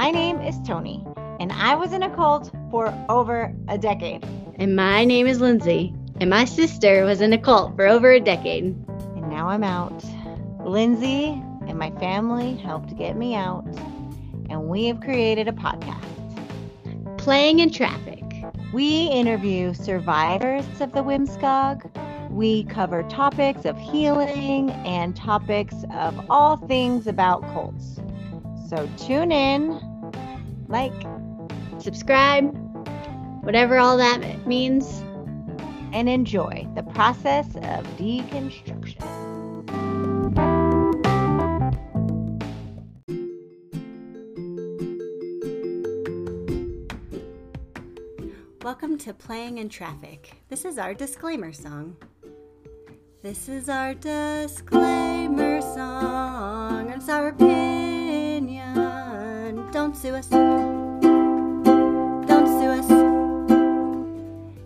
My 0.00 0.10
name 0.10 0.40
is 0.40 0.58
Tony, 0.66 1.04
and 1.40 1.52
I 1.52 1.74
was 1.74 1.92
in 1.92 2.02
a 2.02 2.08
cult 2.16 2.50
for 2.70 2.86
over 3.10 3.54
a 3.68 3.76
decade. 3.76 4.24
And 4.54 4.74
my 4.74 5.04
name 5.04 5.26
is 5.26 5.42
Lindsay, 5.42 5.92
and 6.18 6.30
my 6.30 6.46
sister 6.46 7.04
was 7.04 7.20
in 7.20 7.34
a 7.34 7.38
cult 7.38 7.76
for 7.76 7.86
over 7.86 8.10
a 8.10 8.18
decade. 8.18 8.64
And 8.64 9.28
now 9.28 9.50
I'm 9.50 9.62
out. 9.62 10.02
Lindsay 10.64 11.26
and 11.68 11.78
my 11.78 11.90
family 12.00 12.56
helped 12.56 12.96
get 12.96 13.14
me 13.14 13.34
out, 13.34 13.66
and 14.48 14.68
we 14.68 14.86
have 14.86 15.02
created 15.02 15.48
a 15.48 15.52
podcast. 15.52 17.18
Playing 17.18 17.58
in 17.58 17.70
Traffic. 17.70 18.24
We 18.72 19.02
interview 19.08 19.74
survivors 19.74 20.64
of 20.80 20.92
the 20.92 21.02
WMSCOG. 21.02 22.30
We 22.30 22.64
cover 22.64 23.02
topics 23.02 23.66
of 23.66 23.76
healing 23.76 24.70
and 24.70 25.14
topics 25.14 25.74
of 25.92 26.18
all 26.30 26.56
things 26.56 27.06
about 27.06 27.42
cults. 27.52 28.00
So 28.70 28.88
tune 28.96 29.32
in, 29.32 29.89
like, 30.70 30.92
Subscribe, 31.78 32.54
whatever 33.42 33.78
all 33.78 33.96
that 33.96 34.46
means. 34.46 35.02
and 35.92 36.08
enjoy 36.08 36.66
the 36.76 36.84
process 36.84 37.46
of 37.56 37.84
deconstruction. 37.98 39.00
Welcome 48.62 48.98
to 48.98 49.12
Playing 49.12 49.58
in 49.58 49.68
Traffic. 49.68 50.30
This 50.48 50.64
is 50.64 50.78
our 50.78 50.94
disclaimer 50.94 51.52
song. 51.52 51.96
This 53.20 53.48
is 53.48 53.68
our 53.68 53.94
disclaimer 53.94 55.60
song. 55.60 56.90
It's 56.90 57.08
our. 57.08 57.89
Don't 59.72 59.96
sue 59.96 60.14
us. 60.16 60.26
Don't 60.26 61.00
sue 62.26 62.70
us. 62.70 62.90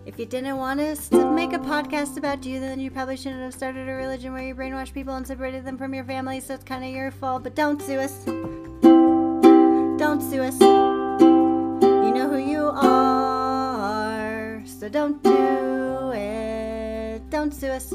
If 0.07 0.17
you 0.17 0.25
didn't 0.25 0.57
want 0.57 0.79
us 0.79 1.09
to 1.09 1.31
make 1.31 1.53
a 1.53 1.59
podcast 1.59 2.17
about 2.17 2.43
you, 2.43 2.59
then 2.59 2.79
you 2.79 2.89
probably 2.89 3.15
shouldn't 3.15 3.43
have 3.43 3.53
started 3.53 3.87
a 3.87 3.93
religion 3.93 4.33
where 4.33 4.41
you 4.41 4.55
brainwash 4.55 4.91
people 4.91 5.13
and 5.13 5.27
separated 5.27 5.63
them 5.63 5.77
from 5.77 5.93
your 5.93 6.05
family, 6.05 6.39
so 6.39 6.55
it's 6.55 6.63
kind 6.63 6.83
of 6.83 6.89
your 6.89 7.11
fault. 7.11 7.43
But 7.43 7.53
don't 7.53 7.79
sue 7.79 7.99
us. 7.99 8.25
Don't 8.25 10.21
sue 10.21 10.41
us. 10.41 10.59
You 10.59 12.11
know 12.11 12.27
who 12.27 12.37
you 12.37 12.71
are, 12.73 14.63
so 14.65 14.89
don't 14.89 15.21
do 15.21 16.11
it. 16.15 17.29
Don't 17.29 17.53
sue 17.53 17.69
us. 17.69 17.91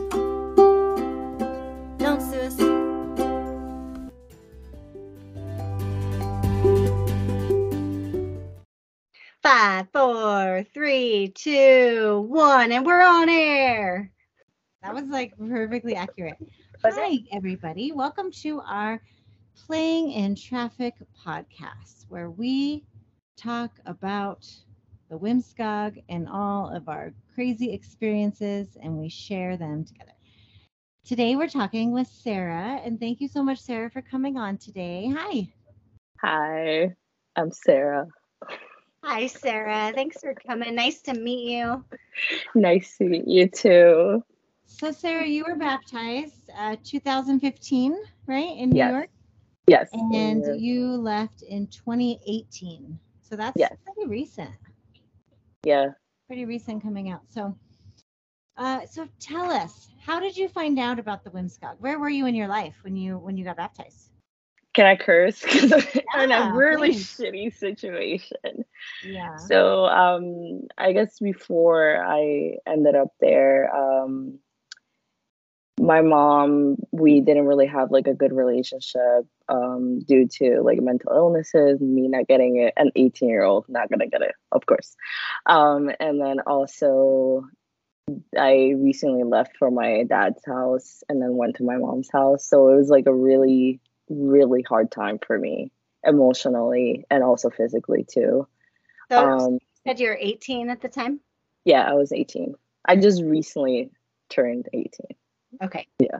Don't 1.98 2.22
sue 2.22 2.41
us. 2.41 2.69
Five, 9.42 9.86
four, 9.91 10.66
three, 10.74 11.33
two, 11.34 12.27
one, 12.28 12.72
and 12.72 12.84
we're 12.84 13.00
on 13.00 13.30
air. 13.30 14.12
That 14.82 14.92
was 14.92 15.05
like 15.05 15.32
perfectly 15.38 15.94
accurate. 15.94 16.36
Was 16.84 16.97
Hi, 16.98 17.20
everybody. 17.32 17.91
Welcome 17.92 18.30
to 18.42 18.60
our 18.60 19.00
Playing 19.66 20.12
in 20.12 20.34
Traffic 20.34 20.92
podcast, 21.24 22.05
where 22.10 22.28
we 22.28 22.84
talk 23.38 23.70
about 23.86 24.47
the 25.08 25.19
WMSCOG 25.19 26.04
and 26.10 26.28
all 26.28 26.69
of 26.77 26.91
our 26.91 27.14
crazy 27.34 27.72
experiences 27.72 28.77
and 28.82 28.98
we 28.98 29.08
share 29.08 29.56
them 29.56 29.86
together. 29.86 30.12
Today, 31.06 31.34
we're 31.36 31.48
talking 31.48 31.92
with 31.92 32.08
Sarah, 32.08 32.78
and 32.84 33.00
thank 33.00 33.22
you 33.22 33.28
so 33.28 33.42
much, 33.42 33.60
Sarah, 33.60 33.91
for 33.91 34.02
coming 34.02 34.36
on 34.36 34.58
today. 34.58 35.10
Hi. 35.16 35.48
Hi, 36.20 36.94
I'm 37.36 37.50
Sarah. 37.50 38.06
Hi, 39.02 39.26
Sarah. 39.26 39.92
Thanks 39.94 40.20
for 40.20 40.34
coming. 40.34 40.75
Nice 40.75 41.00
to 41.02 41.14
meet 41.14 41.50
you. 41.50 41.84
Nice 42.54 42.98
to 42.98 43.04
meet 43.04 43.26
you 43.26 43.48
too. 43.48 44.22
So, 44.66 44.92
Sarah, 44.92 45.26
you 45.26 45.44
were 45.44 45.56
baptized 45.56 46.50
uh, 46.56 46.76
2015, 46.84 47.97
right, 48.26 48.56
in 48.56 48.70
New 48.70 48.78
Yes. 48.78 48.91
York? 48.91 49.08
Yes. 49.66 49.88
And 49.92 50.60
you 50.60 50.97
left 50.97 51.42
in 51.42 51.66
2018. 51.69 52.98
So 53.22 53.36
that's 53.36 53.56
Yes. 53.56 53.76
pretty 53.84 54.08
recent. 54.08 54.50
yeah. 55.64 55.86
Pretty 56.26 56.44
recent 56.44 56.82
coming 56.82 57.10
out. 57.10 57.22
So 57.28 57.56
uh 58.56 58.84
so 58.86 59.08
tell 59.20 59.50
us, 59.50 59.88
how 60.04 60.20
did 60.20 60.36
you 60.36 60.48
find 60.48 60.78
out 60.78 60.98
about 60.98 61.25
the 61.25 61.30
WMSCOG? 61.30 61.76
Where 61.80 61.98
were 61.98 62.08
you 62.08 62.26
in 62.26 62.34
your 62.34 62.48
life 62.48 62.75
when 62.82 62.96
you 62.96 63.19
when 63.19 63.36
you 63.36 63.44
got 63.44 63.56
baptized? 63.56 64.09
Can 64.75 64.86
I 64.86 64.97
curse? 64.97 65.42
Because 65.44 65.72
I'm 66.14 66.31
in 66.31 66.32
a 66.32 66.54
really 66.56 66.92
please. 66.92 67.06
shitty 67.19 67.54
situation. 67.56 68.64
Yeah. 69.04 69.36
So 69.36 69.86
um 69.86 70.62
I 70.78 70.92
guess 70.92 71.19
before 71.19 72.04
I 72.04 72.56
ended 72.66 72.94
up 72.94 73.12
there, 73.20 73.75
um 73.75 74.38
my 75.81 76.03
mom, 76.03 76.76
we 76.92 77.20
didn't 77.20 77.47
really 77.47 77.66
have 77.66 77.91
like 77.91 78.06
a 78.06 78.14
good 78.14 78.32
relationship 78.32 79.26
um 79.48 80.00
due 80.00 80.28
to 80.38 80.60
like 80.62 80.81
mental 80.81 81.12
illnesses, 81.12 81.81
me 81.81 82.06
not 82.08 82.28
getting 82.28 82.56
it, 82.56 82.75
an 82.76 82.91
18 82.97 83.28
year 83.28 83.42
old 83.42 83.64
not 83.69 83.91
gonna 83.91 84.06
get 84.06 84.22
it, 84.22 84.34
of 84.52 84.66
course. 84.66 84.94
Um 85.47 85.91
and 85.98 86.20
then 86.20 86.41
also 86.47 87.44
I 88.38 88.75
recently 88.76 89.25
left 89.25 89.56
for 89.56 89.70
my 89.70 90.04
dad's 90.04 90.44
house 90.44 91.02
and 91.08 91.20
then 91.20 91.37
went 91.37 91.56
to 91.56 91.64
my 91.64 91.76
mom's 91.76 92.10
house. 92.12 92.47
So 92.47 92.69
it 92.69 92.76
was 92.76 92.88
like 92.88 93.06
a 93.06 93.14
really, 93.14 93.81
really 94.10 94.62
hard 94.62 94.91
time 94.91 95.19
for 95.25 95.38
me 95.38 95.72
emotionally 96.04 97.04
and 97.10 97.22
also 97.22 97.48
physically 97.50 98.04
too. 98.04 98.47
So 99.10 99.28
Um, 99.28 99.53
you 99.54 99.60
said 99.87 100.00
you 100.00 100.09
were 100.09 100.19
18 100.21 100.69
at 100.71 100.81
the 100.82 100.88
time? 100.88 101.21
yeah, 101.65 101.82
I 101.88 101.94
was 101.94 102.12
18. 102.12 102.54
I 102.84 102.97
just 102.97 103.22
recently 103.22 103.91
turned 104.28 104.69
18. 104.72 104.91
Okay. 105.62 105.87
Yeah. 105.99 106.19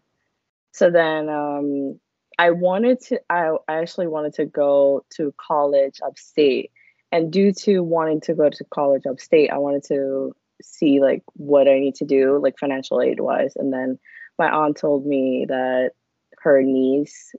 So 0.73 0.91
then 0.91 1.29
um, 1.29 1.99
I 2.39 2.51
wanted 2.51 3.01
to, 3.03 3.21
I, 3.31 3.57
I 3.69 3.75
actually 3.81 4.07
wanted 4.07 4.35
to 4.35 4.47
go 4.47 5.05
to 5.17 5.35
college 5.37 6.01
upstate. 6.05 6.71
And 7.13 7.33
due 7.33 7.53
to 7.65 7.81
wanting 7.81 8.21
to 8.23 8.35
go 8.35 8.51
to 8.51 8.65
college 8.65 9.07
upstate, 9.07 9.51
I 9.51 9.59
wanted 9.59 9.85
to 9.85 10.35
see 10.63 11.01
like 11.01 11.23
what 11.35 11.67
I 11.69 11.79
need 11.79 11.97
to 11.97 12.05
do, 12.05 12.39
like 12.41 12.59
financial 12.59 13.01
aid 13.01 13.19
wise. 13.21 13.55
And 13.57 13.73
then 13.73 13.99
my 14.39 14.49
aunt 14.51 14.77
told 14.77 15.07
me 15.07 15.47
that 15.49 15.93
her 16.39 16.63
niece, 16.63 17.35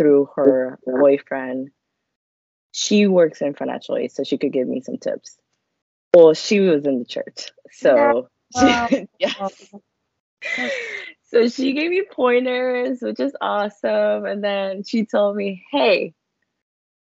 through 0.00 0.30
her 0.36 0.78
boyfriend, 0.86 1.68
she 2.72 3.06
works 3.06 3.42
in 3.42 3.52
financial 3.52 3.98
aid, 3.98 4.12
so 4.12 4.24
she 4.24 4.38
could 4.38 4.52
give 4.52 4.66
me 4.66 4.80
some 4.80 4.96
tips. 4.96 5.36
Well, 6.14 6.32
she 6.32 6.60
was 6.60 6.86
in 6.86 7.00
the 7.00 7.04
church, 7.04 7.50
so 7.70 8.28
Wow. 8.54 8.88
yes. 9.18 9.52
So 11.24 11.48
she 11.48 11.74
gave 11.74 11.90
me 11.90 12.02
pointers, 12.10 13.00
which 13.02 13.20
is 13.20 13.36
awesome. 13.40 14.24
And 14.24 14.42
then 14.42 14.82
she 14.82 15.04
told 15.04 15.36
me, 15.36 15.64
hey, 15.70 16.14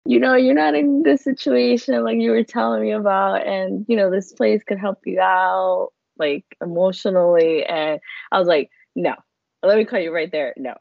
you 0.04 0.18
know, 0.18 0.34
you're 0.34 0.54
not 0.54 0.74
in 0.74 1.02
this 1.02 1.22
situation 1.22 2.02
like 2.02 2.18
you 2.18 2.30
were 2.30 2.42
telling 2.42 2.82
me 2.82 2.92
about. 2.92 3.46
And, 3.46 3.84
you 3.88 3.96
know, 3.96 4.10
this 4.10 4.32
place 4.32 4.64
could 4.64 4.78
help 4.78 5.00
you 5.04 5.20
out, 5.20 5.90
like 6.18 6.44
emotionally. 6.60 7.64
And 7.64 8.00
I 8.32 8.38
was 8.38 8.48
like, 8.48 8.70
no, 8.96 9.14
let 9.62 9.76
me 9.76 9.84
call 9.84 10.00
you 10.00 10.12
right 10.12 10.32
there. 10.32 10.54
No. 10.56 10.74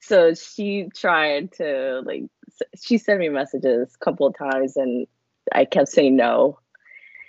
So 0.00 0.34
she 0.34 0.88
tried 0.94 1.52
to, 1.54 2.02
like, 2.04 2.24
she 2.80 2.98
sent 2.98 3.20
me 3.20 3.28
messages 3.28 3.94
a 3.94 4.04
couple 4.04 4.26
of 4.26 4.36
times 4.36 4.76
and 4.76 5.06
I 5.52 5.64
kept 5.64 5.88
saying 5.88 6.16
no. 6.16 6.58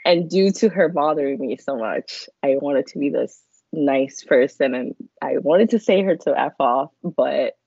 And 0.05 0.29
due 0.29 0.51
to 0.53 0.69
her 0.69 0.89
bothering 0.89 1.39
me 1.39 1.57
so 1.57 1.75
much, 1.75 2.29
I 2.41 2.55
wanted 2.61 2.87
to 2.87 2.99
be 2.99 3.09
this 3.09 3.41
nice 3.71 4.23
person 4.23 4.73
and 4.73 4.95
I 5.21 5.37
wanted 5.37 5.71
to 5.71 5.79
say 5.79 6.01
her 6.03 6.15
to 6.15 6.39
F 6.39 6.53
off, 6.59 6.91
but 7.03 7.57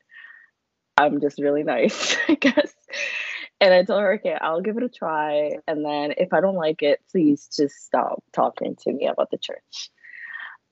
I'm 0.97 1.21
just 1.21 1.38
really 1.38 1.62
nice, 1.62 2.17
I 2.29 2.35
guess. 2.35 2.73
And 3.61 3.73
I 3.73 3.85
told 3.85 4.00
her, 4.00 4.15
okay, 4.15 4.37
I'll 4.41 4.61
give 4.61 4.76
it 4.76 4.82
a 4.82 4.88
try. 4.88 5.53
And 5.69 5.85
then 5.85 6.15
if 6.17 6.32
I 6.32 6.41
don't 6.41 6.56
like 6.56 6.82
it, 6.82 7.00
please 7.11 7.49
just 7.55 7.76
stop 7.76 8.23
talking 8.32 8.76
to 8.82 8.93
me 8.93 9.06
about 9.06 9.31
the 9.31 9.38
church. 9.38 9.91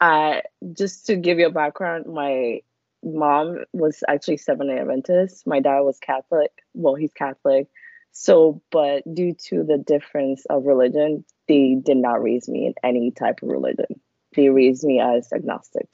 Uh, 0.01 0.41
just 0.73 1.07
to 1.07 1.17
give 1.17 1.39
you 1.39 1.47
a 1.47 1.53
background, 1.53 2.07
my 2.07 2.63
mom 3.03 3.65
was 3.73 4.03
actually 4.09 4.37
Seventh 4.37 4.71
day 4.71 4.79
Adventist. 4.79 5.47
My 5.47 5.61
dad 5.61 5.81
was 5.81 5.99
Catholic. 5.99 6.51
Well, 6.75 6.95
he's 6.95 7.13
Catholic. 7.13 7.69
So, 8.13 8.61
but 8.71 9.03
due 9.13 9.35
to 9.49 9.63
the 9.63 9.79
difference 9.79 10.45
of 10.47 10.67
religion, 10.67 11.25
they 11.49 11.77
did 11.81 11.97
not 11.97 12.23
raise 12.23 12.49
me 12.49 12.67
in 12.67 12.75
any 12.83 13.11
type 13.13 13.43
of 13.43 13.49
religion. 13.49 14.01
They 14.35 14.49
raised 14.49 14.85
me 14.85 15.01
as 15.01 15.33
agnostic. 15.33 15.89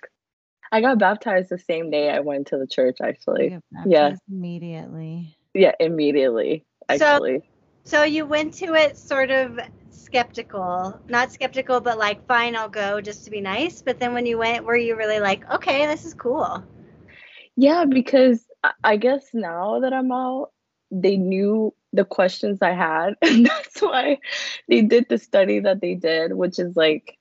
I 0.73 0.81
got 0.81 0.99
baptized 0.99 1.51
the 1.51 1.59
same 1.59 1.91
day 1.91 2.11
I 2.11 2.21
went 2.21 2.49
to 2.49 2.59
the 2.59 2.67
church, 2.67 2.99
actually. 3.03 3.53
You 3.53 3.63
got 3.75 3.91
yeah. 3.91 4.17
Immediately. 4.29 5.37
Yeah, 5.55 5.73
immediately, 5.79 6.65
So- 6.97 7.05
actually. 7.07 7.43
So 7.85 8.03
you 8.03 8.27
went 8.27 8.55
to 8.55 8.75
it 8.75 8.97
sort 8.97 9.31
of 9.31 9.61
skeptical, 9.91 11.01
not 11.09 11.31
skeptical, 11.31 11.81
but 11.81 11.99
like, 11.99 12.27
fine, 12.27 12.57
I'll 12.57 12.69
go 12.69 13.01
just 13.01 13.25
to 13.27 13.31
be 13.31 13.41
nice. 13.41 13.81
But 13.81 14.01
then 14.01 14.13
when 14.13 14.27
you 14.27 14.39
went, 14.39 14.65
were 14.65 14.77
you 14.77 14.97
really 14.97 15.21
like, 15.21 15.49
okay, 15.49 15.87
this 15.87 16.05
is 16.05 16.13
cool? 16.13 16.65
Yeah, 17.57 17.85
because 17.85 18.45
I- 18.85 18.97
guess 18.97 19.29
now 19.33 19.81
that 19.81 19.93
I'm 19.93 20.13
out, 20.13 20.53
they 20.91 21.17
knew 21.17 21.75
the 21.93 22.05
questions 22.05 22.61
I 22.63 22.73
had, 22.73 23.15
and 23.23 23.47
that's 23.47 23.81
why 23.81 24.19
they 24.69 24.83
did 24.83 25.07
the 25.09 25.19
study 25.19 25.61
that 25.61 25.81
they 25.81 25.95
did, 25.95 26.35
which 26.35 26.59
is 26.59 26.77
like, 26.77 27.17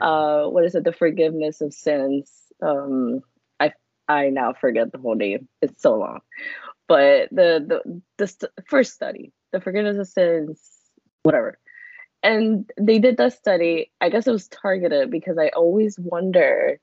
uh, 0.00 0.44
what 0.46 0.64
is 0.64 0.74
it? 0.74 0.84
The 0.84 0.92
forgiveness 0.92 1.60
of 1.60 1.74
sins. 1.74 2.30
Um, 2.62 3.22
I 3.60 3.72
I 4.08 4.30
now 4.30 4.54
forget 4.54 4.92
the 4.92 4.98
whole 4.98 5.16
name. 5.16 5.48
It's 5.62 5.82
so 5.82 5.96
long, 5.96 6.20
but 6.88 7.30
the 7.30 7.64
the 7.66 8.02
the 8.18 8.26
st- 8.28 8.52
first 8.66 8.94
study, 8.94 9.32
the 9.52 9.60
forgiveness 9.60 9.98
of 9.98 10.08
sins, 10.08 10.60
whatever. 11.22 11.58
And 12.22 12.70
they 12.78 12.98
did 12.98 13.16
that 13.18 13.34
study. 13.34 13.92
I 14.00 14.10
guess 14.10 14.26
it 14.26 14.32
was 14.32 14.48
targeted 14.48 15.10
because 15.10 15.38
I 15.38 15.48
always 15.50 15.98
wonder 15.98 16.80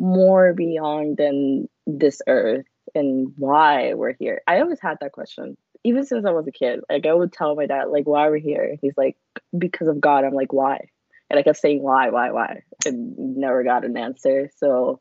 more 0.00 0.52
beyond 0.52 1.18
than 1.18 1.68
this 1.86 2.20
earth 2.26 2.66
and 2.94 3.32
why 3.36 3.94
we're 3.94 4.16
here. 4.18 4.40
I 4.48 4.60
always 4.60 4.80
had 4.80 4.98
that 5.00 5.12
question 5.12 5.56
even 5.84 6.04
since 6.04 6.26
I 6.26 6.30
was 6.30 6.46
a 6.46 6.52
kid, 6.52 6.80
like 6.90 7.06
I 7.06 7.14
would 7.14 7.32
tell 7.32 7.54
my 7.54 7.66
dad, 7.66 7.84
like, 7.88 8.06
why 8.06 8.26
are 8.26 8.30
we're 8.30 8.38
here. 8.38 8.76
He's 8.82 8.96
like, 8.96 9.16
because 9.56 9.88
of 9.88 10.00
God. 10.00 10.24
I'm 10.24 10.34
like, 10.34 10.52
why? 10.52 10.88
And 11.28 11.38
I 11.38 11.42
kept 11.42 11.58
saying 11.58 11.82
why, 11.82 12.10
why, 12.10 12.32
why, 12.32 12.62
and 12.84 13.36
never 13.36 13.62
got 13.62 13.84
an 13.84 13.96
answer. 13.96 14.50
So 14.56 15.00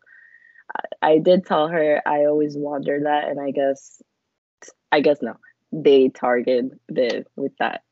I, 1.01 1.13
I 1.13 1.17
did 1.17 1.45
tell 1.45 1.67
her 1.67 2.01
I 2.05 2.25
always 2.25 2.55
wondered 2.55 3.05
that, 3.05 3.27
and 3.27 3.39
I 3.39 3.51
guess, 3.51 4.01
I 4.91 5.01
guess 5.01 5.17
no, 5.21 5.35
they 5.71 6.09
targeted 6.09 6.79
the 6.87 7.25
with 7.35 7.53
that 7.59 7.83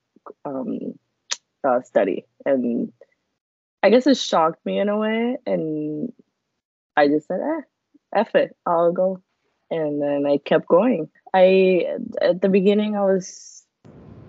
um, 0.46 0.94
uh, 1.68 1.82
study, 1.82 2.26
and 2.46 2.94
I 3.82 3.90
guess 3.90 4.08
it 4.08 4.18
shocked 4.18 4.66
me 4.66 4.80
in 4.80 4.88
a 4.88 4.98
way, 4.98 5.38
and 5.46 6.14
I 6.98 7.08
just 7.08 7.28
said, 7.28 7.40
eh, 7.40 7.62
F 8.16 8.36
it, 8.36 8.56
I'll 8.66 8.92
go. 8.92 9.22
And 9.70 10.02
then 10.02 10.26
I 10.26 10.38
kept 10.38 10.68
going. 10.68 11.10
I 11.34 11.86
at 12.22 12.42
the 12.42 12.50
beginning 12.50 12.96
I 12.96 13.02
was 13.02 13.64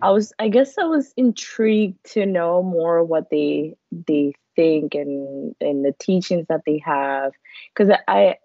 I 0.02 0.10
was 0.10 0.32
I 0.38 0.48
guess 0.48 0.76
I 0.78 0.84
was 0.84 1.12
intrigued 1.16 2.04
to 2.12 2.26
know 2.26 2.62
more 2.62 3.02
what 3.04 3.30
they 3.30 3.76
they 3.90 4.34
think 4.56 4.94
and 4.94 5.54
and 5.60 5.84
the 5.84 5.94
teachings 5.98 6.46
that 6.48 6.62
they 6.66 6.82
have 6.84 7.32
because 7.74 7.96
I 8.06 8.36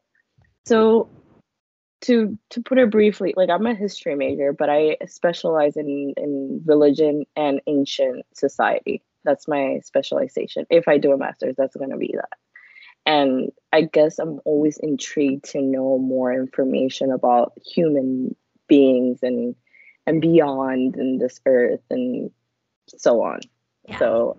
so 0.65 1.09
to 2.01 2.37
to 2.51 2.61
put 2.61 2.77
it 2.77 2.91
briefly 2.91 3.33
like 3.35 3.49
I'm 3.49 3.65
a 3.65 3.73
history 3.73 4.15
major 4.15 4.53
but 4.53 4.69
I 4.69 4.97
specialize 5.07 5.75
in 5.77 6.13
in 6.17 6.61
religion 6.65 7.25
and 7.35 7.61
ancient 7.67 8.25
society 8.33 9.01
that's 9.23 9.47
my 9.47 9.79
specialization 9.83 10.65
if 10.69 10.87
I 10.87 10.97
do 10.97 11.11
a 11.11 11.17
master's 11.17 11.55
that's 11.57 11.75
going 11.75 11.91
to 11.91 11.97
be 11.97 12.13
that 12.15 12.37
and 13.05 13.51
I 13.71 13.81
guess 13.81 14.19
I'm 14.19 14.39
always 14.45 14.77
intrigued 14.77 15.45
to 15.51 15.61
know 15.61 15.97
more 15.97 16.33
information 16.33 17.11
about 17.11 17.53
human 17.65 18.35
beings 18.67 19.19
and 19.21 19.55
and 20.05 20.21
beyond 20.21 20.95
and 20.95 21.19
this 21.19 21.39
earth 21.45 21.81
and 21.89 22.31
so 22.87 23.21
on. 23.23 23.39
Yeah. 23.87 23.99
So 23.99 24.37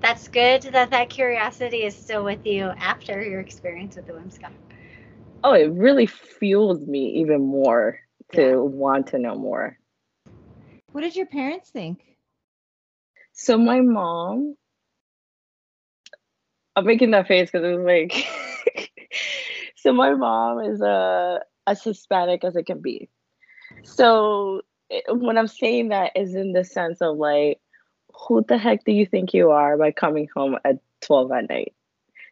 that's 0.00 0.28
good 0.28 0.62
that 0.62 0.90
that 0.90 1.10
curiosity 1.10 1.84
is 1.84 1.96
still 1.96 2.24
with 2.24 2.44
you 2.44 2.64
after 2.64 3.22
your 3.22 3.40
experience 3.40 3.96
with 3.96 4.06
the 4.06 4.12
WMSCOG. 4.12 4.50
Oh, 5.44 5.54
it 5.54 5.72
really 5.72 6.06
fuels 6.06 6.86
me 6.86 7.20
even 7.20 7.40
more 7.40 8.00
to 8.32 8.40
yeah. 8.40 8.54
want 8.54 9.08
to 9.08 9.18
know 9.18 9.36
more. 9.36 9.78
What 10.92 11.02
did 11.02 11.16
your 11.16 11.26
parents 11.26 11.70
think? 11.70 12.00
So 13.32 13.56
my 13.56 13.80
mom, 13.80 14.56
I'm 16.76 16.86
making 16.86 17.10
that 17.10 17.28
face 17.28 17.50
because 17.50 17.66
it 17.66 17.76
was 17.76 17.84
like, 17.84 18.90
so 19.76 19.92
my 19.92 20.14
mom 20.14 20.60
is 20.60 20.80
a 20.80 21.40
as 21.66 21.82
Hispanic 21.82 22.44
as 22.44 22.56
it 22.56 22.66
can 22.66 22.80
be. 22.80 23.08
So 23.84 24.62
it, 24.90 25.04
when 25.08 25.38
I'm 25.38 25.48
saying 25.48 25.88
that 25.88 26.12
is 26.16 26.34
in 26.34 26.52
the 26.52 26.64
sense 26.64 27.00
of 27.00 27.16
like, 27.16 27.60
who 28.14 28.44
the 28.46 28.58
heck 28.58 28.84
do 28.84 28.92
you 28.92 29.06
think 29.06 29.32
you 29.32 29.50
are 29.50 29.76
by 29.76 29.90
coming 29.90 30.28
home 30.34 30.58
at 30.64 30.78
12 31.02 31.32
at 31.32 31.48
night? 31.48 31.74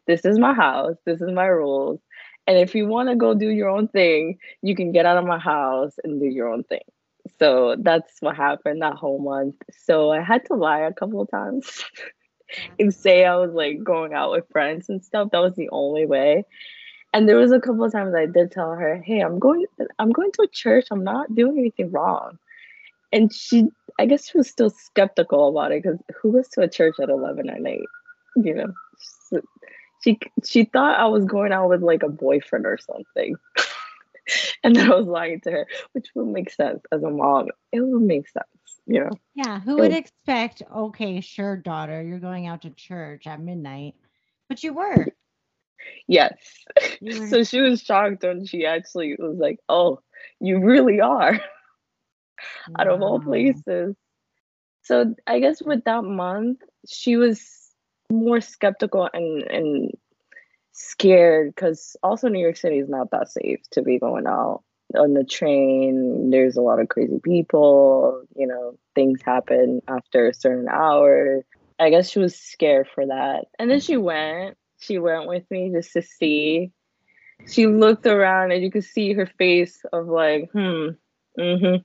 This 0.06 0.24
is 0.24 0.38
my 0.38 0.54
house. 0.54 0.96
This 1.04 1.20
is 1.20 1.30
my 1.30 1.46
rules. 1.46 2.00
And 2.46 2.58
if 2.58 2.74
you 2.74 2.86
want 2.86 3.08
to 3.08 3.16
go 3.16 3.34
do 3.34 3.48
your 3.48 3.68
own 3.68 3.88
thing, 3.88 4.38
you 4.62 4.74
can 4.74 4.92
get 4.92 5.06
out 5.06 5.16
of 5.16 5.24
my 5.24 5.38
house 5.38 5.94
and 6.02 6.20
do 6.20 6.26
your 6.26 6.48
own 6.48 6.64
thing. 6.64 6.80
So 7.38 7.76
that's 7.78 8.20
what 8.20 8.36
happened 8.36 8.82
that 8.82 8.94
whole 8.94 9.20
month. 9.20 9.56
So 9.70 10.10
I 10.10 10.20
had 10.20 10.44
to 10.46 10.54
lie 10.54 10.80
a 10.80 10.92
couple 10.92 11.20
of 11.20 11.30
times 11.30 11.84
and 12.78 12.94
say 12.94 13.24
I 13.24 13.36
was 13.36 13.52
like 13.52 13.82
going 13.82 14.14
out 14.14 14.32
with 14.32 14.48
friends 14.50 14.88
and 14.88 15.04
stuff. 15.04 15.30
That 15.32 15.42
was 15.42 15.54
the 15.54 15.68
only 15.70 16.06
way 16.06 16.44
and 17.12 17.28
there 17.28 17.36
was 17.36 17.52
a 17.52 17.60
couple 17.60 17.84
of 17.84 17.92
times 17.92 18.14
I 18.14 18.26
did 18.26 18.52
tell 18.52 18.70
her, 18.70 18.96
"Hey, 19.04 19.20
I'm 19.20 19.38
going 19.38 19.66
I'm 19.98 20.12
going 20.12 20.30
to 20.32 20.42
a 20.42 20.48
church. 20.48 20.86
I'm 20.90 21.04
not 21.04 21.34
doing 21.34 21.58
anything 21.58 21.90
wrong." 21.90 22.38
And 23.12 23.32
she 23.32 23.68
I 23.98 24.06
guess 24.06 24.30
she 24.30 24.38
was 24.38 24.48
still 24.48 24.70
skeptical 24.70 25.48
about 25.48 25.72
it 25.72 25.82
cuz 25.82 25.98
who 26.20 26.32
goes 26.32 26.48
to 26.50 26.62
a 26.62 26.68
church 26.68 26.94
at 27.00 27.08
11 27.08 27.50
at 27.50 27.60
night? 27.60 27.82
You 28.36 28.54
know. 28.54 28.72
She 30.02 30.18
she 30.44 30.64
thought 30.64 30.98
I 30.98 31.06
was 31.06 31.24
going 31.24 31.52
out 31.52 31.68
with 31.68 31.82
like 31.82 32.02
a 32.02 32.08
boyfriend 32.08 32.66
or 32.66 32.78
something. 32.78 33.36
and 34.64 34.78
I 34.78 34.88
was 34.88 35.06
lying 35.06 35.40
to 35.42 35.50
her, 35.50 35.66
which 35.92 36.08
would 36.14 36.28
make 36.28 36.50
sense 36.50 36.80
as 36.92 37.02
a 37.02 37.10
mom. 37.10 37.48
It 37.72 37.80
would 37.80 38.02
make 38.02 38.28
sense, 38.28 38.46
you 38.90 39.00
know. 39.00 39.10
Yeah, 39.34 39.60
who 39.60 39.76
would 39.76 39.92
expect, 39.92 40.62
okay, 40.74 41.20
sure, 41.20 41.56
daughter, 41.56 42.02
you're 42.02 42.18
going 42.18 42.48
out 42.48 42.62
to 42.62 42.70
church 42.70 43.26
at 43.26 43.40
midnight. 43.40 43.94
But 44.48 44.64
you 44.64 44.74
were. 44.74 45.06
Yes. 46.08 46.34
so 47.28 47.44
she 47.44 47.60
was 47.60 47.82
shocked 47.82 48.24
when 48.24 48.44
she 48.44 48.66
actually 48.66 49.14
was 49.18 49.38
like, 49.38 49.60
"Oh, 49.68 50.00
you 50.40 50.58
really 50.58 51.00
are." 51.00 51.34
Wow. 51.34 51.40
Out 52.78 52.88
of 52.88 53.00
all 53.00 53.20
places. 53.20 53.94
So 54.82 55.14
I 55.26 55.38
guess 55.38 55.62
with 55.62 55.84
that 55.84 56.02
month, 56.02 56.58
she 56.88 57.16
was 57.16 57.70
more 58.10 58.40
skeptical 58.40 59.08
and 59.12 59.42
and 59.44 59.92
scared 60.72 61.54
because 61.54 61.96
also 62.02 62.28
New 62.28 62.40
York 62.40 62.56
City 62.56 62.78
is 62.78 62.88
not 62.88 63.12
that 63.12 63.28
safe 63.28 63.60
to 63.70 63.82
be 63.82 63.98
going 63.98 64.26
out 64.26 64.64
on 64.94 65.14
the 65.14 65.24
train. 65.24 66.30
There's 66.30 66.56
a 66.56 66.62
lot 66.62 66.80
of 66.80 66.88
crazy 66.88 67.20
people. 67.22 68.22
You 68.36 68.46
know, 68.46 68.78
things 68.94 69.20
happen 69.22 69.80
after 69.88 70.28
a 70.28 70.34
certain 70.34 70.68
hour. 70.68 71.44
I 71.78 71.90
guess 71.90 72.10
she 72.10 72.18
was 72.18 72.36
scared 72.36 72.88
for 72.94 73.06
that, 73.06 73.46
and 73.58 73.70
then 73.70 73.80
she 73.80 73.96
went 73.96 74.56
she 74.80 74.98
went 74.98 75.28
with 75.28 75.48
me 75.50 75.70
just 75.72 75.92
to 75.92 76.02
see. 76.02 76.72
She 77.48 77.66
looked 77.66 78.06
around 78.06 78.52
and 78.52 78.62
you 78.62 78.70
could 78.70 78.84
see 78.84 79.12
her 79.12 79.26
face 79.26 79.82
of 79.92 80.08
like, 80.08 80.50
hmm, 80.52 80.88
mm-hmm. 81.38 81.76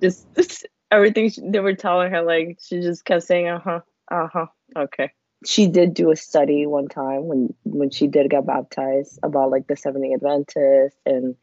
Just, 0.00 0.26
just 0.36 0.66
everything 0.90 1.30
she, 1.30 1.40
they 1.44 1.60
were 1.60 1.74
telling 1.74 2.10
her, 2.12 2.22
like 2.22 2.58
she 2.62 2.80
just 2.80 3.04
kept 3.04 3.22
saying, 3.22 3.48
uh 3.48 3.58
huh, 3.58 3.80
uh 4.10 4.28
huh, 4.32 4.46
okay. 4.76 5.10
She 5.46 5.68
did 5.68 5.94
do 5.94 6.10
a 6.10 6.16
study 6.16 6.66
one 6.66 6.88
time 6.88 7.26
when 7.26 7.54
when 7.64 7.90
she 7.90 8.06
did 8.08 8.28
get 8.28 8.46
baptized 8.46 9.18
about 9.22 9.50
like 9.50 9.66
the 9.68 9.76
Seventh 9.76 10.04
Adventist 10.12 10.98
and 11.06 11.34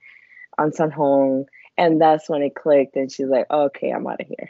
Ahnsahnghong, 0.59 1.45
and 1.77 2.01
that's 2.01 2.29
when 2.29 2.41
it 2.41 2.55
clicked, 2.55 2.95
and 2.95 3.11
she's 3.11 3.27
like, 3.27 3.45
okay, 3.49 3.91
I'm 3.91 4.07
out 4.07 4.21
of 4.21 4.27
here. 4.27 4.49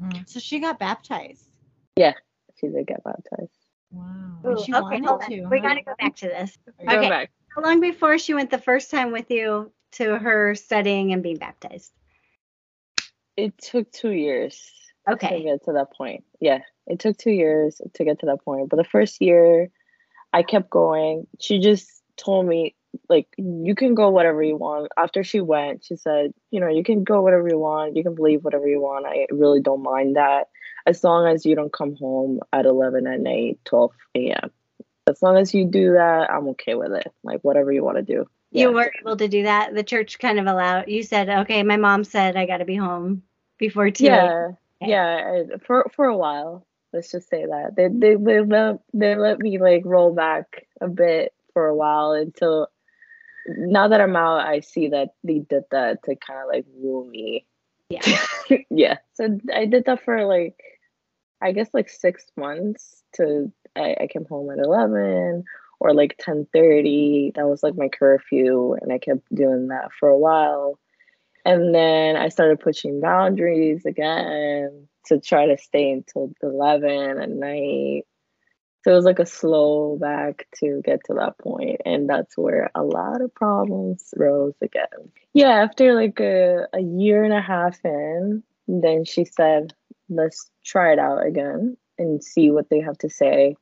Mm. 0.00 0.28
So 0.28 0.40
she 0.40 0.60
got 0.60 0.78
baptized. 0.78 1.44
Yeah, 1.96 2.14
she 2.60 2.68
did 2.68 2.86
get 2.86 3.04
baptized. 3.04 3.50
Wow. 3.90 4.38
Ooh, 4.46 4.52
okay, 4.52 5.00
hold 5.00 5.22
on. 5.22 5.50
We 5.50 5.60
got 5.60 5.74
to 5.74 5.82
go 5.82 5.94
back 5.98 6.16
to 6.16 6.26
this. 6.26 6.56
Okay. 6.80 7.08
Back. 7.08 7.30
How 7.54 7.62
long 7.62 7.80
before 7.80 8.18
she 8.18 8.32
went 8.32 8.50
the 8.50 8.58
first 8.58 8.90
time 8.90 9.12
with 9.12 9.30
you 9.30 9.70
to 9.92 10.18
her 10.18 10.54
studying 10.54 11.12
and 11.12 11.22
being 11.22 11.36
baptized? 11.36 11.92
It 13.36 13.58
took 13.58 13.92
two 13.92 14.12
years. 14.12 14.58
Okay. 15.10 15.38
To 15.38 15.44
get 15.44 15.64
to 15.64 15.72
that 15.72 15.92
point. 15.92 16.24
Yeah. 16.40 16.60
It 16.86 16.98
took 16.98 17.18
two 17.18 17.30
years 17.30 17.80
to 17.94 18.04
get 18.04 18.20
to 18.20 18.26
that 18.26 18.42
point. 18.44 18.70
But 18.70 18.76
the 18.76 18.84
first 18.84 19.20
year, 19.20 19.68
I 20.32 20.42
kept 20.42 20.70
going. 20.70 21.26
She 21.40 21.58
just 21.58 22.02
told 22.16 22.46
me, 22.46 22.74
like, 23.08 23.28
you 23.36 23.74
can 23.74 23.94
go 23.94 24.10
whatever 24.10 24.42
you 24.42 24.56
want. 24.56 24.90
After 24.96 25.24
she 25.24 25.40
went, 25.40 25.84
she 25.84 25.96
said, 25.96 26.32
you 26.50 26.60
know, 26.60 26.68
you 26.68 26.84
can 26.84 27.04
go 27.04 27.22
whatever 27.22 27.48
you 27.48 27.58
want. 27.58 27.96
You 27.96 28.02
can 28.02 28.14
believe 28.14 28.44
whatever 28.44 28.68
you 28.68 28.80
want. 28.80 29.06
I 29.06 29.26
really 29.30 29.60
don't 29.60 29.82
mind 29.82 30.16
that 30.16 30.48
as 30.86 31.04
long 31.04 31.26
as 31.26 31.46
you 31.46 31.54
don't 31.54 31.72
come 31.72 31.96
home 31.96 32.40
at 32.52 32.66
11 32.66 33.06
at 33.06 33.20
night 33.20 33.58
12 33.64 33.92
a.m 34.16 34.50
as 35.08 35.22
long 35.22 35.36
as 35.36 35.54
you 35.54 35.64
do 35.64 35.92
that 35.92 36.30
i'm 36.30 36.48
okay 36.48 36.74
with 36.74 36.92
it 36.92 37.12
like 37.22 37.40
whatever 37.42 37.72
you 37.72 37.84
want 37.84 37.96
to 37.96 38.02
do 38.02 38.26
you 38.50 38.68
yeah. 38.68 38.74
were 38.74 38.92
able 39.00 39.16
to 39.16 39.28
do 39.28 39.42
that 39.44 39.74
the 39.74 39.82
church 39.82 40.18
kind 40.18 40.38
of 40.38 40.46
allowed 40.46 40.88
you 40.88 41.02
said 41.02 41.28
okay 41.28 41.62
my 41.62 41.76
mom 41.76 42.04
said 42.04 42.36
i 42.36 42.46
got 42.46 42.58
to 42.58 42.64
be 42.64 42.76
home 42.76 43.22
before 43.58 43.90
two 43.90 44.04
yeah 44.04 44.48
okay. 44.82 44.90
yeah 44.90 45.42
for 45.64 45.90
for 45.94 46.06
a 46.06 46.16
while 46.16 46.66
let's 46.92 47.10
just 47.10 47.28
say 47.28 47.44
that 47.46 47.74
they 47.76 47.88
they 47.88 48.16
they 48.16 48.40
let, 48.40 48.78
they 48.92 49.16
let 49.16 49.38
me 49.38 49.58
like 49.58 49.82
roll 49.84 50.14
back 50.14 50.66
a 50.80 50.88
bit 50.88 51.32
for 51.52 51.66
a 51.66 51.74
while 51.74 52.12
until 52.12 52.68
now 53.46 53.88
that 53.88 54.00
i'm 54.00 54.16
out 54.16 54.40
i 54.40 54.60
see 54.60 54.88
that 54.88 55.10
they 55.24 55.40
did 55.40 55.64
that 55.70 56.02
to 56.04 56.14
kind 56.16 56.40
of 56.40 56.48
like 56.48 56.64
woo 56.74 57.08
me 57.10 57.44
yeah 57.88 58.26
yeah 58.70 58.96
so 59.14 59.38
i 59.54 59.64
did 59.64 59.84
that 59.84 60.02
for 60.04 60.24
like 60.24 60.56
I 61.42 61.52
guess 61.52 61.68
like 61.74 61.90
six 61.90 62.24
months 62.36 63.02
to 63.14 63.52
I, 63.76 63.96
I 64.02 64.06
came 64.06 64.24
home 64.24 64.50
at 64.50 64.64
eleven 64.64 65.44
or 65.80 65.92
like 65.92 66.16
ten 66.18 66.46
thirty. 66.52 67.32
That 67.34 67.48
was 67.48 67.62
like 67.62 67.76
my 67.76 67.88
curfew, 67.88 68.74
and 68.74 68.92
I 68.92 68.98
kept 68.98 69.34
doing 69.34 69.68
that 69.68 69.90
for 69.98 70.08
a 70.08 70.18
while. 70.18 70.78
And 71.44 71.74
then 71.74 72.16
I 72.16 72.28
started 72.28 72.60
pushing 72.60 73.00
boundaries 73.00 73.84
again 73.84 74.86
to 75.06 75.18
try 75.18 75.46
to 75.46 75.58
stay 75.58 75.90
until 75.90 76.32
11 76.40 77.20
at 77.20 77.28
night. 77.28 78.04
So 78.84 78.90
it 78.90 78.94
was 78.94 79.04
like 79.04 79.20
a 79.20 79.26
slow 79.26 79.96
back 80.00 80.48
to 80.56 80.82
get 80.84 81.04
to 81.04 81.14
that 81.14 81.38
point, 81.38 81.80
And 81.84 82.08
that's 82.08 82.36
where 82.36 82.70
a 82.74 82.82
lot 82.82 83.20
of 83.20 83.32
problems 83.32 84.12
rose 84.16 84.56
again. 84.60 85.12
Yeah, 85.34 85.50
after 85.50 85.94
like 85.94 86.18
a, 86.18 86.66
a 86.72 86.80
year 86.80 87.22
and 87.22 87.32
a 87.32 87.40
half 87.40 87.78
in, 87.84 88.42
then 88.66 89.04
she 89.04 89.24
said, 89.24 89.72
let's 90.08 90.50
try 90.64 90.92
it 90.92 90.98
out 90.98 91.24
again 91.24 91.76
and 91.96 92.22
see 92.22 92.50
what 92.50 92.70
they 92.70 92.80
have 92.80 92.98
to 92.98 93.08
say. 93.08 93.56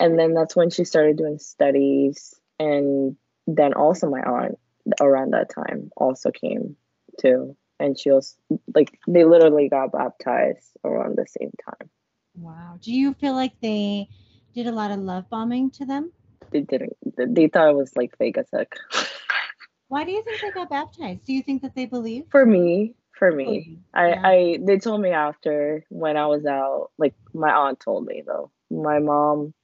And 0.00 0.18
then 0.18 0.34
that's 0.34 0.56
when 0.56 0.70
she 0.70 0.84
started 0.84 1.16
doing 1.16 1.38
studies. 1.38 2.34
And 2.58 3.16
then 3.46 3.74
also 3.74 4.10
my 4.10 4.20
aunt 4.20 4.58
around 5.00 5.32
that 5.32 5.54
time 5.54 5.90
also 5.96 6.30
came 6.30 6.76
too. 7.20 7.56
And 7.78 7.96
she 7.96 8.10
was 8.10 8.36
like, 8.74 8.98
they 9.06 9.24
literally 9.24 9.68
got 9.68 9.92
baptized 9.92 10.76
around 10.84 11.16
the 11.16 11.26
same 11.28 11.52
time. 11.64 11.90
Wow. 12.34 12.78
Do 12.80 12.92
you 12.92 13.14
feel 13.14 13.34
like 13.34 13.52
they 13.60 14.08
did 14.54 14.66
a 14.66 14.72
lot 14.72 14.90
of 14.90 14.98
love 14.98 15.28
bombing 15.30 15.70
to 15.72 15.84
them? 15.84 16.12
They 16.50 16.60
didn't. 16.60 16.96
They 17.16 17.48
thought 17.48 17.70
it 17.70 17.76
was 17.76 17.94
like 17.96 18.16
fake 18.16 18.38
as 18.38 18.48
heck. 18.52 18.74
Why 19.88 20.04
do 20.04 20.10
you 20.10 20.22
think 20.22 20.40
they 20.40 20.50
got 20.50 20.70
baptized? 20.70 21.24
Do 21.24 21.32
you 21.32 21.42
think 21.42 21.62
that 21.62 21.74
they 21.74 21.86
believe? 21.86 22.24
For 22.30 22.44
me, 22.44 22.94
for 23.18 23.32
me, 23.32 23.78
I, 23.94 24.08
yeah. 24.08 24.20
I, 24.24 24.58
they 24.62 24.78
told 24.78 25.00
me 25.00 25.10
after 25.10 25.84
when 25.88 26.16
I 26.16 26.26
was 26.26 26.44
out. 26.46 26.90
Like 26.98 27.14
my 27.34 27.50
aunt 27.50 27.80
told 27.80 28.06
me 28.06 28.22
though. 28.26 28.50
My 28.70 28.98
mom, 28.98 29.54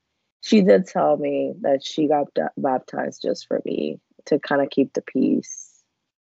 she 0.41 0.63
did 0.63 0.87
tell 0.87 1.17
me 1.17 1.55
that 1.61 1.85
she 1.85 2.09
got 2.09 2.29
baptized 2.57 3.23
just 3.23 3.47
for 3.47 3.61
me 3.65 4.01
to 4.27 4.39
kind 4.39 4.63
of 4.63 4.71
keep 4.71 4.95
the 4.95 5.03
peace. 5.03 5.71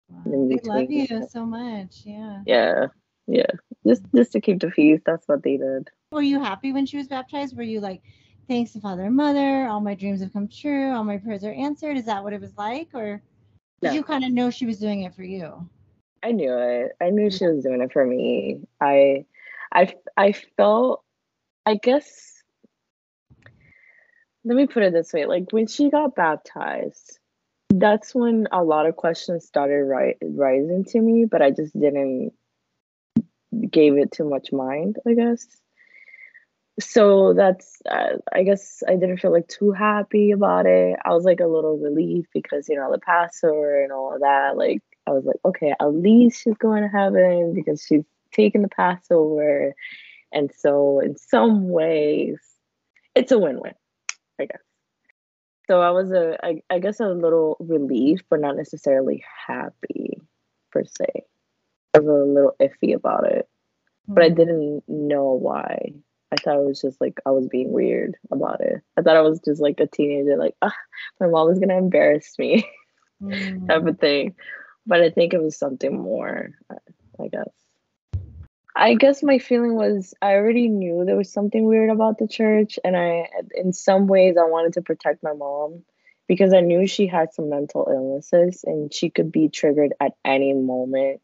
Wow. 0.10 0.22
They 0.26 0.60
love 0.64 0.90
you 0.90 1.28
so 1.30 1.46
much. 1.46 2.02
Yeah. 2.06 2.42
Yeah. 2.46 2.86
Yeah. 3.28 3.52
Just 3.86 4.02
just 4.16 4.32
to 4.32 4.42
keep 4.42 4.60
the 4.60 4.70
peace. 4.70 5.02
That's 5.06 5.28
what 5.28 5.44
they 5.44 5.58
did. 5.58 5.90
Were 6.12 6.22
you 6.22 6.42
happy 6.42 6.74
when 6.74 6.86
she 6.86 6.98
was 6.98 7.08
baptized? 7.08 7.56
Were 7.56 7.64
you 7.64 7.80
like, 7.80 8.02
thanks 8.50 8.74
to 8.74 8.82
Father 8.82 9.04
and 9.04 9.16
Mother, 9.16 9.68
all 9.68 9.80
my 9.80 9.94
dreams 9.94 10.20
have 10.22 10.34
come 10.34 10.50
true, 10.50 10.92
all 10.92 11.06
my 11.06 11.18
prayers 11.18 11.46
are 11.46 11.54
answered? 11.54 11.96
Is 11.96 12.06
that 12.06 12.24
what 12.24 12.34
it 12.34 12.42
was 12.42 12.58
like? 12.58 12.90
Or 12.94 13.22
did 13.82 13.88
no. 13.88 13.94
you 13.94 14.04
kind 14.04 14.26
of 14.26 14.32
know 14.32 14.50
she 14.50 14.66
was 14.66 14.80
doing 14.80 15.04
it 15.04 15.16
for 15.16 15.24
you? 15.24 15.70
I 16.22 16.34
knew 16.34 16.58
it. 16.58 16.98
I 17.00 17.12
knew 17.12 17.30
she 17.30 17.48
was 17.48 17.64
doing 17.64 17.82
it 17.82 17.94
for 17.94 18.06
me. 18.06 18.68
I 18.82 19.26
I 19.72 19.94
I 20.18 20.34
felt 20.34 21.04
I 21.66 21.76
guess 21.76 22.44
let 24.44 24.56
me 24.56 24.68
put 24.68 24.84
it 24.84 24.94
this 24.94 25.14
way 25.14 25.26
like 25.26 25.52
when 25.52 25.68
she 25.68 25.90
got 25.90 26.16
baptized 26.16 27.20
that's 27.70 28.16
when 28.16 28.48
a 28.52 28.64
lot 28.64 28.88
of 28.88 28.96
questions 28.96 29.46
started 29.46 29.84
ri- 29.84 30.18
rising 30.22 30.86
to 30.86 31.00
me 31.00 31.26
but 31.26 31.42
i 31.42 31.52
just 31.52 31.78
didn't 31.80 32.32
gave 33.70 33.98
it 33.98 34.12
too 34.12 34.28
much 34.28 34.52
mind 34.52 34.98
i 35.08 35.14
guess 35.14 35.46
so 36.80 37.34
that's 37.34 37.82
uh, 37.90 38.18
i 38.34 38.44
guess 38.44 38.84
i 38.88 38.96
didn't 38.96 39.18
feel 39.18 39.32
like 39.32 39.48
too 39.48 39.72
happy 39.72 40.32
about 40.32 40.66
it. 40.66 40.98
I 41.06 41.14
was 41.14 41.24
like 41.24 41.40
a 41.40 41.48
little 41.48 41.78
relieved 41.78 42.30
because 42.34 42.70
you 42.70 42.76
know 42.76 42.92
the 42.92 43.00
pastor 43.00 43.82
and 43.82 43.92
all 43.92 44.14
of 44.14 44.22
that 44.22 44.56
like 44.56 44.82
i 45.08 45.12
was 45.12 45.26
like 45.26 45.38
okay 45.46 45.74
at 45.80 45.94
least 45.94 46.42
she's 46.42 46.58
going 46.58 46.84
to 46.84 46.90
heaven 46.90 47.54
because 47.54 47.84
she's 47.84 48.04
taking 48.32 48.62
the 48.62 48.68
passover. 48.68 49.74
And 50.32 50.52
so 50.56 51.00
in 51.00 51.18
some 51.18 51.70
ways 51.70 52.38
it's 53.16 53.32
a 53.32 53.40
win-win 53.40 53.74
i 54.40 54.46
guess. 54.46 54.62
So 55.68 55.82
i 55.82 55.92
was 55.92 56.12
a 56.12 56.38
I, 56.44 56.62
I 56.70 56.80
guess 56.80 57.00
a 57.00 57.08
little 57.10 57.58
relieved 57.60 58.24
but 58.30 58.42
not 58.42 58.56
necessarily 58.56 59.24
happy 59.48 60.20
per 60.72 60.84
se. 60.86 61.24
I 61.94 62.00
was 62.00 62.08
a 62.08 62.32
little 62.32 62.56
iffy 62.62 62.96
about 62.96 63.26
it 63.32 63.48
but 64.08 64.24
i 64.24 64.30
hmm. 64.30 64.36
didn't 64.36 64.84
know 64.88 65.32
why 65.32 65.94
I 66.32 66.36
thought 66.36 66.58
it 66.58 66.66
was 66.66 66.82
just 66.82 67.02
like 67.02 67.20
I 67.26 67.32
was 67.32 67.48
being 67.48 67.72
weird 67.72 68.16
about 68.32 68.62
it. 68.62 68.82
I 68.98 69.02
thought 69.02 69.18
I 69.18 69.22
was 69.22 69.40
just 69.40 69.62
like 69.62 69.80
a 69.80 69.88
teenager, 69.88 70.38
like, 70.38 70.56
ah, 70.62 70.76
my 71.20 71.28
mom 71.28 71.50
is 71.50 71.60
gonna 71.60 71.78
embarrass 71.78 72.38
me, 72.38 72.70
mm. 73.22 73.68
type 73.68 73.86
of 73.86 74.00
thing. 74.00 74.36
But 74.86 75.02
I 75.02 75.10
think 75.10 75.34
it 75.34 75.42
was 75.42 75.58
something 75.58 76.00
more, 76.00 76.52
I 77.20 77.28
guess. 77.28 77.50
I 78.76 78.94
guess 78.94 79.24
my 79.24 79.40
feeling 79.40 79.76
was 79.76 80.14
I 80.22 80.36
already 80.36 80.70
knew 80.70 81.04
there 81.04 81.18
was 81.18 81.34
something 81.34 81.66
weird 81.66 81.90
about 81.90 82.18
the 82.18 82.28
church, 82.28 82.80
and 82.84 82.96
I, 82.96 83.28
in 83.54 83.74
some 83.74 84.08
ways, 84.08 84.36
I 84.38 84.50
wanted 84.50 84.74
to 84.74 84.82
protect 84.82 85.24
my 85.24 85.34
mom 85.34 85.84
because 86.28 86.54
I 86.54 86.62
knew 86.62 86.86
she 86.86 87.08
had 87.08 87.34
some 87.34 87.50
mental 87.50 87.90
illnesses 87.92 88.64
and 88.64 88.94
she 88.94 89.10
could 89.10 89.32
be 89.32 89.50
triggered 89.50 89.94
at 90.00 90.14
any 90.24 90.54
moment 90.54 91.22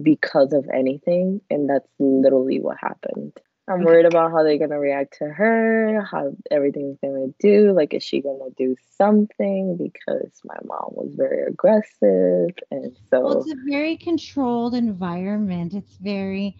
because 0.00 0.52
of 0.52 0.68
anything, 0.72 1.40
and 1.50 1.68
that's 1.68 1.88
literally 1.98 2.60
what 2.60 2.76
happened. 2.78 3.32
I'm 3.66 3.82
worried 3.82 4.04
about 4.04 4.30
how 4.30 4.42
they're 4.42 4.58
gonna 4.58 4.78
react 4.78 5.18
to 5.18 5.26
her, 5.26 6.02
how 6.02 6.36
everything's 6.50 6.98
gonna 7.02 7.28
do. 7.38 7.72
Like, 7.72 7.94
is 7.94 8.02
she 8.02 8.20
gonna 8.20 8.50
do 8.56 8.76
something? 8.96 9.76
Because 9.76 10.30
my 10.44 10.56
mom 10.64 10.90
was 10.90 11.14
very 11.14 11.46
aggressive, 11.46 12.50
and 12.70 12.94
so 13.10 13.20
well, 13.20 13.38
it's 13.40 13.50
a 13.50 13.56
very 13.66 13.96
controlled 13.96 14.74
environment. 14.74 15.72
It's 15.72 15.96
very 15.96 16.56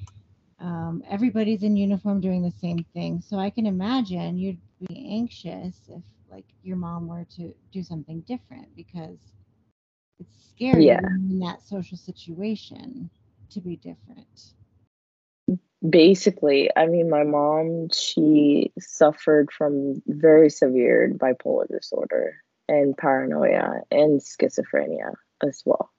um, 0.61 1.03
everybody's 1.11 1.63
in 1.63 1.77
uniform 1.77 2.21
doing 2.21 2.43
the 2.43 2.53
same 2.53 2.85
thing. 2.95 3.21
So 3.21 3.39
I 3.39 3.51
can 3.51 3.67
imagine 3.67 4.39
you'd 4.39 4.61
be 4.89 5.07
anxious 5.11 5.77
if 5.89 6.03
like 6.31 6.47
your 6.63 6.77
mom 6.77 7.07
were 7.07 7.27
to 7.37 7.55
do 7.71 7.83
something 7.83 8.21
different 8.23 8.75
because 8.75 9.19
it's 10.19 10.49
scary 10.49 10.87
yeah. 10.87 11.01
in 11.01 11.39
that 11.41 11.63
social 11.63 11.99
situation 11.99 13.11
to 13.51 13.61
be 13.61 13.77
different 13.77 14.55
basically 15.88 16.71
i 16.76 16.87
mean 16.87 17.11
my 17.11 17.23
mom 17.25 17.88
she 17.93 18.73
suffered 18.79 19.50
from 19.53 20.03
very 20.07 20.49
severe 20.49 21.12
bipolar 21.14 21.69
disorder 21.69 22.37
and 22.69 22.97
paranoia 22.97 23.81
and 23.91 24.21
schizophrenia 24.21 25.12
as 25.47 25.62
well 25.67 25.91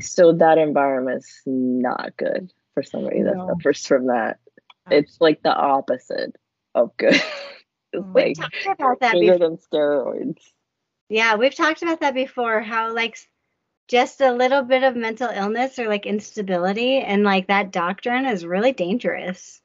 so 0.00 0.32
that 0.32 0.58
environment's 0.58 1.40
not 1.46 2.16
good 2.16 2.52
for 2.74 2.82
somebody 2.82 3.22
that 3.22 3.36
no. 3.36 3.48
suffers 3.48 3.86
from 3.86 4.06
that 4.06 4.38
it's 4.90 5.20
like 5.20 5.40
the 5.42 5.54
opposite 5.54 6.34
of 6.74 6.96
good 6.96 7.14
it's 7.92 8.06
like 8.14 8.36
talked 8.36 8.80
about 8.80 9.00
that 9.00 9.12
bigger 9.12 9.34
before. 9.34 9.48
than 9.50 9.58
steroids 9.58 10.42
yeah 11.08 11.36
we've 11.36 11.54
talked 11.54 11.82
about 11.82 12.00
that 12.00 12.14
before 12.14 12.60
how 12.60 12.92
like 12.92 13.16
just 13.88 14.20
a 14.20 14.32
little 14.32 14.62
bit 14.62 14.82
of 14.82 14.96
mental 14.96 15.28
illness 15.28 15.78
or 15.78 15.88
like 15.88 16.06
instability 16.06 16.98
and 16.98 17.22
like 17.22 17.46
that 17.48 17.70
doctrine 17.72 18.26
is 18.26 18.44
really 18.44 18.72
dangerous. 18.72 19.60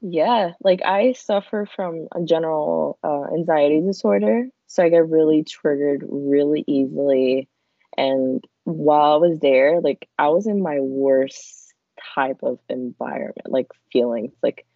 Yeah 0.00 0.52
like 0.64 0.82
i 0.84 1.12
suffer 1.12 1.68
from 1.76 2.08
a 2.12 2.22
general 2.22 2.98
uh, 3.04 3.32
anxiety 3.34 3.80
disorder 3.80 4.48
so 4.66 4.82
i 4.82 4.88
get 4.88 5.08
really 5.08 5.44
triggered 5.44 6.04
really 6.08 6.64
easily. 6.66 7.48
And 7.96 8.42
while 8.64 9.12
i 9.12 9.16
was 9.18 9.38
there 9.38 9.80
like 9.80 10.08
i 10.18 10.28
was 10.28 10.46
in 10.46 10.60
my 10.60 10.80
worst 10.80 11.72
type 12.16 12.38
of 12.42 12.58
environment 12.68 13.48
like 13.48 13.68
feelings. 13.92 14.32
Like 14.42 14.66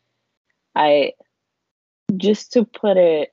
i 0.77 1.15
just 2.17 2.53
to 2.53 2.65
put 2.65 2.97
it 2.97 3.33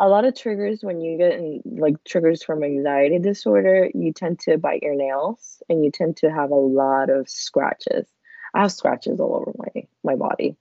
a 0.00 0.08
lot 0.08 0.24
of 0.24 0.34
triggers 0.34 0.82
when 0.82 1.00
you 1.00 1.18
get 1.18 1.32
in, 1.32 1.62
like 1.64 2.02
triggers 2.04 2.42
from 2.42 2.64
anxiety 2.64 3.18
disorder, 3.18 3.90
you 3.94 4.12
tend 4.12 4.40
to 4.40 4.58
bite 4.58 4.82
your 4.82 4.94
nails 4.94 5.62
and 5.68 5.84
you 5.84 5.90
tend 5.90 6.16
to 6.18 6.30
have 6.30 6.50
a 6.50 6.54
lot 6.54 7.10
of 7.10 7.28
scratches. 7.28 8.06
I 8.54 8.62
have 8.62 8.72
scratches 8.72 9.20
all 9.20 9.36
over 9.36 9.52
my 9.56 9.86
my 10.04 10.16
body, 10.16 10.56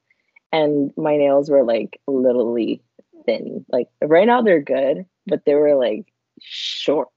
and 0.52 0.94
my 0.98 1.18
nails 1.18 1.50
were 1.50 1.64
like 1.64 2.00
literally 2.08 2.82
thin. 3.26 3.66
Like 3.70 3.88
right 4.02 4.28
now 4.28 4.42
they're 4.42 4.62
good, 4.62 5.06
but 5.26 5.46
they 5.46 5.56
were 5.56 5.76
like 5.76 6.12
short, 6.40 7.10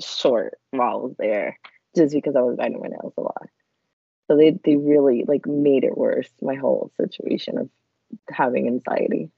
short 0.00 0.58
while 0.70 0.90
I 0.90 0.96
was 0.96 1.14
there, 1.18 1.58
just 1.96 2.14
because 2.14 2.36
I 2.36 2.42
was 2.42 2.56
biting 2.56 2.80
my 2.80 2.88
nails 2.88 3.14
a 3.16 3.22
lot. 3.22 3.48
So 4.28 4.36
they 4.36 4.58
they 4.64 4.76
really 4.76 5.24
like 5.26 5.46
made 5.46 5.84
it 5.84 5.96
worse. 5.96 6.28
My 6.42 6.54
whole 6.54 6.92
situation 6.96 7.58
of 7.58 7.70
having 8.30 8.66
anxiety. 8.66 9.30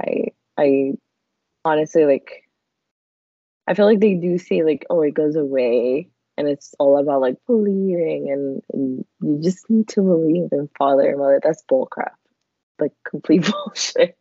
I 0.00 0.26
I 0.58 0.92
honestly 1.64 2.04
like 2.04 2.44
I 3.66 3.74
feel 3.74 3.86
like 3.86 4.00
they 4.00 4.14
do 4.14 4.38
say 4.38 4.62
like, 4.62 4.86
oh, 4.90 5.02
it 5.02 5.14
goes 5.14 5.36
away 5.36 6.08
and 6.36 6.46
it's 6.46 6.74
all 6.78 6.98
about 6.98 7.20
like 7.20 7.36
believing 7.46 8.30
and, 8.30 8.62
and 8.72 9.04
you 9.20 9.42
just 9.42 9.68
need 9.68 9.88
to 9.88 10.02
believe 10.02 10.50
in 10.52 10.68
father 10.78 11.08
and 11.08 11.18
mother. 11.18 11.40
That's 11.42 11.64
bullcrap. 11.70 12.14
Like 12.78 12.92
complete 13.08 13.50
bullshit. 13.50 14.16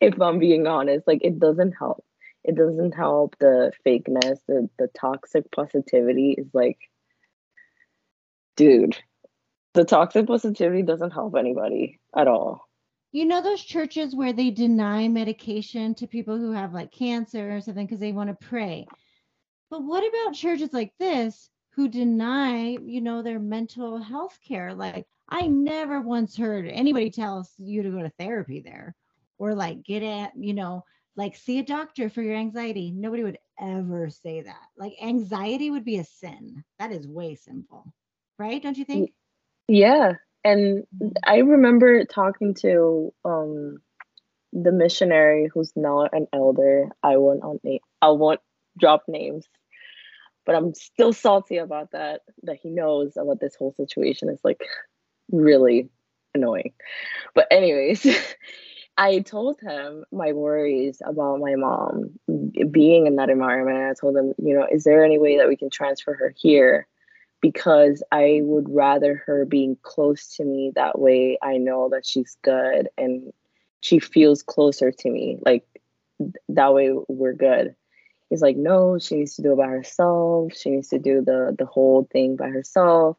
if 0.00 0.20
I'm 0.20 0.38
being 0.38 0.66
honest. 0.66 1.06
Like 1.06 1.20
it 1.22 1.38
doesn't 1.38 1.72
help. 1.72 2.04
It 2.44 2.56
doesn't 2.56 2.92
help 2.92 3.36
the 3.38 3.70
fakeness, 3.86 4.40
the 4.48 4.68
the 4.76 4.88
toxic 4.98 5.48
positivity 5.52 6.34
is 6.36 6.48
like 6.52 6.78
dude, 8.56 8.98
the 9.74 9.84
toxic 9.84 10.26
positivity 10.26 10.82
doesn't 10.82 11.12
help 11.12 11.36
anybody 11.36 12.00
at 12.16 12.26
all 12.26 12.68
you 13.12 13.24
know 13.26 13.42
those 13.42 13.62
churches 13.62 14.14
where 14.16 14.32
they 14.32 14.50
deny 14.50 15.08
medication 15.08 15.94
to 15.96 16.06
people 16.06 16.38
who 16.38 16.52
have 16.52 16.72
like 16.74 16.92
cancer 16.92 17.54
or 17.56 17.60
something 17.60 17.86
because 17.86 18.00
they 18.00 18.12
want 18.12 18.30
to 18.30 18.46
pray 18.46 18.88
But 19.70 19.82
what 19.84 20.04
about 20.06 20.34
churches 20.34 20.72
like 20.72 20.92
this 20.98 21.50
who 21.74 21.88
deny, 21.88 22.76
you 22.84 23.00
know, 23.00 23.22
their 23.22 23.38
mental 23.40 23.98
health 23.98 24.38
care? 24.46 24.74
Like, 24.74 25.06
I 25.28 25.46
never 25.48 26.00
once 26.00 26.36
heard 26.36 26.66
anybody 26.68 27.10
tell 27.10 27.46
you 27.58 27.82
to 27.82 27.90
go 27.90 28.02
to 28.02 28.10
therapy 28.18 28.60
there 28.60 28.94
or 29.38 29.54
like 29.54 29.82
get 29.84 30.02
at, 30.02 30.32
you 30.36 30.54
know, 30.54 30.84
like 31.16 31.36
see 31.36 31.58
a 31.58 31.64
doctor 31.64 32.08
for 32.10 32.22
your 32.22 32.36
anxiety. 32.36 32.90
Nobody 32.92 33.24
would 33.24 33.38
ever 33.60 34.10
say 34.10 34.42
that. 34.42 34.66
Like, 34.76 34.94
anxiety 35.02 35.70
would 35.70 35.84
be 35.84 35.98
a 35.98 36.04
sin. 36.04 36.64
That 36.78 36.92
is 36.92 37.06
way 37.08 37.34
simple, 37.36 37.92
right? 38.38 38.62
Don't 38.62 38.76
you 38.78 38.84
think? 38.84 39.12
Yeah. 39.68 40.14
And 40.44 40.84
I 41.24 41.38
remember 41.38 42.04
talking 42.04 42.54
to 42.54 43.12
um 43.24 43.78
the 44.52 44.72
missionary 44.72 45.48
who's 45.52 45.72
now 45.76 46.08
an 46.12 46.26
elder. 46.32 46.88
I 47.02 47.16
won't 47.16 47.42
on 47.42 47.60
name 47.64 47.80
I 48.00 48.10
won't 48.10 48.40
drop 48.78 49.04
names. 49.08 49.46
But 50.44 50.56
I'm 50.56 50.74
still 50.74 51.12
salty 51.12 51.58
about 51.58 51.92
that, 51.92 52.22
that 52.42 52.58
he 52.60 52.68
knows 52.70 53.16
about 53.16 53.38
this 53.40 53.54
whole 53.54 53.72
situation 53.76 54.28
is 54.28 54.40
like 54.42 54.60
really 55.30 55.88
annoying. 56.34 56.72
But 57.34 57.46
anyways, 57.50 58.06
I 58.98 59.20
told 59.20 59.60
him 59.60 60.04
my 60.12 60.32
worries 60.32 61.00
about 61.04 61.38
my 61.38 61.54
mom 61.54 62.18
being 62.70 63.06
in 63.06 63.16
that 63.16 63.30
environment. 63.30 63.90
I 63.90 63.94
told 63.98 64.16
him, 64.16 64.34
you 64.38 64.54
know, 64.54 64.66
is 64.70 64.84
there 64.84 65.04
any 65.04 65.18
way 65.18 65.38
that 65.38 65.48
we 65.48 65.56
can 65.56 65.70
transfer 65.70 66.12
her 66.14 66.34
here? 66.36 66.86
Because 67.42 68.02
I 68.10 68.40
would 68.42 68.70
rather 68.70 69.22
her 69.26 69.44
being 69.44 69.76
close 69.82 70.36
to 70.36 70.44
me. 70.44 70.72
That 70.74 70.98
way 70.98 71.38
I 71.42 71.58
know 71.58 71.90
that 71.90 72.06
she's 72.06 72.38
good 72.42 72.88
and 72.96 73.32
she 73.82 73.98
feels 73.98 74.42
closer 74.42 74.90
to 74.90 75.10
me. 75.10 75.38
Like 75.44 75.66
that 76.48 76.72
way 76.72 76.92
we're 77.08 77.34
good. 77.34 77.74
He's 78.30 78.40
like, 78.40 78.56
no, 78.56 78.98
she 78.98 79.16
needs 79.16 79.34
to 79.36 79.42
do 79.42 79.52
it 79.52 79.58
by 79.58 79.66
herself. 79.66 80.52
She 80.56 80.70
needs 80.70 80.88
to 80.88 80.98
do 80.98 81.20
the 81.20 81.54
the 81.58 81.66
whole 81.66 82.08
thing 82.10 82.36
by 82.36 82.48
herself. 82.48 83.18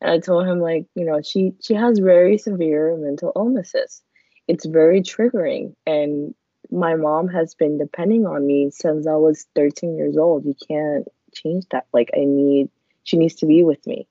And 0.00 0.10
I 0.10 0.18
told 0.20 0.46
him 0.46 0.60
like, 0.60 0.86
you 0.94 1.04
know, 1.04 1.20
she 1.20 1.52
she 1.60 1.74
has 1.74 1.98
very 1.98 2.38
severe 2.38 2.96
mental 2.96 3.32
illnesses. 3.36 4.02
It's 4.46 4.64
very 4.64 5.02
triggering 5.02 5.74
and 5.84 6.34
my 6.70 6.94
mom 6.96 7.28
has 7.28 7.54
been 7.54 7.78
depending 7.78 8.26
on 8.26 8.46
me 8.46 8.70
since 8.70 9.06
I 9.06 9.14
was 9.14 9.46
13 9.54 9.96
years 9.96 10.16
old. 10.16 10.44
You 10.44 10.54
can't 10.68 11.08
change 11.32 11.64
that. 11.70 11.86
Like 11.92 12.10
I 12.14 12.24
need 12.24 12.70
she 13.08 13.16
needs 13.16 13.36
to 13.36 13.46
be 13.46 13.62
with 13.62 13.86
me. 13.86 14.06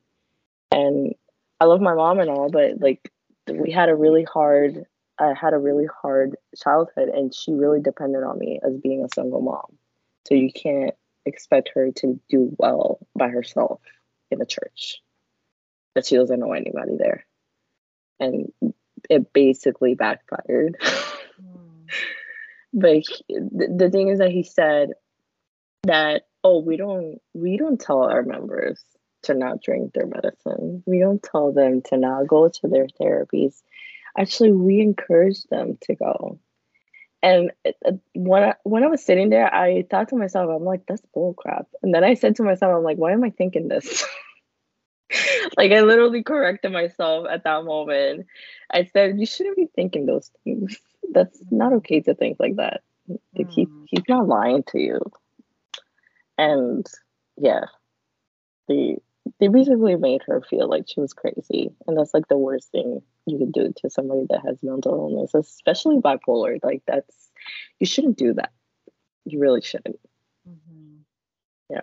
And 0.71 1.13
I 1.59 1.65
love 1.65 1.81
my 1.81 1.93
mom 1.93 2.19
and 2.19 2.31
all, 2.31 2.49
but 2.49 2.81
like 2.81 3.11
we 3.47 3.71
had 3.71 3.89
a 3.89 3.95
really 3.95 4.23
hard 4.23 4.85
I 5.19 5.33
had 5.39 5.53
a 5.53 5.59
really 5.59 5.87
hard 6.01 6.35
childhood 6.61 7.09
and 7.09 7.33
she 7.33 7.51
really 7.51 7.79
depended 7.79 8.23
on 8.23 8.39
me 8.39 8.59
as 8.63 8.75
being 8.77 9.03
a 9.03 9.13
single 9.13 9.41
mom. 9.41 9.77
So 10.27 10.33
you 10.33 10.51
can't 10.51 10.95
expect 11.27 11.69
her 11.75 11.91
to 11.97 12.19
do 12.27 12.55
well 12.57 12.99
by 13.15 13.29
herself 13.29 13.81
in 14.31 14.39
the 14.39 14.45
church 14.45 14.97
that 15.93 16.07
she 16.07 16.15
doesn't 16.15 16.39
know 16.39 16.53
anybody 16.53 16.97
there. 16.97 17.25
And 18.19 18.51
it 19.09 19.31
basically 19.31 19.93
backfired. 19.93 20.77
Mm. 21.39 21.87
but 22.73 22.95
he, 22.95 23.23
the, 23.29 23.75
the 23.77 23.89
thing 23.91 24.07
is 24.07 24.17
that 24.17 24.31
he 24.31 24.41
said 24.41 24.93
that 25.83 26.23
oh 26.47 26.59
we 26.59 26.77
don't 26.77 27.19
we 27.33 27.57
don't 27.57 27.79
tell 27.79 28.03
our 28.03 28.23
members 28.23 28.81
to 29.23 29.33
not 29.33 29.61
drink 29.61 29.93
their 29.93 30.05
medicine. 30.05 30.83
We 30.85 30.99
don't 30.99 31.21
tell 31.21 31.51
them 31.51 31.81
to 31.89 31.97
not 31.97 32.27
go 32.27 32.47
to 32.47 32.67
their 32.67 32.87
therapies. 32.99 33.61
Actually, 34.17 34.51
we 34.53 34.79
encourage 34.79 35.43
them 35.45 35.77
to 35.83 35.95
go. 35.95 36.39
And 37.23 37.51
when 38.13 38.43
I, 38.43 38.53
when 38.63 38.83
I 38.83 38.87
was 38.87 39.03
sitting 39.03 39.29
there, 39.29 39.53
I 39.53 39.85
thought 39.89 40.09
to 40.09 40.15
myself, 40.15 40.49
I'm 40.49 40.63
like, 40.63 40.85
that's 40.87 41.01
bullcrap. 41.15 41.65
And 41.81 41.93
then 41.93 42.03
I 42.03 42.13
said 42.13 42.35
to 42.35 42.43
myself, 42.43 42.75
I'm 42.75 42.83
like, 42.83 42.97
why 42.97 43.11
am 43.11 43.23
I 43.23 43.31
thinking 43.31 43.67
this? 43.67 44.05
like 45.57 45.71
I 45.71 45.81
literally 45.81 46.23
corrected 46.23 46.71
myself 46.71 47.27
at 47.29 47.43
that 47.43 47.65
moment. 47.65 48.27
I 48.71 48.85
said, 48.85 49.19
"You 49.19 49.25
shouldn't 49.25 49.55
be 49.55 49.67
thinking 49.73 50.05
those 50.05 50.31
things. 50.43 50.77
That's 51.11 51.41
not 51.49 51.73
okay 51.73 52.01
to 52.01 52.13
think 52.13 52.37
like 52.39 52.57
that. 52.57 52.81
Like 53.35 53.51
he 53.51 53.65
mm. 53.65 53.85
he's 53.87 54.03
not 54.09 54.27
lying 54.27 54.63
to 54.71 54.79
you." 54.79 54.99
And 56.37 56.85
yeah, 57.37 57.65
they 58.67 58.97
they 59.39 59.47
basically 59.47 59.95
made 59.95 60.21
her 60.27 60.41
feel 60.41 60.69
like 60.69 60.85
she 60.87 60.99
was 60.99 61.13
crazy, 61.13 61.71
and 61.85 61.97
that's 61.97 62.13
like 62.13 62.27
the 62.27 62.37
worst 62.37 62.71
thing 62.71 63.01
you 63.25 63.37
can 63.37 63.51
do 63.51 63.73
to 63.77 63.89
somebody 63.89 64.25
that 64.29 64.45
has 64.45 64.63
mental 64.63 64.93
illness, 64.93 65.33
especially 65.33 65.97
bipolar. 65.97 66.59
Like 66.63 66.83
that's 66.87 67.29
you 67.79 67.85
shouldn't 67.85 68.17
do 68.17 68.33
that. 68.33 68.51
You 69.25 69.39
really 69.39 69.61
shouldn't. 69.61 69.99
Mm-hmm. 70.47 70.97
Yeah. 71.69 71.81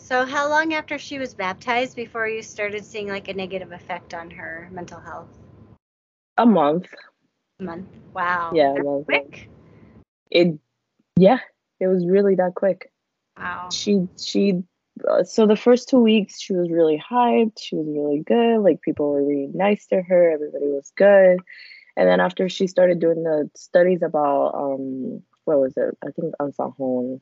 So, 0.00 0.24
how 0.24 0.48
long 0.48 0.74
after 0.74 0.98
she 0.98 1.18
was 1.18 1.34
baptized 1.34 1.94
before 1.94 2.26
you 2.26 2.42
started 2.42 2.84
seeing 2.84 3.08
like 3.08 3.28
a 3.28 3.34
negative 3.34 3.72
effect 3.72 4.14
on 4.14 4.30
her 4.30 4.68
mental 4.72 4.98
health? 4.98 5.28
A 6.38 6.46
month. 6.46 6.88
A 7.60 7.62
month. 7.62 7.88
Wow. 8.12 8.52
Yeah. 8.54 8.74
Quick. 9.04 9.48
It. 10.30 10.58
Yeah, 11.16 11.38
it 11.78 11.86
was 11.86 12.06
really 12.06 12.34
that 12.36 12.54
quick. 12.54 12.91
She 13.70 14.08
she. 14.18 14.62
Uh, 15.08 15.24
so 15.24 15.46
the 15.46 15.56
first 15.56 15.88
two 15.88 16.00
weeks 16.00 16.40
she 16.40 16.52
was 16.52 16.70
really 16.70 17.02
hyped. 17.10 17.58
She 17.60 17.76
was 17.76 17.86
really 17.88 18.20
good. 18.20 18.58
Like 18.58 18.82
people 18.82 19.10
were 19.10 19.24
really 19.24 19.50
nice 19.52 19.86
to 19.86 20.02
her. 20.02 20.30
Everybody 20.32 20.66
was 20.66 20.92
good. 20.96 21.40
And 21.96 22.08
then 22.08 22.20
after 22.20 22.48
she 22.48 22.66
started 22.66 23.00
doing 23.00 23.22
the 23.22 23.50
studies 23.54 24.02
about 24.02 24.54
um 24.54 25.22
what 25.44 25.58
was 25.58 25.76
it? 25.76 25.96
I 26.06 26.10
think 26.10 26.34
Ahnsahnghong, 26.40 27.20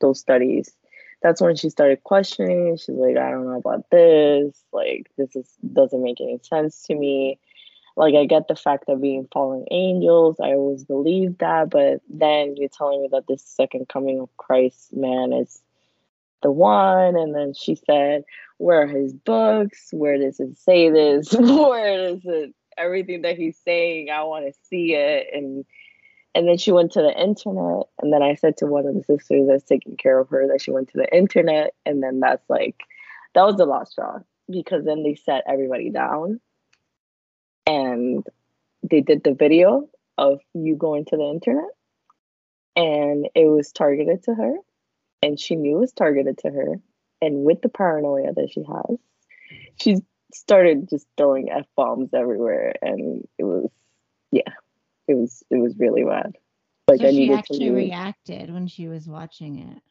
those 0.00 0.18
studies 0.18 0.74
that's 1.22 1.40
when 1.40 1.56
she 1.56 1.68
started 1.68 2.02
questioning. 2.02 2.76
She's 2.76 2.94
like, 2.96 3.16
I 3.16 3.30
don't 3.30 3.44
know 3.44 3.58
about 3.58 3.90
this. 3.90 4.62
Like, 4.72 5.10
this 5.18 5.36
is 5.36 5.48
doesn't 5.72 6.02
make 6.02 6.20
any 6.20 6.40
sense 6.42 6.82
to 6.84 6.94
me. 6.94 7.38
Like, 8.00 8.14
I 8.14 8.24
get 8.24 8.48
the 8.48 8.56
fact 8.56 8.88
of 8.88 9.02
being 9.02 9.28
fallen 9.30 9.66
angels. 9.70 10.36
I 10.40 10.52
always 10.52 10.86
believed 10.86 11.40
that, 11.40 11.68
but 11.68 12.00
then 12.08 12.56
you're 12.56 12.70
telling 12.70 13.02
me 13.02 13.08
that 13.12 13.26
this 13.28 13.42
second 13.44 13.90
coming 13.90 14.20
of 14.20 14.34
Christ, 14.38 14.96
man, 14.96 15.34
is 15.34 15.60
the 16.40 16.50
one. 16.50 17.14
And 17.14 17.34
then 17.34 17.52
she 17.52 17.74
said, 17.74 18.24
Where 18.56 18.84
are 18.84 18.86
his 18.86 19.12
books? 19.12 19.90
Where 19.92 20.16
does 20.16 20.40
it 20.40 20.56
say 20.56 20.88
this? 20.88 21.30
Where 21.38 22.14
does 22.14 22.22
it 22.24 22.54
everything 22.78 23.20
that 23.20 23.36
he's 23.36 23.58
saying? 23.58 24.08
I 24.08 24.22
want 24.22 24.46
to 24.46 24.58
see 24.62 24.94
it. 24.94 25.26
And 25.34 25.66
and 26.34 26.48
then 26.48 26.56
she 26.56 26.72
went 26.72 26.92
to 26.92 27.02
the 27.02 27.12
internet. 27.12 27.82
And 28.00 28.14
then 28.14 28.22
I 28.22 28.34
said 28.34 28.56
to 28.56 28.66
one 28.66 28.86
of 28.86 28.94
the 28.94 29.04
sisters 29.04 29.46
that's 29.46 29.64
taking 29.64 29.98
care 29.98 30.18
of 30.18 30.30
her 30.30 30.48
that 30.48 30.62
she 30.62 30.70
went 30.70 30.88
to 30.92 30.96
the 30.96 31.14
internet. 31.14 31.74
And 31.84 32.02
then 32.02 32.20
that's 32.20 32.48
like, 32.48 32.80
that 33.34 33.42
was 33.42 33.56
the 33.56 33.66
last 33.66 33.92
straw 33.92 34.20
because 34.50 34.86
then 34.86 35.02
they 35.02 35.16
set 35.16 35.44
everybody 35.46 35.90
down 35.90 36.40
and 37.90 38.26
they 38.88 39.00
did 39.00 39.22
the 39.24 39.34
video 39.34 39.88
of 40.18 40.40
you 40.54 40.76
going 40.76 41.04
to 41.06 41.16
the 41.16 41.30
internet 41.30 41.70
and 42.76 43.28
it 43.34 43.46
was 43.46 43.72
targeted 43.72 44.22
to 44.24 44.34
her 44.34 44.54
and 45.22 45.38
she 45.38 45.56
knew 45.56 45.76
it 45.76 45.80
was 45.80 45.92
targeted 45.92 46.38
to 46.38 46.50
her 46.50 46.74
and 47.20 47.44
with 47.44 47.60
the 47.62 47.68
paranoia 47.68 48.32
that 48.34 48.48
she 48.50 48.62
has 48.62 48.98
she 49.76 49.96
started 50.32 50.88
just 50.88 51.06
throwing 51.16 51.50
f-bombs 51.50 52.10
everywhere 52.14 52.72
and 52.82 53.26
it 53.38 53.44
was 53.44 53.70
yeah 54.30 54.52
it 55.10 55.16
was 55.16 55.42
it 55.50 55.56
was 55.56 55.74
really 55.78 56.04
bad. 56.04 56.36
Like 56.88 57.00
so 57.00 57.08
I 57.08 57.10
she 57.10 57.32
actually 57.32 57.70
reacted 57.70 58.52
when 58.52 58.66
she 58.68 58.88
was 58.88 59.08
watching 59.08 59.58
it. 59.58 59.82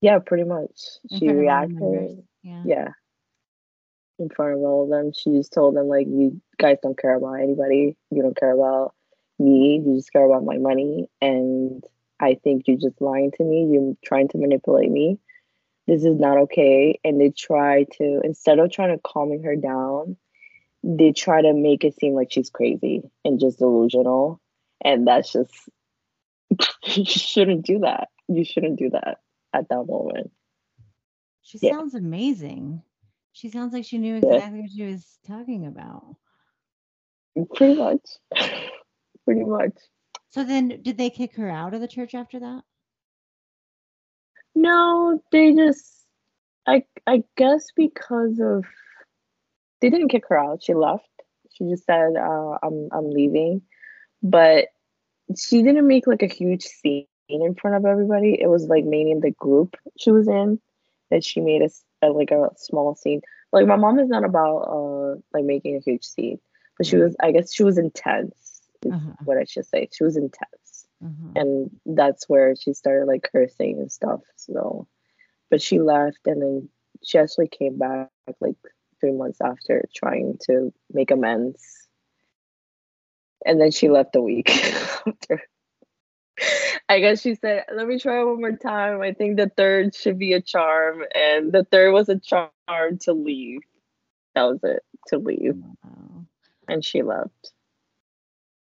Yeah, 0.00 0.18
pretty 0.18 0.44
much. 0.44 0.80
She 1.18 1.28
reacted. 1.28 2.24
Yeah. 2.42 2.62
yeah. 2.66 2.88
In 4.18 4.28
front 4.28 4.54
of 4.54 4.60
all 4.60 4.84
of 4.84 4.90
them, 4.90 5.12
she 5.12 5.30
just 5.30 5.52
told 5.52 5.74
them 5.74 5.88
like, 5.88 6.06
"You 6.06 6.40
guys 6.58 6.78
don't 6.82 6.98
care 6.98 7.16
about 7.16 7.34
anybody. 7.34 7.96
You 8.10 8.22
don't 8.22 8.36
care 8.36 8.52
about 8.52 8.94
me. 9.38 9.82
You 9.84 9.96
just 9.96 10.12
care 10.12 10.24
about 10.24 10.44
my 10.44 10.58
money, 10.58 11.08
and 11.20 11.84
I 12.20 12.34
think 12.34 12.66
you're 12.66 12.76
just 12.76 13.00
lying 13.00 13.32
to 13.32 13.44
me. 13.44 13.68
You're 13.72 13.96
trying 14.04 14.28
to 14.28 14.38
manipulate 14.38 14.90
me. 14.90 15.18
This 15.86 16.04
is 16.04 16.18
not 16.18 16.38
okay." 16.38 17.00
And 17.02 17.20
they 17.20 17.30
try 17.30 17.84
to 17.98 18.20
instead 18.22 18.58
of 18.58 18.70
trying 18.70 18.96
to 18.96 19.02
calming 19.02 19.42
her 19.42 19.56
down, 19.56 20.16
they 20.84 21.12
try 21.12 21.40
to 21.40 21.54
make 21.54 21.82
it 21.82 21.98
seem 21.98 22.14
like 22.14 22.30
she's 22.30 22.50
crazy 22.50 23.02
and 23.24 23.40
just 23.40 23.58
delusional. 23.58 24.40
And 24.84 25.06
that's 25.06 25.32
just, 25.32 25.52
you 26.84 27.06
shouldn't 27.06 27.64
do 27.64 27.78
that. 27.80 28.08
You 28.28 28.44
shouldn't 28.44 28.78
do 28.78 28.90
that 28.90 29.18
at 29.54 29.68
that 29.70 29.84
moment. 29.84 30.30
She 31.42 31.58
yeah. 31.62 31.72
sounds 31.72 31.94
amazing. 31.94 32.82
She 33.34 33.50
sounds 33.50 33.72
like 33.72 33.84
she 33.84 33.98
knew 33.98 34.14
exactly 34.14 34.58
yeah. 34.58 34.62
what 34.62 34.70
she 34.70 34.84
was 34.84 35.18
talking 35.26 35.66
about. 35.66 36.16
Pretty 37.56 37.74
much. 37.74 38.00
Pretty 39.24 39.42
much. 39.42 39.72
So 40.30 40.44
then, 40.44 40.80
did 40.82 40.96
they 40.96 41.10
kick 41.10 41.34
her 41.34 41.50
out 41.50 41.74
of 41.74 41.80
the 41.80 41.88
church 41.88 42.14
after 42.14 42.38
that? 42.38 42.62
No, 44.54 45.20
they 45.32 45.52
just, 45.52 46.06
I, 46.64 46.84
I 47.08 47.24
guess 47.36 47.66
because 47.74 48.38
of 48.40 48.64
they 49.80 49.90
didn't 49.90 50.10
kick 50.10 50.28
her 50.28 50.38
out. 50.38 50.62
She 50.62 50.72
left. 50.72 51.08
She 51.52 51.64
just 51.68 51.84
said, 51.86 52.14
uh, 52.16 52.58
"I'm 52.62 52.88
I'm 52.92 53.10
leaving," 53.10 53.62
but 54.22 54.68
she 55.36 55.62
didn't 55.62 55.88
make 55.88 56.06
like 56.06 56.22
a 56.22 56.28
huge 56.28 56.62
scene 56.62 57.06
in 57.28 57.54
front 57.60 57.76
of 57.76 57.84
everybody. 57.84 58.40
It 58.40 58.46
was 58.48 58.66
like 58.66 58.84
mainly 58.84 59.18
the 59.20 59.32
group 59.32 59.76
she 59.98 60.12
was 60.12 60.28
in 60.28 60.60
that 61.10 61.24
she 61.24 61.40
made 61.40 61.62
a, 61.62 61.68
a 62.04 62.12
like 62.12 62.30
a 62.30 62.50
small 62.56 62.94
scene. 62.94 63.22
Like 63.52 63.66
my 63.66 63.76
mom 63.76 63.98
is 64.00 64.08
not 64.08 64.24
about 64.24 64.58
uh 64.62 65.20
like 65.32 65.44
making 65.44 65.76
a 65.76 65.80
huge 65.80 66.04
scene, 66.04 66.40
but 66.78 66.86
she 66.86 66.96
was 66.96 67.16
I 67.22 67.32
guess 67.32 67.52
she 67.52 67.64
was 67.64 67.78
intense. 67.78 68.62
Is 68.84 68.94
Uh-huh. 68.94 69.14
what 69.24 69.38
I 69.38 69.44
should 69.44 69.66
say. 69.66 69.88
She 69.92 70.04
was 70.04 70.16
intense, 70.16 70.86
Uh-huh. 71.02 71.36
and 71.36 71.70
that's 71.86 72.28
where 72.28 72.54
she 72.54 72.72
started 72.74 73.06
like 73.06 73.28
cursing 73.32 73.78
and 73.78 73.90
stuff. 73.92 74.20
So, 74.36 74.86
but 75.50 75.62
she 75.62 75.80
left, 75.80 76.20
and 76.26 76.42
then 76.42 76.68
she 77.02 77.18
actually 77.18 77.48
came 77.48 77.78
back 77.78 78.10
like 78.12 78.34
three 78.78 78.90
months 78.90 79.16
after, 79.18 79.62
trying 79.70 80.16
to 80.22 80.52
make 80.70 80.90
amends. 80.94 81.88
And 83.44 83.60
then 83.60 83.70
she 83.70 83.88
left 83.88 84.16
a 84.16 84.20
week 84.20 84.50
after. 85.06 85.42
I 86.88 87.00
guess 87.00 87.20
she 87.22 87.34
said, 87.34 87.64
"Let 87.74 87.86
me 87.86 87.98
try 87.98 88.22
one 88.24 88.40
more 88.40 88.56
time. 88.56 89.00
I 89.02 89.12
think 89.12 89.36
the 89.36 89.50
third 89.56 89.94
should 89.94 90.18
be 90.18 90.32
a 90.32 90.40
charm." 90.40 91.04
And 91.14 91.52
the 91.52 91.64
third 91.64 91.92
was 91.92 92.08
a 92.08 92.18
charm 92.18 92.60
to 92.72 93.12
leave. 93.12 93.32
That 94.08 94.20
was 94.20 94.38
it 94.64 94.82
to 95.08 95.18
leave, 95.18 95.56
Wow. 95.60 96.26
and 96.68 96.84
she 96.84 97.02
left. 97.02 97.52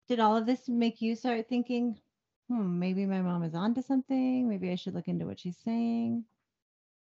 Did 0.08 0.18
all 0.20 0.36
of 0.36 0.46
this 0.46 0.68
make 0.68 1.00
you 1.00 1.14
start 1.14 1.48
thinking, 1.48 2.00
hmm, 2.48 2.78
maybe 2.78 3.06
my 3.06 3.22
mom 3.22 3.42
is 3.42 3.54
onto 3.54 3.82
something? 3.82 4.48
Maybe 4.48 4.70
I 4.70 4.76
should 4.76 4.94
look 4.94 5.08
into 5.08 5.26
what 5.26 5.38
she's 5.40 5.58
saying? 5.58 6.24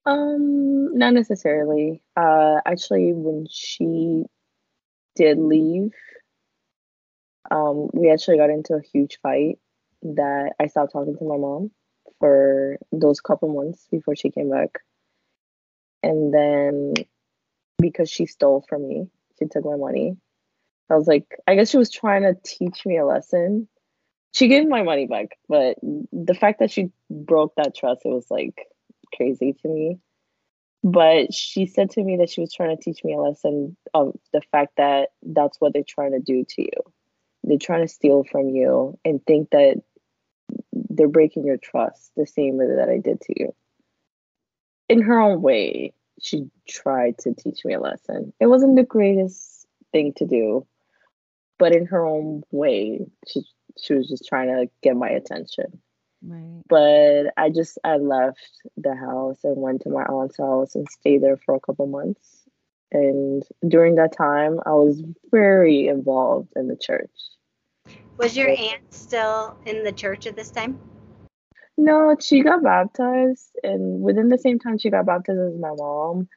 Um, 0.06 0.98
not 0.98 1.14
necessarily. 1.14 2.02
Uh, 2.16 2.60
actually, 2.66 3.14
when 3.14 3.48
she 3.50 4.26
did 5.16 5.38
leave, 5.40 5.94
um, 7.52 7.90
we 7.94 8.12
actually 8.12 8.38
got 8.38 8.50
into 8.50 8.74
a 8.76 8.82
huge 8.82 9.20
fight 9.22 9.60
that 10.04 10.54
I 10.60 10.68
stopped 10.68 10.94
talking 10.94 11.18
to 11.18 11.24
my 11.24 11.38
mom 11.38 11.72
for 12.20 12.78
those 12.92 13.22
couple 13.22 13.54
months 13.54 13.88
before 13.92 14.16
she 14.16 14.30
came 14.32 14.50
back. 14.50 14.80
And 16.02 16.34
then 16.34 16.94
because 17.78 18.10
she 18.10 18.26
stole 18.26 18.66
from 18.68 18.88
me, 18.88 19.08
she 19.38 19.46
took 19.48 19.66
my 19.66 19.76
money. 19.76 20.18
I 20.90 20.96
was 20.96 21.08
like, 21.08 21.36
I 21.48 21.56
guess 21.56 21.70
she 21.70 21.78
was 21.78 21.92
trying 21.92 22.24
to 22.24 22.36
teach 22.44 22.86
me 22.86 22.98
a 22.98 23.06
lesson. 23.06 23.68
She 24.32 24.48
gave 24.48 24.68
my 24.68 24.84
money 24.84 25.08
back, 25.08 25.38
but 25.48 25.78
the 25.82 26.36
fact 26.36 26.60
that 26.60 26.72
she 26.72 26.92
broke 27.10 27.54
that 27.56 27.76
trust, 27.76 28.02
it 28.06 28.10
was 28.10 28.30
like 28.30 28.68
crazy 29.16 29.54
to 29.62 29.68
me. 29.68 30.00
But 30.84 31.34
she 31.34 31.66
said 31.66 31.90
to 31.92 32.04
me 32.04 32.18
that 32.18 32.30
she 32.30 32.42
was 32.42 32.54
trying 32.54 32.76
to 32.76 32.82
teach 32.82 33.04
me 33.04 33.14
a 33.14 33.20
lesson 33.20 33.76
of 33.94 34.18
the 34.32 34.42
fact 34.52 34.78
that 34.78 35.10
that's 35.22 35.60
what 35.60 35.74
they're 35.74 35.84
trying 35.88 36.12
to 36.12 36.20
do 36.20 36.46
to 36.48 36.62
you. 36.62 36.94
They're 37.44 37.58
trying 37.58 37.86
to 37.86 37.94
steal 37.94 38.24
from 38.24 38.50
you 38.50 38.98
and 39.04 39.26
think 39.26 39.50
that 39.50 39.82
they're 41.00 41.08
breaking 41.08 41.46
your 41.46 41.58
trust 41.58 42.12
the 42.18 42.28
same 42.28 42.58
way 42.58 42.68
that 42.68 42.90
I 42.90 43.00
did 43.00 43.22
to 43.22 43.34
you. 43.40 43.56
In 44.90 45.02
her 45.02 45.20
own 45.20 45.42
way, 45.42 45.94
she 46.22 46.52
tried 46.68 47.18
to 47.20 47.34
teach 47.34 47.66
me 47.66 47.74
a 47.74 47.80
lesson. 47.80 48.34
It 48.40 48.48
wasn't 48.48 48.76
the 48.76 48.84
greatest 48.84 49.66
thing 49.94 50.14
to 50.18 50.28
do, 50.28 50.68
but 51.58 51.74
in 51.76 51.88
her 51.88 52.06
own 52.06 52.44
way, 52.52 53.08
she 53.28 53.44
she 53.82 53.94
was 53.94 54.10
just 54.10 54.28
trying 54.28 54.50
to 54.50 54.70
get 54.84 54.98
my 54.98 55.10
attention 55.10 55.80
Right. 56.22 56.64
but 56.68 57.28
I 57.38 57.50
just 57.50 57.78
I 57.86 57.96
left 57.96 58.62
the 58.76 58.94
house 58.96 59.40
and 59.44 59.56
went 59.58 59.84
to 59.84 59.90
my 59.90 60.04
aunt's 60.04 60.38
house 60.38 60.76
and 60.76 60.90
stayed 60.90 61.24
there 61.24 61.38
for 61.38 61.56
a 61.56 61.62
couple 61.62 61.88
months. 61.88 62.46
And 62.92 63.44
during 63.68 63.96
that 63.96 64.12
time, 64.18 64.60
I 64.66 64.72
was 64.72 65.02
very 65.32 65.88
involved 65.88 66.50
in 66.56 66.68
the 66.68 66.76
church. 66.76 67.12
Was 68.18 68.36
your 68.36 68.50
aunt 68.50 68.82
still 68.90 69.58
in 69.66 69.84
the 69.84 69.92
church 69.92 70.28
at 70.28 70.36
this 70.36 70.52
time? 70.52 70.80
No, 71.78 72.16
she 72.20 72.42
got 72.42 72.62
baptized, 72.62 73.52
and 73.64 74.02
within 74.02 74.28
the 74.28 74.38
same 74.38 74.60
time 74.60 74.78
she 74.78 74.90
got 74.90 75.06
baptized 75.06 75.40
as 75.40 75.60
my 75.60 75.72
mom. 75.76 76.28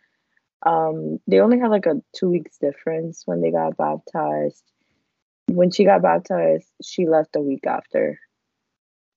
Um, 0.65 1.19
they 1.27 1.41
only 1.41 1.59
had 1.59 1.71
like 1.71 1.87
a 1.87 2.01
two 2.15 2.31
weeks 2.31 2.59
difference 2.59 3.23
when 3.27 3.41
they 3.41 3.51
got 3.51 3.77
baptized. 3.77 4.63
When 5.49 5.73
she 5.73 5.85
got 5.85 6.03
baptized, 6.03 6.69
she 6.83 7.09
left 7.09 7.35
a 7.35 7.41
week 7.41 7.67
after. 7.67 8.21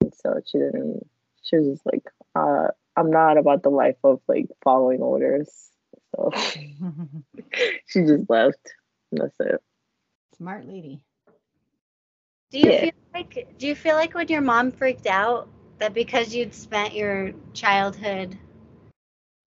And 0.02 0.14
so 0.14 0.42
she 0.46 0.58
didn't 0.58 1.08
she 1.46 1.58
was 1.58 1.68
just 1.68 1.86
like, 1.86 2.04
uh, 2.36 2.70
I'm 2.96 3.12
not 3.12 3.38
about 3.38 3.64
the 3.64 3.70
life 3.70 3.98
of 4.04 4.22
like 4.28 4.48
following 4.64 5.02
orders. 5.02 5.70
So 6.16 6.32
she 7.88 8.02
just 8.02 8.30
left. 8.30 8.74
And 9.12 9.22
that's 9.22 9.40
it. 9.40 9.62
Smart 10.38 10.66
lady. 10.68 11.02
Do 12.56 12.62
you 12.62 12.72
Yeah. 12.72 12.80
feel 12.80 12.94
like 13.14 13.58
do 13.58 13.68
you 13.68 13.76
feel 13.76 13.96
like 13.98 14.14
when 14.14 14.30
your 14.30 14.40
mom 14.40 14.72
freaked 14.72 15.08
out 15.08 15.50
that 15.80 15.94
because 15.94 16.34
you'd 16.34 16.56
spent 16.56 16.96
your 16.96 17.34
childhood 17.54 18.38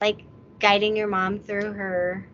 like 0.03 0.21
guiding 0.61 0.94
your 0.94 1.09
mom 1.09 1.38
through 1.38 1.73
her 1.73 2.29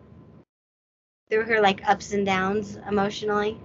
through 1.29 1.45
her 1.45 1.61
like 1.61 1.87
ups 1.87 2.11
and 2.11 2.25
downs 2.25 2.75
emotionally? 2.89 3.57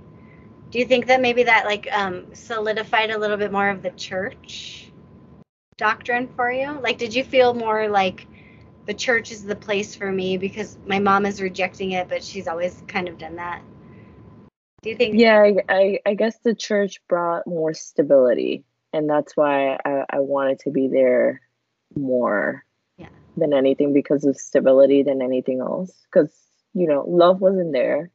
Do 0.70 0.78
you 0.78 0.84
think 0.86 1.06
that 1.08 1.20
maybe 1.20 1.42
that 1.42 1.64
like 1.64 1.88
um 1.90 2.32
solidified 2.32 3.10
a 3.10 3.18
little 3.18 3.36
bit 3.36 3.50
more 3.50 3.70
of 3.70 3.82
the 3.82 3.90
church 3.90 4.92
doctrine 5.78 6.28
for 6.36 6.52
you? 6.52 6.78
Like 6.80 6.98
did 6.98 7.12
you 7.12 7.24
feel 7.24 7.54
more 7.54 7.88
like 7.88 8.28
the 8.86 8.94
church 8.94 9.32
is 9.32 9.44
the 9.44 9.56
place 9.56 9.96
for 9.96 10.12
me 10.12 10.38
because 10.38 10.78
my 10.86 11.00
mom 11.00 11.26
is 11.26 11.42
rejecting 11.42 11.90
it 11.90 12.08
but 12.08 12.22
she's 12.22 12.46
always 12.46 12.84
kind 12.86 13.08
of 13.08 13.18
done 13.18 13.34
that? 13.34 13.62
Do 14.82 14.90
you 14.90 14.96
think 14.96 15.18
Yeah, 15.18 15.50
I, 15.68 16.00
I, 16.06 16.14
guess 16.14 16.38
the 16.38 16.54
church 16.54 17.00
brought 17.08 17.46
more 17.46 17.74
stability, 17.74 18.64
and 18.92 19.08
that's 19.08 19.36
why 19.36 19.78
I, 19.84 20.04
I 20.08 20.18
wanted 20.20 20.60
to 20.60 20.70
be 20.70 20.88
there 20.88 21.42
more 21.94 22.64
Yeah. 22.96 23.08
than 23.36 23.52
anything 23.52 23.92
because 23.92 24.24
of 24.24 24.36
stability 24.36 25.02
than 25.02 25.20
anything 25.20 25.60
else. 25.60 25.92
Because 26.10 26.32
you 26.72 26.86
know, 26.86 27.04
love 27.06 27.40
wasn't 27.40 27.72
there. 27.72 28.10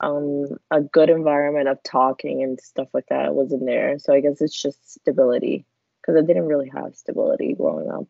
Um, 0.00 0.46
a 0.70 0.80
good 0.80 1.08
environment 1.08 1.68
of 1.68 1.82
talking 1.82 2.42
and 2.42 2.60
stuff 2.60 2.88
like 2.92 3.06
that 3.08 3.34
wasn't 3.34 3.64
there. 3.64 3.98
So 3.98 4.12
I 4.12 4.20
guess 4.20 4.40
it's 4.40 4.60
just 4.60 4.92
stability 4.92 5.64
because 6.00 6.20
I 6.20 6.26
didn't 6.26 6.46
really 6.46 6.68
have 6.68 6.96
stability 6.96 7.54
growing 7.54 7.90
up. 7.90 8.06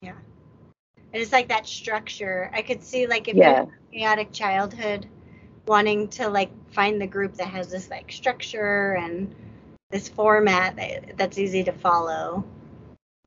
Yeah. 0.00 0.16
And 1.12 1.22
it's 1.22 1.32
like 1.32 1.48
that 1.48 1.66
structure. 1.66 2.50
I 2.54 2.62
could 2.62 2.82
see 2.82 3.06
like 3.06 3.28
if 3.28 3.34
you 3.34 3.42
Yeah, 3.42 3.64
a 3.64 3.92
chaotic 3.92 4.32
childhood, 4.32 5.06
wanting 5.70 6.08
to 6.08 6.28
like 6.28 6.50
find 6.72 7.00
the 7.00 7.06
group 7.06 7.34
that 7.34 7.46
has 7.46 7.70
this 7.70 7.88
like 7.88 8.10
structure 8.10 8.94
and 8.94 9.32
this 9.90 10.08
format 10.08 10.74
that, 10.74 11.16
that's 11.16 11.38
easy 11.38 11.62
to 11.62 11.70
follow. 11.70 12.44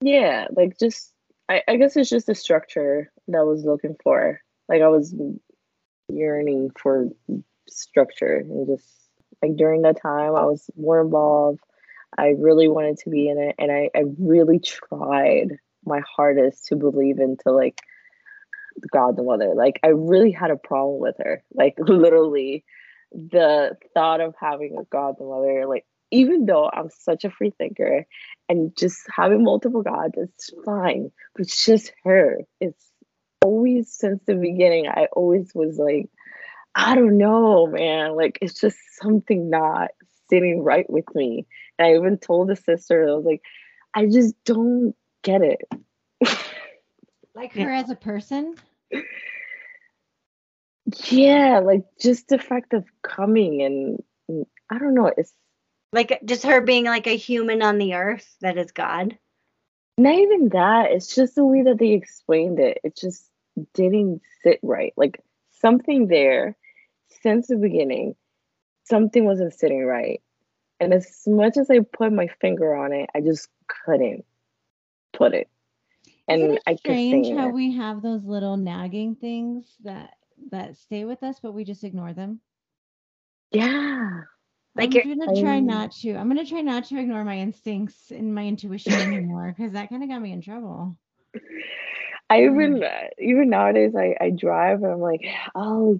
yeah, 0.01 0.47
like 0.51 0.77
just 0.77 1.13
I, 1.47 1.62
I 1.69 1.77
guess 1.77 1.95
it's 1.95 2.10
just 2.10 2.27
the 2.27 2.36
structure 2.36 3.10
that 3.29 3.38
I 3.38 3.43
was 3.43 3.63
looking 3.63 3.95
for. 4.03 4.41
Like 4.67 4.82
I 4.82 4.89
was 4.89 5.15
yearning 6.10 6.71
for 6.77 7.08
structure 7.69 8.36
and 8.36 8.67
just 8.67 8.88
like 9.41 9.56
during 9.56 9.84
that 9.84 10.01
time 10.01 10.36
I 10.36 10.43
was 10.43 10.69
more 10.75 10.99
involved. 10.99 11.62
I 12.17 12.34
really 12.38 12.67
wanted 12.67 12.97
to 12.99 13.10
be 13.10 13.29
in 13.29 13.38
it 13.38 13.56
and 13.58 13.71
I, 13.71 13.89
I 13.95 14.03
really 14.19 14.60
tried 14.60 15.60
my 15.86 16.01
hardest 16.01 16.65
to 16.67 16.75
believe 16.75 17.19
into 17.19 17.51
like 17.53 17.79
God 18.91 19.17
the 19.17 19.23
mother. 19.23 19.53
Like 19.55 19.79
I 19.83 19.89
really 19.89 20.31
had 20.31 20.51
a 20.51 20.57
problem 20.57 20.99
with 20.99 21.15
her. 21.19 21.43
Like 21.53 21.75
literally 21.79 22.63
the 23.12 23.77
thought 23.93 24.21
of 24.21 24.36
having 24.39 24.77
a 24.77 24.83
God 24.86 25.15
the 25.17 25.25
mother, 25.25 25.65
like 25.67 25.86
even 26.12 26.45
though 26.45 26.69
I'm 26.71 26.89
such 26.89 27.23
a 27.23 27.31
free 27.31 27.51
thinker 27.57 28.05
and 28.47 28.75
just 28.77 29.01
having 29.15 29.43
multiple 29.43 29.81
gods, 29.81 30.13
it's 30.17 30.51
fine. 30.63 31.12
But 31.36 31.43
it's 31.43 31.65
just 31.65 31.91
her. 32.03 32.39
It's 32.59 32.86
always 33.43 33.91
since 33.91 34.21
the 34.25 34.36
beginning, 34.36 34.88
I 34.88 35.07
always 35.13 35.51
was 35.55 35.77
like, 35.77 36.09
I 36.75 36.95
don't 36.95 37.17
know, 37.17 37.67
man. 37.67 38.15
Like 38.15 38.38
it's 38.41 38.59
just 38.59 38.77
something 39.01 39.49
not 39.49 39.91
sitting 40.29 40.63
right 40.63 40.89
with 40.89 41.05
me. 41.15 41.45
And 41.77 41.88
I 41.88 41.95
even 41.95 42.17
told 42.17 42.49
the 42.49 42.55
sister, 42.55 43.07
I 43.07 43.15
was 43.15 43.25
like, 43.25 43.41
I 43.93 44.05
just 44.07 44.36
don't 44.45 44.95
get 45.23 45.41
it. 45.41 45.62
Like 47.36 47.56
Yeah. 47.56 47.65
her 47.65 47.72
as 47.72 47.89
a 47.89 47.96
person? 47.96 48.56
yeah, 51.10 51.60
like 51.60 51.84
just 52.00 52.28
the 52.28 52.38
fact 52.38 52.74
of 52.74 52.86
coming 53.02 53.62
and 53.62 54.04
and 54.28 54.46
I 54.69 54.78
don't 54.80 54.93
know, 54.93 55.12
it's 55.17 55.34
Like 55.91 56.22
just 56.26 56.43
her 56.43 56.62
being 56.62 56.86
like 56.86 57.08
a 57.08 57.15
human 57.15 57.62
on 57.62 57.78
the 57.78 57.93
earth 57.96 58.36
that 58.41 58.58
is 58.58 58.72
God. 58.72 59.17
not 59.98 60.15
even 60.15 60.50
that. 60.50 60.91
It's 60.91 61.13
just 61.13 61.36
the 61.36 61.46
way 61.46 61.63
that 61.63 61.78
they 61.78 61.91
explained 61.91 62.60
it. 62.60 62.80
It 62.84 62.96
just 62.96 63.30
didn't 63.74 64.22
sit 64.43 64.60
right. 64.63 64.93
Like 64.98 65.22
something 65.62 66.08
there 66.08 66.56
since 67.22 67.48
the 67.48 67.56
beginning, 67.58 68.15
something 68.86 69.26
wasn't 69.26 69.54
sitting 69.54 69.84
right. 69.86 70.22
And 70.80 70.93
as 70.93 71.24
much 71.28 71.58
as 71.58 71.69
I 71.69 71.80
put 71.80 72.12
my 72.12 72.28
finger 72.41 72.76
on 72.76 72.91
it, 72.91 73.10
I 73.15 73.22
just 73.22 73.48
couldn't 73.86 74.26
put 75.13 75.34
it. 75.34 75.48
And 76.27 76.41
Isn't 76.41 76.55
it 76.55 76.63
I 76.65 76.75
strange 76.75 77.27
how 77.29 77.49
it. 77.49 77.53
we 77.53 77.75
have 77.75 78.01
those 78.01 78.23
little 78.23 78.57
nagging 78.57 79.15
things 79.15 79.65
that 79.83 80.15
that 80.51 80.77
stay 80.77 81.05
with 81.05 81.23
us, 81.23 81.39
but 81.41 81.53
we 81.53 81.63
just 81.63 81.83
ignore 81.83 82.13
them? 82.13 82.39
Yeah. 83.51 84.21
Like 84.75 84.95
I'm 84.95 85.19
gonna 85.19 85.39
try 85.39 85.59
not 85.59 85.91
to. 86.01 86.15
I'm 86.15 86.27
gonna 86.27 86.45
try 86.45 86.62
not 86.62 86.86
to 86.86 86.99
ignore 86.99 87.23
my 87.23 87.38
instincts 87.38 88.12
and 88.12 88.33
my 88.33 88.45
intuition 88.45 88.93
anymore 88.93 89.53
because 89.55 89.73
that 89.73 89.89
kind 89.89 90.01
of 90.03 90.09
got 90.09 90.21
me 90.21 90.31
in 90.31 90.41
trouble. 90.41 90.97
I 92.29 92.43
even 92.45 92.83
even 93.19 93.49
nowadays 93.49 93.93
I, 93.95 94.15
I 94.19 94.29
drive 94.31 94.81
and 94.81 94.93
I'm 94.93 94.99
like, 94.99 95.21
I'll 95.53 95.99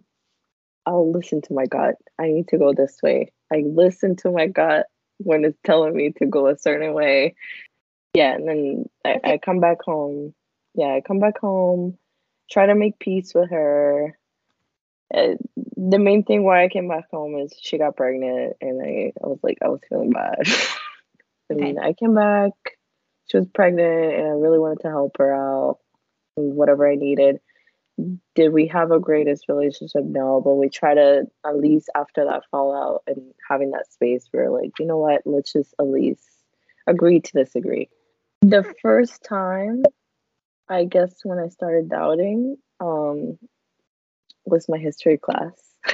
I'll 0.86 1.12
listen 1.12 1.42
to 1.44 1.54
my 1.54 1.66
gut. 1.66 1.96
I 2.18 2.28
need 2.28 2.48
to 2.50 2.58
go 2.58 2.74
this 2.74 2.98
way. 3.04 3.32
I 3.52 3.64
listen 3.66 4.16
to 4.18 4.32
my 4.32 4.48
gut 4.48 4.88
when 5.18 5.46
it's 5.46 5.60
telling 5.64 5.96
me 5.96 6.12
to 6.18 6.26
go 6.26 6.48
a 6.48 6.58
certain 6.58 6.94
way. 6.94 7.36
Yeah, 8.14 8.34
and 8.34 8.48
then 8.48 8.86
I, 9.04 9.20
I 9.24 9.38
come 9.38 9.60
back 9.60 9.82
home. 9.84 10.34
Yeah, 10.76 10.94
I 10.94 11.02
come 11.02 11.20
back 11.20 11.40
home, 11.40 11.98
try 12.50 12.66
to 12.66 12.76
make 12.76 13.00
peace 13.00 13.34
with 13.34 13.50
her. 13.52 14.18
Uh, 15.14 15.36
the 15.78 16.00
main 16.00 16.24
thing 16.24 16.44
why 16.44 16.64
I 16.64 16.68
came 16.68 16.88
back 16.88 17.10
home 17.12 17.38
is 17.38 17.54
she 17.60 17.78
got 17.78 17.96
pregnant, 17.98 18.58
and 18.62 18.82
I, 18.82 19.14
I 19.24 19.28
was 19.28 19.40
like, 19.44 19.58
I 19.64 19.68
was 19.68 19.82
feeling 19.88 20.12
bad. 20.12 20.40
and 21.50 21.62
Okay. 21.62 21.78
I 21.82 21.94
came 21.94 22.16
back, 22.16 22.54
she 23.28 23.38
was 23.38 23.48
pregnant, 23.48 24.14
and 24.16 24.28
I 24.28 24.32
really 24.32 24.60
wanted 24.60 24.82
to 24.82 24.90
help 24.90 25.18
her 25.18 25.34
out 25.34 25.80
whatever 26.36 26.90
I 26.90 26.96
needed. 26.96 27.40
Did 28.34 28.54
we 28.54 28.68
have 28.68 28.92
a 28.92 29.00
greatest 29.00 29.46
relationship? 29.48 30.04
No, 30.04 30.42
but 30.42 30.56
we 30.56 30.70
try 30.70 30.96
to 30.96 31.28
at 31.46 31.58
least 31.58 31.90
after 31.96 32.26
that 32.26 32.44
fallout 32.50 33.04
and 33.06 33.22
having 33.48 33.72
that 33.72 33.92
space, 33.92 34.28
we 34.34 34.40
we're 34.40 34.50
like, 34.50 34.72
you 34.80 34.86
know 34.86 34.98
what? 34.98 35.22
Let's 35.26 35.54
just 35.54 35.76
at 35.80 35.86
least 35.86 36.24
agree 36.88 37.20
to 37.20 37.32
disagree. 37.34 37.90
The 38.44 38.66
first 38.82 39.24
time, 39.24 39.84
I 40.68 40.84
guess, 40.84 41.16
when 41.24 41.40
I 41.40 41.48
started 41.48 41.88
doubting, 41.90 42.58
um, 42.82 43.40
was 44.46 44.68
my 44.68 44.78
history 44.78 45.18
class. 45.18 45.54
so 45.88 45.94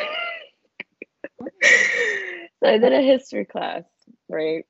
I 2.63 2.79
did 2.79 2.91
a 2.91 3.03
history 3.03 3.45
class, 3.45 3.83
right? 4.27 4.65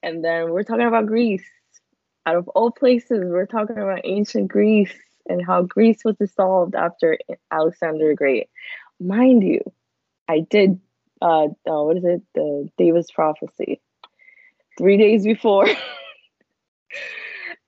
And 0.00 0.24
then 0.24 0.50
we're 0.50 0.62
talking 0.62 0.86
about 0.86 1.06
Greece. 1.06 1.44
Out 2.24 2.36
of 2.36 2.46
all 2.50 2.70
places, 2.70 3.24
we're 3.24 3.46
talking 3.46 3.78
about 3.78 4.02
ancient 4.04 4.46
Greece 4.46 4.96
and 5.28 5.44
how 5.44 5.62
Greece 5.62 6.04
was 6.04 6.14
dissolved 6.14 6.76
after 6.76 7.18
Alexander 7.50 8.10
the 8.10 8.14
Great. 8.14 8.48
Mind 9.00 9.42
you, 9.42 9.60
I 10.28 10.46
did 10.48 10.78
uh, 11.20 11.46
uh 11.46 11.82
what 11.82 11.96
is 11.96 12.04
it? 12.04 12.22
The 12.36 12.70
Daniel 12.78 13.02
prophecy. 13.12 13.80
Three 14.78 14.98
days 14.98 15.24
before. 15.24 15.66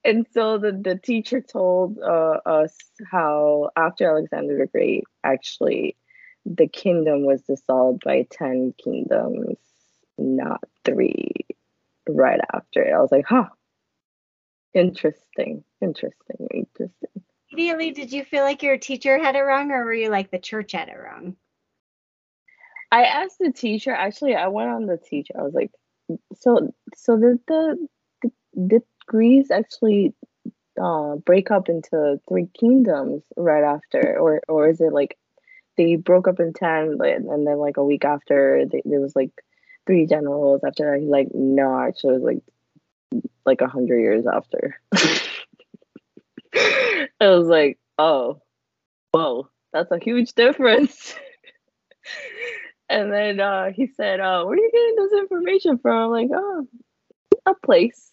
and 0.07 0.27
so 0.33 0.57
the, 0.57 0.73
the 0.73 0.97
teacher 0.97 1.41
told 1.41 1.99
uh, 1.99 2.39
us 2.47 2.75
how 3.11 3.71
after 3.77 4.09
Alexander 4.09 4.57
the 4.57 4.67
Great, 4.67 5.05
actually, 5.25 5.97
the 6.45 6.69
kingdom 6.69 7.27
was 7.27 7.43
dissolved 7.43 8.05
by 8.05 8.27
10 8.31 8.75
kingdoms, 8.83 9.59
not 10.17 10.63
three 10.85 11.47
right 12.09 12.41
after 12.55 12.83
it. 12.83 12.93
I 12.93 13.01
was 13.01 13.11
like, 13.11 13.27
huh, 13.29 13.49
interesting, 14.73 15.65
interesting, 15.83 16.47
interesting. 16.55 17.23
immediately 17.51 17.91
did 17.91 18.13
you 18.13 18.25
feel 18.25 18.45
like 18.45 18.63
your 18.63 18.79
teacher 18.79 19.19
had 19.19 19.35
it 19.35 19.41
wrong 19.41 19.73
or 19.73 19.85
were 19.85 19.95
you 19.95 20.09
like 20.09 20.31
the 20.31 20.39
church 20.39 20.73
had 20.73 20.89
it 20.89 20.97
wrong? 20.97 21.35
I 22.93 23.05
asked 23.05 23.39
the 23.41 23.53
teacher, 23.53 23.91
actually, 23.91 24.37
I 24.37 24.47
went 24.47 24.71
on 24.71 24.87
the 24.87 24.99
teacher. 24.99 25.35
I 25.37 25.43
was 25.43 25.55
like, 25.55 25.73
so, 26.37 26.73
so 26.95 27.19
did 27.19 27.41
the, 27.49 27.89
did, 28.23 28.33
did 28.69 28.83
Greece 29.07 29.51
actually 29.51 30.15
uh, 30.81 31.17
break 31.17 31.51
up 31.51 31.69
into 31.69 32.21
three 32.29 32.49
kingdoms 32.59 33.23
right 33.37 33.65
after, 33.65 34.19
or 34.19 34.43
or 34.49 34.69
is 34.69 34.81
it 34.81 34.93
like 34.93 35.19
they 35.77 35.97
broke 35.97 36.29
up 36.29 36.41
in 36.41 36.53
ten, 36.53 36.99
and 37.01 37.47
then 37.47 37.59
like 37.59 37.77
a 37.77 37.85
week 37.85 38.05
after 38.05 38.65
they, 38.71 38.83
there 38.85 39.01
was 39.01 39.17
like 39.17 39.33
three 39.87 40.07
generals 40.07 40.63
after 40.67 40.91
that? 40.91 41.01
He's 41.01 41.09
like, 41.09 41.29
no, 41.35 41.79
actually, 41.81 42.15
it 42.17 42.21
was 42.21 42.43
like 43.15 43.23
like 43.45 43.61
a 43.61 43.69
hundred 43.69 44.01
years 44.01 44.27
after. 44.27 44.81
I 46.55 47.09
was 47.21 47.47
like, 47.47 47.79
oh, 47.99 48.41
whoa, 49.13 49.49
that's 49.73 49.91
a 49.91 49.99
huge 49.99 50.33
difference. 50.35 51.15
and 52.89 53.13
then 53.13 53.41
uh, 53.41 53.71
he 53.75 53.87
said, 53.87 54.21
uh, 54.21 54.45
where 54.45 54.55
are 54.55 54.61
you 54.61 54.71
getting 54.73 54.97
this 54.97 55.21
information 55.21 55.79
from? 55.79 55.97
I'm 55.97 56.11
like, 56.11 56.31
oh, 56.35 56.67
a 57.47 57.55
place. 57.55 58.11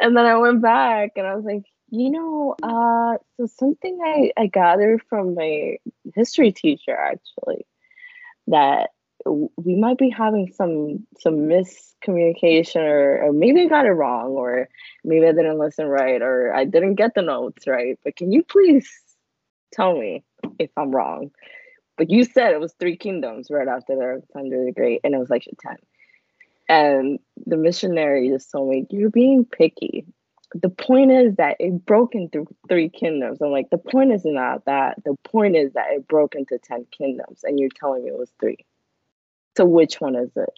And 0.00 0.16
then 0.16 0.26
I 0.26 0.36
went 0.36 0.62
back 0.62 1.12
and 1.16 1.26
I 1.26 1.34
was 1.34 1.44
like, 1.44 1.64
you 1.90 2.10
know, 2.10 2.54
uh, 2.62 3.18
so 3.36 3.46
something 3.46 3.98
I, 4.04 4.32
I 4.36 4.46
gathered 4.46 5.02
from 5.08 5.34
my 5.34 5.78
history 6.14 6.52
teacher 6.52 6.94
actually 6.94 7.66
that 8.46 8.90
we 9.26 9.74
might 9.74 9.98
be 9.98 10.10
having 10.10 10.52
some 10.52 11.06
some 11.18 11.48
miscommunication 11.48 12.82
or, 12.82 13.24
or 13.24 13.32
maybe 13.32 13.62
I 13.62 13.66
got 13.66 13.86
it 13.86 13.90
wrong 13.90 14.30
or 14.30 14.68
maybe 15.04 15.26
I 15.26 15.32
didn't 15.32 15.58
listen 15.58 15.86
right 15.86 16.22
or 16.22 16.54
I 16.54 16.64
didn't 16.64 16.94
get 16.94 17.14
the 17.14 17.22
notes 17.22 17.66
right. 17.66 17.98
But 18.04 18.16
can 18.16 18.32
you 18.32 18.42
please 18.42 18.88
tell 19.72 19.98
me 19.98 20.24
if 20.58 20.70
I'm 20.76 20.92
wrong? 20.92 21.30
But 21.96 22.10
you 22.10 22.24
said 22.24 22.52
it 22.52 22.60
was 22.60 22.74
three 22.78 22.96
kingdoms 22.96 23.48
right 23.50 23.66
after 23.66 23.96
the 23.96 24.02
Alexander 24.02 24.64
the 24.64 24.72
Great, 24.72 25.00
and 25.02 25.14
it 25.14 25.18
was 25.18 25.32
actually 25.32 25.58
ten. 25.60 25.76
And 26.68 27.18
the 27.46 27.56
missionary 27.56 28.28
just 28.28 28.50
told 28.50 28.70
me, 28.70 28.86
You're 28.90 29.10
being 29.10 29.44
picky. 29.44 30.04
The 30.54 30.70
point 30.70 31.12
is 31.12 31.36
that 31.36 31.56
it 31.60 31.84
broke 31.84 32.14
into 32.14 32.46
three 32.68 32.88
kingdoms. 32.88 33.40
I'm 33.40 33.50
like, 33.50 33.70
The 33.70 33.78
point 33.78 34.12
is 34.12 34.22
not 34.24 34.64
that. 34.66 35.02
The 35.04 35.16
point 35.24 35.56
is 35.56 35.72
that 35.72 35.92
it 35.92 36.08
broke 36.08 36.34
into 36.34 36.58
10 36.58 36.86
kingdoms, 36.90 37.40
and 37.44 37.58
you're 37.58 37.70
telling 37.70 38.04
me 38.04 38.10
it 38.10 38.18
was 38.18 38.32
three. 38.40 38.58
So 39.56 39.64
which 39.64 40.00
one 40.00 40.14
is 40.14 40.30
it? 40.36 40.50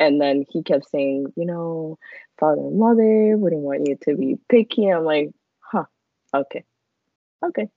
And 0.00 0.20
then 0.20 0.44
he 0.48 0.62
kept 0.62 0.88
saying, 0.90 1.32
You 1.36 1.46
know, 1.46 1.98
father 2.38 2.60
and 2.60 2.78
mother 2.78 3.36
wouldn't 3.36 3.62
want 3.62 3.86
you 3.88 3.96
to 4.02 4.16
be 4.16 4.38
picky. 4.48 4.88
I'm 4.88 5.04
like, 5.04 5.30
Huh, 5.60 5.84
okay, 6.34 6.64
okay. 7.44 7.68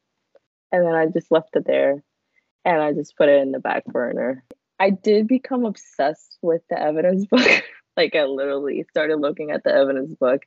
And 0.71 0.85
then 0.85 0.95
I 0.95 1.07
just 1.07 1.31
left 1.31 1.55
it 1.55 1.65
there 1.65 2.03
and 2.63 2.81
I 2.81 2.93
just 2.93 3.17
put 3.17 3.29
it 3.29 3.41
in 3.41 3.51
the 3.51 3.59
back 3.59 3.85
burner. 3.85 4.43
I 4.82 4.89
did 4.89 5.28
become 5.28 5.63
obsessed 5.63 6.39
with 6.41 6.63
the 6.67 6.82
evidence 6.82 7.26
book. 7.32 7.63
like 7.96 8.15
I 8.15 8.24
literally 8.24 8.84
started 8.89 9.17
looking 9.17 9.52
at 9.52 9.63
the 9.63 9.72
evidence 9.72 10.15
book. 10.15 10.41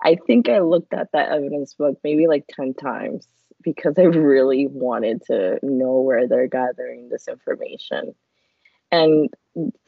I 0.00 0.16
think 0.24 0.48
I 0.48 0.60
looked 0.60 0.94
at 0.94 1.08
that 1.12 1.30
evidence 1.30 1.74
book 1.74 1.98
maybe 2.04 2.28
like 2.28 2.44
10 2.48 2.74
times 2.74 3.26
because 3.64 3.94
I 3.98 4.02
really 4.02 4.68
wanted 4.68 5.22
to 5.26 5.58
know 5.64 6.00
where 6.00 6.28
they're 6.28 6.46
gathering 6.46 7.08
this 7.08 7.26
information. 7.26 8.14
And 8.92 9.30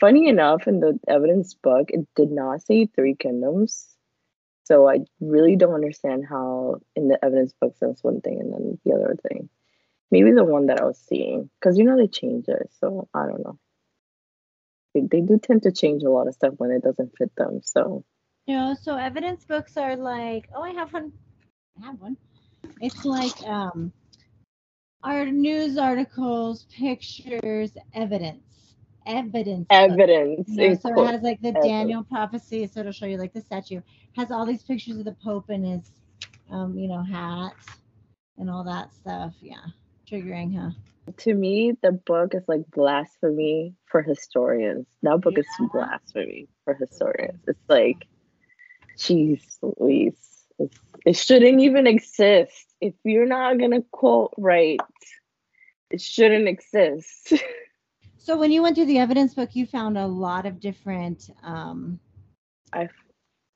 funny 0.01 0.27
enough, 0.27 0.67
in 0.67 0.81
the 0.81 0.99
evidence 1.07 1.55
book, 1.55 1.91
it 1.91 2.09
did 2.17 2.33
not 2.33 2.63
say 2.63 2.87
three 2.87 3.15
kingdoms. 3.15 3.87
So 4.65 4.89
I 4.89 5.03
really 5.21 5.55
don't 5.55 5.75
understand 5.75 6.25
how 6.29 6.81
in 6.97 7.07
the 7.07 7.25
evidence 7.25 7.55
book 7.61 7.77
says 7.79 8.01
one 8.03 8.23
thing 8.23 8.41
and 8.41 8.53
then 8.53 8.79
the 8.85 8.95
other 8.95 9.17
thing. 9.29 9.49
Maybe 10.11 10.33
the 10.33 10.43
one 10.43 10.67
that 10.67 10.81
I 10.81 10.85
was 10.85 10.99
seeing, 10.99 11.49
because 11.61 11.79
you 11.79 11.85
know 11.85 11.97
they 11.97 12.09
change 12.09 12.47
it. 12.49 12.71
So 12.81 13.09
I 13.15 13.27
don't 13.27 13.45
know. 13.45 13.57
They, 15.01 15.21
they 15.21 15.27
do 15.27 15.39
tend 15.39 15.63
to 15.65 15.73
change 15.73 16.03
a 16.03 16.11
lot 16.11 16.29
of 16.29 16.35
stuff 16.35 16.55
when 16.57 16.71
it 16.71 16.83
doesn't 16.83 17.17
fit 17.17 17.35
them. 17.37 17.61
So 17.63 18.05
You 18.47 18.57
know, 18.57 18.77
so 18.81 18.97
evidence 18.97 19.45
books 19.45 19.77
are 19.77 19.97
like, 19.97 20.49
oh, 20.55 20.63
I 20.63 20.71
have 20.71 20.93
one. 20.93 21.13
I 21.83 21.87
have 21.87 22.01
one. 22.01 22.17
It's 22.81 23.05
like 23.05 23.41
um, 23.45 23.93
our 25.03 25.27
news 25.27 25.79
articles, 25.79 26.67
pictures, 26.75 27.73
evidence, 27.95 28.75
evidence. 29.07 29.67
evidence. 29.71 30.49
You 30.49 30.69
know, 30.71 30.75
so 30.75 31.03
it 31.03 31.07
has 31.07 31.23
like 31.23 31.41
the 31.41 31.49
evidence. 31.49 31.67
Daniel 31.67 32.05
prophecy, 32.05 32.67
so 32.67 32.81
it'll 32.81 32.93
show 32.93 33.07
you 33.07 33.19
like 33.19 33.33
the 33.33 33.41
statue 33.41 33.81
has 34.17 34.31
all 34.31 34.47
these 34.47 34.63
pictures 34.63 34.99
of 34.99 35.05
the 35.05 35.17
Pope 35.23 35.51
and 35.51 35.65
his, 35.65 35.93
um, 36.51 36.77
you 36.77 36.89
know, 36.89 37.03
hat 37.03 37.55
and 38.39 38.51
all 38.51 38.65
that 38.65 38.93
stuff. 38.95 39.35
Yeah, 39.41 39.65
triggering, 40.11 40.57
huh? 40.59 40.71
To 41.19 41.35
me, 41.35 41.73
the 41.83 41.93
book 41.93 42.35
is 42.35 42.43
like 42.47 42.71
blasphemy 42.71 43.75
for 43.87 44.03
historians. 44.03 44.87
That 45.03 45.21
book 45.21 45.39
is 45.39 45.47
blasphemy 45.73 46.49
for 46.65 46.75
historians. 46.75 47.41
It's 47.47 47.69
like, 47.69 48.07
jeez 48.97 49.43
Louise. 49.63 50.17
It's, 50.59 50.79
it 51.07 51.17
shouldn't 51.17 51.61
even 51.61 51.87
exist. 51.87 52.75
If 52.81 52.95
you're 53.05 53.27
not 53.27 53.59
going 53.59 53.71
to 53.73 53.85
quote 53.91 54.35
right, 54.37 54.81
it 55.91 56.01
shouldn't 56.01 56.49
exist. 56.49 57.33
So 58.29 58.37
when 58.37 58.53
you 58.53 58.61
went 58.61 58.77
through 58.77 58.85
the 58.85 58.99
evidence 58.99 59.33
book, 59.33 59.57
you 59.57 59.65
found 59.65 59.97
a 59.97 60.07
lot 60.07 60.45
of 60.45 60.61
different. 60.61 61.31
Um, 61.43 61.99
I, 62.75 62.91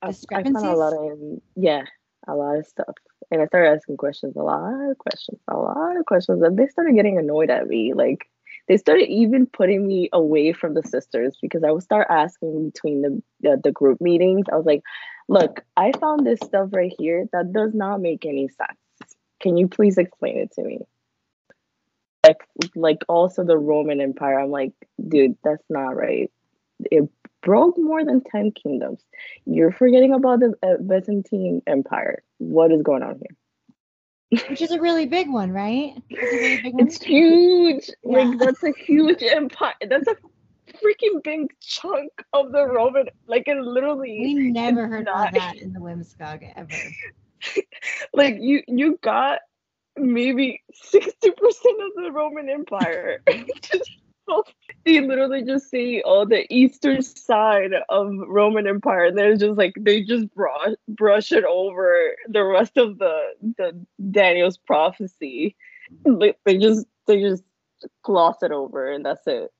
I, 0.01 0.09
I 0.09 0.43
found 0.45 0.57
a 0.57 0.75
lot 0.75 0.93
Discrepancies? 0.93 1.35
of, 1.35 1.43
yeah, 1.57 1.83
a 2.29 2.35
lot 2.35 2.59
of 2.59 2.67
stuff. 2.67 2.95
And 3.31 3.41
I 3.41 3.47
started 3.47 3.71
asking 3.71 3.97
questions, 3.97 4.37
a 4.37 4.43
lot 4.43 4.91
of 4.91 4.99
questions, 4.99 5.41
a 5.49 5.57
lot 5.57 5.97
of 5.97 6.07
questions. 6.07 6.43
And 6.43 6.59
they 6.59 6.67
started 6.67 6.95
getting 6.95 7.19
annoyed 7.19 7.51
at 7.51 7.67
me. 7.67 7.95
Like, 7.95 8.27
they 8.69 8.77
started 8.77 9.09
even 9.09 9.47
putting 9.47 9.87
me 9.87 10.09
away 10.13 10.53
from 10.53 10.75
the 10.75 10.83
sisters 10.83 11.37
because 11.41 11.65
I 11.65 11.73
would 11.73 11.83
start 11.83 12.07
asking 12.11 12.71
between 12.71 13.03
the, 13.03 13.23
the 13.41 13.61
the 13.63 13.73
group 13.73 14.01
meetings. 14.01 14.47
I 14.53 14.57
was 14.57 14.67
like, 14.67 14.83
"Look, 15.29 15.65
I 15.77 15.93
found 15.99 16.25
this 16.25 16.39
stuff 16.45 16.69
right 16.73 16.93
here 16.97 17.27
that 17.33 17.53
does 17.53 17.75
not 17.75 18.01
make 18.01 18.25
any 18.25 18.49
sense. 18.49 19.17
Can 19.41 19.57
you 19.57 19.67
please 19.67 19.99
explain 19.99 20.39
it 20.39 20.53
to 20.53 20.63
me?" 20.63 20.81
like 22.25 22.43
like 22.75 23.05
also 23.09 23.45
the 23.45 23.59
Roman 23.59 24.01
Empire. 24.01 24.39
I'm 24.39 24.51
like, 24.51 24.73
dude, 25.09 25.37
that's 25.43 25.65
not 25.69 25.97
right. 25.97 26.31
It 26.91 27.09
broke 27.42 27.76
more 27.78 28.05
than 28.05 28.22
10 28.22 28.52
kingdoms. 28.52 29.05
You're 29.44 29.72
forgetting 29.72 30.12
about 30.12 30.40
the 30.40 30.55
uh, 30.62 30.76
Byzantine 30.83 31.62
Empire. 31.66 32.22
What 32.38 32.72
is 32.72 32.83
going 32.83 33.02
on 33.02 33.20
here? 33.20 34.40
Which 34.48 34.62
is 34.62 34.70
a 34.70 34.81
really 34.81 35.07
big 35.07 35.28
one, 35.28 35.50
right? 35.50 35.92
It's, 36.09 36.33
really 36.33 36.62
big 36.62 36.74
one. 36.74 36.87
It's 36.87 37.02
huge. 37.02 37.90
Yeah. 38.05 38.18
Like 38.18 38.38
that's 38.38 38.62
a 38.62 38.72
huge 38.72 39.22
empire. 39.22 39.74
That's 39.88 40.09
a 40.09 40.16
freaking 40.78 41.22
big 41.22 41.48
chunk 41.61 42.11
of 42.33 42.50
the 42.52 42.66
Roman. 42.66 43.07
Like 43.26 43.46
it 43.46 43.59
literally. 43.59 44.20
we 44.20 44.50
never 44.50 44.88
heard 44.88 45.02
about 45.02 45.35
that 45.35 45.57
in 45.57 45.74
the 45.74 45.81
WMSCOG 45.81 46.52
ever. 46.57 46.68
like 48.14 48.37
you 48.40 48.62
you 48.68 48.98
got 49.02 49.40
maybe 49.96 50.62
60% 50.94 51.05
of 51.05 51.42
the 51.96 52.11
roman 52.12 52.48
empire 52.48 53.22
Just- 53.61 53.90
you 54.85 55.07
literally 55.07 55.43
just 55.43 55.71
see 55.71 56.03
all 56.05 56.27
the 56.27 56.47
eastern 56.53 57.03
side 57.03 57.73
of 57.89 58.13
roman 58.27 58.67
empire 58.67 59.07
and 59.07 59.19
there's 59.19 59.41
just 59.41 59.59
like 59.59 59.73
they 59.79 60.03
just 60.03 60.33
brush 60.35 60.75
brush 60.89 61.33
it 61.33 61.45
over 61.45 62.15
the 62.29 62.43
rest 62.43 62.77
of 62.77 62.99
the 62.99 63.17
the 63.59 63.73
daniel's 64.11 64.59
prophecy 64.59 65.57
like 66.05 66.39
they 66.45 66.59
just 66.59 66.87
they 67.07 67.21
just 67.21 67.43
gloss 68.03 68.43
it 68.43 68.53
over 68.53 68.91
and 68.91 69.05
that's 69.05 69.27
it 69.27 69.51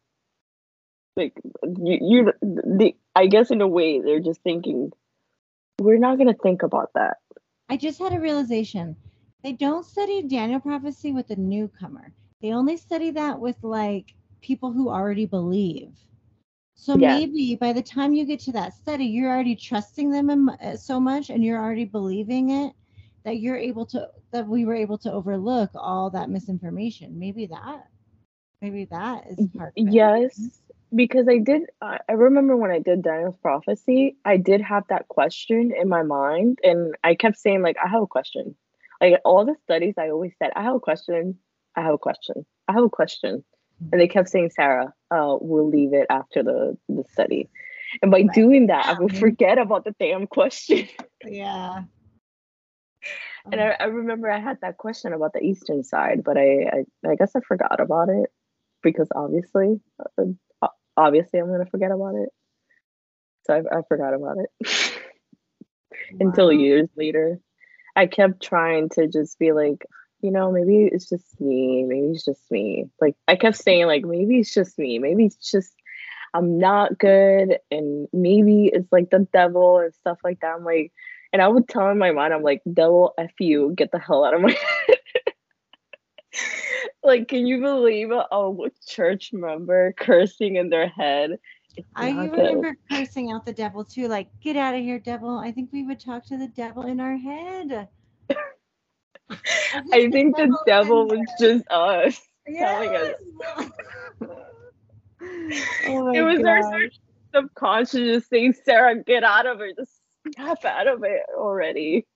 like 1.17 1.35
you, 1.79 1.99
you 2.01 2.33
the 2.43 2.95
i 3.15 3.27
guess 3.27 3.51
in 3.51 3.61
a 3.61 3.69
way 3.69 4.01
they're 4.01 4.21
just 4.21 4.43
thinking 4.43 4.91
we're 5.81 5.99
not 5.99 6.19
to 6.19 6.43
think 6.43 6.63
about 6.63 6.91
that 6.95 7.17
I 7.73 7.79
just 7.79 7.99
had 7.99 8.13
a 8.13 8.21
realization. 8.21 8.97
They 9.43 9.53
don't 9.53 9.87
study 9.87 10.21
Daniel 10.21 10.61
prophecy 10.61 11.11
with 11.11 11.29
the 11.29 11.37
newcomer. 11.37 12.13
They 12.43 12.53
only 12.53 12.77
study 12.77 13.13
that 13.13 13.41
with 13.41 13.57
like 13.63 14.15
people 14.43 14.73
who 14.73 14.91
already 14.91 15.27
believe. 15.27 15.93
So 16.75 16.97
Yeah. 16.97 17.21
maybe 17.21 17.57
by 17.57 17.73
the 17.73 17.83
time 17.83 18.13
you 18.15 18.27
get 18.27 18.41
to 18.41 18.53
that 18.53 18.75
study, 18.75 19.05
you're 19.07 19.31
already 19.31 19.57
trusting 19.57 20.11
them 20.11 20.31
im- 20.31 20.49
uh, 20.51 20.77
so 20.77 21.01
much 21.01 21.31
and 21.31 21.45
you're 21.45 21.63
already 21.63 21.85
believing 21.85 22.51
it 22.51 22.75
that 23.25 23.39
you're 23.39 23.57
able 23.57 23.87
to 23.87 24.09
that 24.33 24.47
we 24.49 24.65
were 24.65 24.75
able 24.75 24.99
to 24.99 25.13
overlook 25.13 25.71
all 25.75 26.11
that 26.11 26.31
misinformation. 26.31 27.19
Maybe 27.19 27.47
that 27.47 27.89
maybe 28.61 28.87
that 28.87 29.27
is 29.29 29.47
part 29.57 29.75
of 29.87 30.01
it. 30.03 30.15
Yes, 30.31 30.63
because 30.95 31.29
I 31.29 31.39
did. 31.39 31.63
I 31.83 32.13
remember 32.13 32.57
when 32.57 32.71
I 32.71 32.81
did 32.81 33.03
Daniel's 33.03 33.39
prophecy, 33.39 34.17
I 34.25 34.37
did 34.39 34.61
have 34.63 34.85
that 34.89 35.09
question 35.09 35.73
in 35.81 35.89
my 35.89 36.03
mind, 36.03 36.59
and 36.65 36.95
I 37.05 37.15
kept 37.15 37.39
saying 37.39 37.63
like, 37.63 37.77
"I 37.83 37.89
have 37.89 38.03
a 38.03 38.07
question." 38.07 38.57
Like 39.01 39.21
all 39.25 39.45
the 39.47 39.57
studies, 39.65 39.95
I 39.99 40.11
always 40.11 40.35
said, 40.39 40.53
"I 40.57 40.63
have 40.63 40.77
a 40.77 40.81
question. 40.81 41.39
I 41.77 41.83
have 41.83 41.95
a 41.95 41.99
question. 41.99 42.47
I 42.69 42.73
have 42.75 42.85
a 42.85 42.91
question," 42.91 43.45
and 43.91 44.01
they 44.01 44.09
kept 44.09 44.29
saying, 44.29 44.51
"Sarah, 44.51 44.93
uh, 45.11 45.37
we'll 45.41 45.69
leave 45.69 45.93
it 45.93 46.07
after 46.11 46.43
the 46.43 46.77
the 46.89 47.05
study." 47.13 47.49
And 48.01 48.11
by 48.11 48.19
Right. 48.23 48.33
doing 48.33 48.67
that, 48.69 48.87
I 48.87 48.93
would 48.99 49.17
forget 49.17 49.59
about 49.59 49.85
the 49.85 49.95
damn 49.99 50.27
question. 50.27 50.89
Yeah. 51.25 51.83
And 53.51 53.61
I, 53.61 53.77
I 53.81 53.85
remember 53.87 54.31
I 54.31 54.39
had 54.39 54.61
that 54.61 54.77
question 54.77 55.13
about 55.13 55.33
the 55.33 55.43
eastern 55.43 55.83
side, 55.83 56.23
but 56.23 56.37
I, 56.37 56.85
I, 57.05 57.11
I 57.11 57.15
guess 57.17 57.33
I 57.35 57.41
forgot 57.41 57.81
about 57.81 58.09
it 58.09 58.31
because 58.85 59.09
obviously, 59.13 59.81
uh, 59.99 60.69
obviously, 60.97 61.41
I'm 61.41 61.49
gonna 61.49 61.67
forget 61.67 61.91
about 61.91 62.15
it. 62.15 62.29
So 63.45 63.55
I, 63.55 63.79
I 63.79 63.83
forgot 63.89 64.15
about 64.15 64.37
it 64.39 64.93
until 66.21 66.53
years 66.53 66.89
later. 66.97 67.41
I 67.97 68.07
kept 68.07 68.43
trying 68.43 68.89
to 68.91 69.09
just 69.09 69.39
be 69.39 69.53
like, 69.53 69.85
you 70.23 70.31
know, 70.31 70.53
maybe 70.53 70.85
it's 70.85 71.09
just 71.09 71.41
me. 71.41 71.85
Maybe 71.85 72.07
it's 72.07 72.25
just 72.25 72.51
me. 72.51 72.89
Like 73.01 73.17
I 73.29 73.37
kept 73.37 73.57
saying, 73.57 73.87
like 73.87 74.05
maybe 74.05 74.39
it's 74.39 74.55
just 74.55 74.79
me. 74.79 74.99
Maybe 74.99 75.27
it's 75.27 75.51
just 75.51 75.75
I'm 76.35 76.59
not 76.59 76.99
good, 76.99 77.59
and 77.71 78.09
maybe 78.13 78.71
it's 78.73 78.91
like 78.91 79.11
the 79.11 79.27
devil 79.33 79.79
and 79.79 79.93
stuff 79.95 80.19
like 80.25 80.41
that. 80.41 80.55
I'm 80.55 80.65
like, 80.65 80.93
and 81.33 81.43
I 81.43 81.49
would 81.49 81.69
tell 81.69 81.91
in 81.91 81.99
my 81.99 82.13
mind, 82.13 82.33
I'm 82.33 82.43
like, 82.43 82.63
devil, 82.73 83.15
f 83.19 83.31
you, 83.39 83.75
get 83.77 83.91
the 83.91 83.99
hell 83.99 84.25
out 84.25 84.35
of 84.35 84.41
my 84.41 84.57
head. 84.87 84.99
like, 87.03 87.29
can 87.29 87.47
you 87.47 87.61
believe 87.61 88.11
a, 88.11 88.49
church 88.87 89.31
member 89.33 89.93
cursing 89.99 90.57
in 90.57 90.71
their 90.71 90.89
head? 90.89 91.39
I 91.97 92.13
good. 92.13 92.33
remember 92.33 92.77
cursing 92.91 93.33
out 93.33 93.45
the 93.45 93.53
devil 93.53 93.85
too, 93.85 94.09
like, 94.09 94.29
get 94.41 94.57
out 94.57 94.75
of 94.75 94.81
here, 94.81 94.99
devil. 94.99 95.39
I 95.39 95.53
think 95.53 95.71
we 95.73 95.85
would 95.85 96.01
talk 96.01 96.25
to 96.27 96.39
the 96.39 96.49
devil 96.49 96.85
in 96.85 97.01
our 97.01 97.17
head. 97.17 97.89
I 99.93 100.11
think 100.11 100.37
the 100.37 100.57
devil 100.67 101.07
was 101.07 101.21
just 101.39 101.65
us. 101.71 102.21
in 102.47 102.57
telling 102.57 102.97
us. 102.97 103.15
Oh 105.87 106.13
it 106.13 106.23
was 106.23 106.45
our 106.45 106.81
subconscious 107.35 108.27
saying, 108.29 108.55
Sarah, 108.65 109.03
get 109.03 109.23
out 109.23 109.47
of 109.47 109.61
it. 109.61 109.77
Just 109.77 109.93
snap 110.35 110.65
out 110.65 110.89
of 110.89 111.05
it 111.05 111.23
already. 111.37 112.07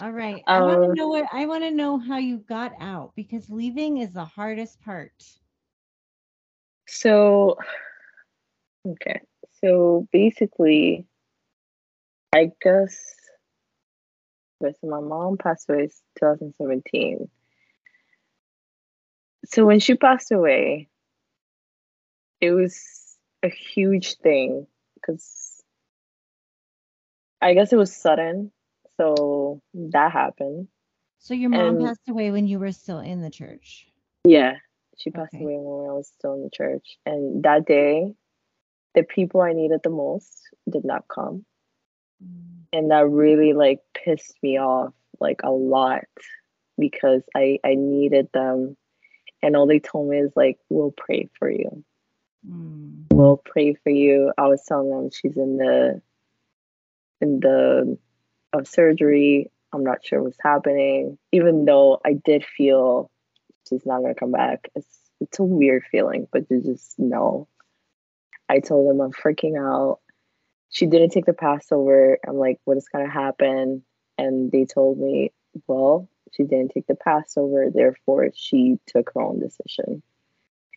All 0.00 0.12
right. 0.12 0.42
I 0.46 0.60
want 0.60 0.82
to 0.82 0.88
um, 0.88 0.94
know 0.94 1.08
what 1.08 1.26
I 1.32 1.46
want 1.46 1.64
to 1.64 1.70
know 1.70 1.98
how 1.98 2.18
you 2.18 2.38
got 2.38 2.72
out 2.80 3.12
because 3.16 3.50
leaving 3.50 3.98
is 3.98 4.12
the 4.12 4.24
hardest 4.24 4.80
part. 4.82 5.12
So, 6.86 7.58
okay. 8.86 9.20
So 9.60 10.06
basically, 10.12 11.06
I 12.34 12.52
guess, 12.62 12.96
so 14.60 14.72
my 14.88 15.00
mom 15.00 15.36
passed 15.38 15.68
away 15.68 15.84
in 15.84 15.88
2017. 16.18 17.28
So 19.46 19.64
when 19.64 19.80
she 19.80 19.94
passed 19.94 20.32
away, 20.32 20.88
it 22.40 22.50
was 22.50 23.16
a 23.42 23.48
huge 23.48 24.16
thing 24.16 24.66
because 24.94 25.62
I 27.40 27.54
guess 27.54 27.72
it 27.72 27.76
was 27.76 27.94
sudden. 27.94 28.52
So 28.96 29.62
that 29.74 30.10
happened. 30.12 30.68
So 31.20 31.34
your 31.34 31.50
mom 31.50 31.76
And- 31.76 31.86
passed 31.86 32.08
away 32.08 32.30
when 32.30 32.46
you 32.46 32.58
were 32.58 32.72
still 32.72 32.98
in 32.98 33.22
the 33.22 33.30
church. 33.30 33.86
Yeah, 34.24 34.56
she 34.96 35.10
passed 35.10 35.34
Okay. 35.34 35.44
away 35.44 35.56
when 35.56 35.88
I 35.88 35.92
was 35.92 36.08
still 36.08 36.34
in 36.34 36.42
the 36.42 36.50
church. 36.50 36.98
And 37.06 37.42
that 37.44 37.64
day, 37.64 38.14
the 38.94 39.04
people 39.04 39.40
I 39.40 39.52
needed 39.52 39.80
the 39.84 39.90
most 39.90 40.48
did 40.68 40.84
not 40.84 41.06
come. 41.06 41.46
And 42.72 42.90
that 42.90 43.08
really 43.08 43.54
like 43.54 43.80
pissed 43.94 44.36
me 44.42 44.58
off 44.58 44.92
like 45.20 45.40
a 45.42 45.50
lot 45.50 46.04
because 46.78 47.22
I 47.34 47.58
I 47.64 47.74
needed 47.74 48.28
them 48.32 48.76
and 49.42 49.56
all 49.56 49.66
they 49.66 49.78
told 49.78 50.10
me 50.10 50.18
is 50.18 50.32
like 50.36 50.58
we'll 50.68 50.92
pray 50.96 51.28
for 51.38 51.50
you. 51.50 51.84
Mm. 52.48 53.06
We'll 53.12 53.38
pray 53.44 53.74
for 53.74 53.90
you. 53.90 54.32
I 54.36 54.46
was 54.46 54.64
telling 54.66 54.90
them 54.90 55.10
she's 55.10 55.36
in 55.36 55.56
the 55.56 56.00
in 57.20 57.40
the 57.40 57.98
of 58.52 58.66
surgery. 58.66 59.50
I'm 59.72 59.84
not 59.84 60.04
sure 60.04 60.22
what's 60.22 60.38
happening. 60.42 61.18
Even 61.32 61.64
though 61.64 62.00
I 62.04 62.14
did 62.14 62.44
feel 62.44 63.10
she's 63.68 63.84
not 63.86 64.00
gonna 64.00 64.14
come 64.14 64.32
back. 64.32 64.68
It's 64.74 64.98
it's 65.20 65.38
a 65.38 65.44
weird 65.44 65.84
feeling, 65.90 66.28
but 66.32 66.44
you 66.50 66.62
just 66.62 66.98
know. 66.98 67.48
I 68.48 68.60
told 68.60 68.88
them 68.88 69.00
I'm 69.00 69.12
freaking 69.12 69.58
out. 69.58 70.00
She 70.70 70.86
didn't 70.86 71.10
take 71.10 71.26
the 71.26 71.32
Passover. 71.32 72.18
I'm 72.26 72.36
like, 72.36 72.60
what 72.64 72.76
is 72.76 72.88
gonna 72.88 73.10
happen? 73.10 73.82
And 74.16 74.52
they 74.52 74.64
told 74.64 74.98
me, 74.98 75.32
well, 75.66 76.08
she 76.32 76.42
didn't 76.42 76.72
take 76.72 76.86
the 76.86 76.94
Passover, 76.94 77.70
therefore 77.72 78.30
she 78.34 78.78
took 78.86 79.12
her 79.14 79.22
own 79.22 79.40
decision. 79.40 80.02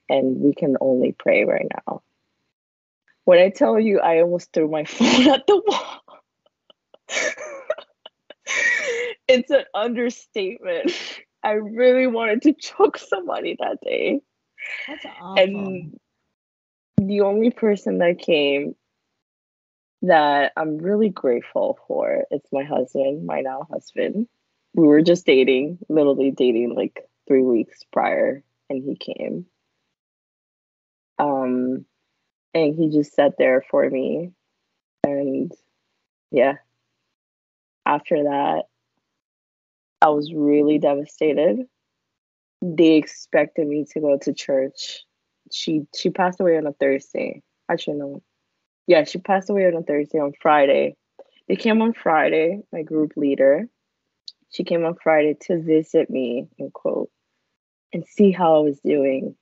And 0.09 0.37
we 0.37 0.53
can 0.53 0.77
only 0.81 1.13
pray 1.13 1.45
right 1.45 1.67
now. 1.87 2.01
When 3.25 3.39
I 3.39 3.49
tell 3.49 3.79
you 3.79 3.99
I 3.99 4.21
almost 4.21 4.51
threw 4.53 4.69
my 4.69 4.85
phone 4.85 5.29
at 5.29 5.45
the 5.47 5.61
wall. 5.65 6.01
it's 9.27 9.51
an 9.51 9.65
understatement. 9.73 10.91
I 11.43 11.53
really 11.53 12.07
wanted 12.07 12.43
to 12.43 12.53
choke 12.53 12.97
somebody 12.97 13.57
that 13.59 13.79
day. 13.83 14.21
That's 14.87 15.05
awful. 15.05 15.37
And 15.37 15.99
the 16.97 17.21
only 17.21 17.49
person 17.49 17.97
that 17.99 18.19
came 18.19 18.75
that 20.03 20.51
I'm 20.57 20.77
really 20.77 21.09
grateful 21.09 21.77
for 21.87 22.23
It's 22.31 22.51
my 22.51 22.63
husband, 22.63 23.25
my 23.25 23.41
now 23.41 23.67
husband. 23.71 24.27
We 24.73 24.87
were 24.87 25.01
just 25.01 25.25
dating, 25.25 25.79
literally 25.89 26.31
dating 26.31 26.75
like 26.75 27.07
three 27.27 27.43
weeks 27.43 27.83
prior, 27.91 28.43
and 28.69 28.83
he 28.83 28.95
came. 28.95 29.45
Um, 31.19 31.85
and 32.53 32.75
he 32.75 32.89
just 32.89 33.13
sat 33.13 33.37
there 33.37 33.63
for 33.69 33.87
me. 33.89 34.31
And 35.03 35.51
yeah, 36.31 36.55
after 37.85 38.23
that, 38.23 38.63
I 40.01 40.09
was 40.09 40.33
really 40.33 40.79
devastated. 40.79 41.67
They 42.61 42.95
expected 42.95 43.67
me 43.67 43.85
to 43.91 43.99
go 43.99 44.17
to 44.19 44.33
church. 44.33 45.03
She 45.51 45.85
she 45.95 46.09
passed 46.09 46.39
away 46.39 46.57
on 46.57 46.65
a 46.65 46.73
Thursday. 46.73 47.43
Actually, 47.69 47.97
no. 47.97 48.21
Yeah, 48.87 49.03
she 49.03 49.19
passed 49.19 49.49
away 49.49 49.65
on 49.67 49.75
a 49.75 49.83
Thursday. 49.83 50.19
On 50.19 50.33
Friday, 50.41 50.95
they 51.47 51.55
came 51.55 51.81
on 51.81 51.93
Friday. 51.93 52.61
My 52.71 52.83
group 52.83 53.13
leader, 53.15 53.67
she 54.49 54.63
came 54.63 54.85
on 54.85 54.95
Friday 55.01 55.37
to 55.41 55.61
visit 55.61 56.09
me. 56.09 56.47
In 56.57 56.71
quote, 56.71 57.09
and 57.93 58.05
see 58.05 58.31
how 58.31 58.55
I 58.55 58.59
was 58.59 58.79
doing. 58.79 59.35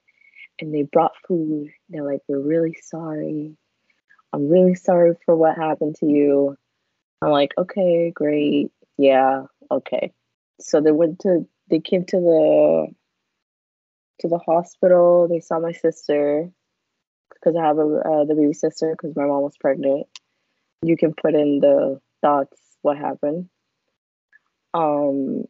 And 0.59 0.73
they 0.73 0.83
brought 0.83 1.13
food. 1.27 1.69
They're 1.89 2.03
like, 2.03 2.21
We're 2.27 2.39
really 2.39 2.77
sorry. 2.81 3.55
I'm 4.33 4.49
really 4.49 4.75
sorry 4.75 5.13
for 5.25 5.35
what 5.35 5.57
happened 5.57 5.95
to 5.99 6.05
you. 6.05 6.55
I'm 7.21 7.31
like, 7.31 7.53
Okay, 7.57 8.11
great. 8.11 8.71
Yeah, 8.97 9.43
okay. 9.71 10.11
So 10.59 10.81
they 10.81 10.91
went 10.91 11.19
to, 11.19 11.47
they 11.69 11.79
came 11.79 12.03
to 12.05 12.17
the, 12.17 12.87
to 14.19 14.27
the 14.27 14.39
hospital. 14.39 15.27
They 15.29 15.39
saw 15.39 15.59
my 15.59 15.71
sister 15.71 16.51
because 17.39 17.55
I 17.55 17.65
have 17.65 17.77
a 17.77 17.81
uh, 17.81 18.25
the 18.25 18.35
baby 18.35 18.53
sister 18.53 18.91
because 18.91 19.15
my 19.15 19.25
mom 19.25 19.41
was 19.41 19.57
pregnant. 19.57 20.07
You 20.81 20.97
can 20.97 21.13
put 21.13 21.35
in 21.35 21.59
the 21.59 21.99
thoughts 22.21 22.59
what 22.81 22.97
happened. 22.97 23.49
Um, 24.73 25.45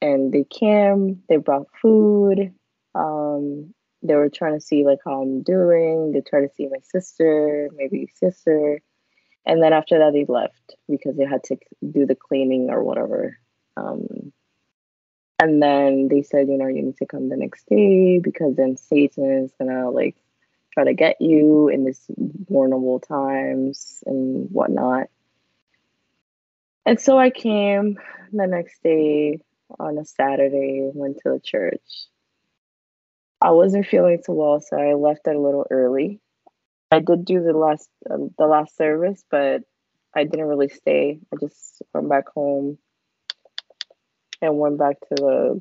and 0.00 0.32
they 0.32 0.44
came. 0.44 1.22
They 1.28 1.36
brought 1.36 1.66
food. 1.80 2.52
Um, 2.94 3.74
they 4.02 4.14
were 4.14 4.28
trying 4.28 4.58
to 4.58 4.64
see 4.64 4.84
like 4.84 4.98
how 5.04 5.22
I'm 5.22 5.42
doing. 5.42 6.12
They 6.12 6.20
tried 6.20 6.42
to 6.42 6.54
see 6.54 6.68
my 6.68 6.80
sister, 6.82 7.70
maybe 7.76 8.08
sister, 8.14 8.80
and 9.46 9.62
then 9.62 9.72
after 9.72 9.98
that 9.98 10.12
they 10.12 10.24
left 10.26 10.76
because 10.88 11.16
they 11.16 11.24
had 11.24 11.44
to 11.44 11.56
do 11.88 12.06
the 12.06 12.16
cleaning 12.16 12.70
or 12.70 12.82
whatever. 12.82 13.38
Um, 13.76 14.32
and 15.38 15.62
then 15.62 16.08
they 16.08 16.22
said, 16.22 16.48
you 16.48 16.58
know, 16.58 16.68
you 16.68 16.82
need 16.82 16.96
to 16.98 17.06
come 17.06 17.28
the 17.28 17.36
next 17.36 17.66
day 17.66 18.18
because 18.18 18.56
then 18.56 18.76
Satan 18.76 19.44
is 19.44 19.52
gonna 19.58 19.90
like 19.90 20.16
try 20.72 20.84
to 20.84 20.94
get 20.94 21.20
you 21.20 21.68
in 21.68 21.84
this 21.84 22.00
vulnerable 22.48 23.00
times 23.00 24.02
and 24.06 24.50
whatnot. 24.50 25.08
And 26.84 27.00
so 27.00 27.18
I 27.18 27.30
came 27.30 27.98
the 28.32 28.46
next 28.46 28.82
day 28.82 29.40
on 29.78 29.98
a 29.98 30.04
Saturday, 30.04 30.90
went 30.92 31.18
to 31.18 31.30
the 31.30 31.40
church. 31.40 31.82
I 33.40 33.50
wasn't 33.50 33.86
feeling 33.86 34.20
so 34.24 34.32
well, 34.32 34.60
so 34.60 34.76
I 34.76 34.94
left 34.94 35.26
a 35.26 35.38
little 35.38 35.66
early. 35.70 36.20
I 36.90 37.00
did 37.00 37.24
do 37.24 37.42
the 37.42 37.52
last 37.52 37.88
um, 38.10 38.30
the 38.38 38.46
last 38.46 38.76
service, 38.76 39.22
but 39.30 39.62
I 40.14 40.24
didn't 40.24 40.46
really 40.46 40.68
stay. 40.68 41.18
I 41.32 41.36
just 41.40 41.82
went 41.94 42.08
back 42.08 42.28
home 42.28 42.78
and 44.40 44.58
went 44.58 44.78
back 44.78 45.00
to 45.00 45.14
the 45.14 45.60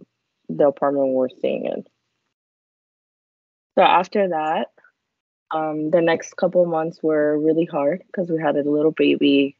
the 0.49 0.67
apartment 0.67 1.07
we 1.07 1.13
we're 1.13 1.29
staying 1.29 1.65
in. 1.65 1.83
So 3.75 3.81
after 3.81 4.29
that, 4.29 4.67
um, 5.53 5.89
the 5.91 6.01
next 6.01 6.35
couple 6.37 6.65
months 6.65 7.01
were 7.01 7.37
really 7.37 7.65
hard 7.65 8.03
because 8.07 8.29
we 8.29 8.41
had 8.41 8.55
a 8.55 8.69
little 8.69 8.91
baby. 8.91 9.57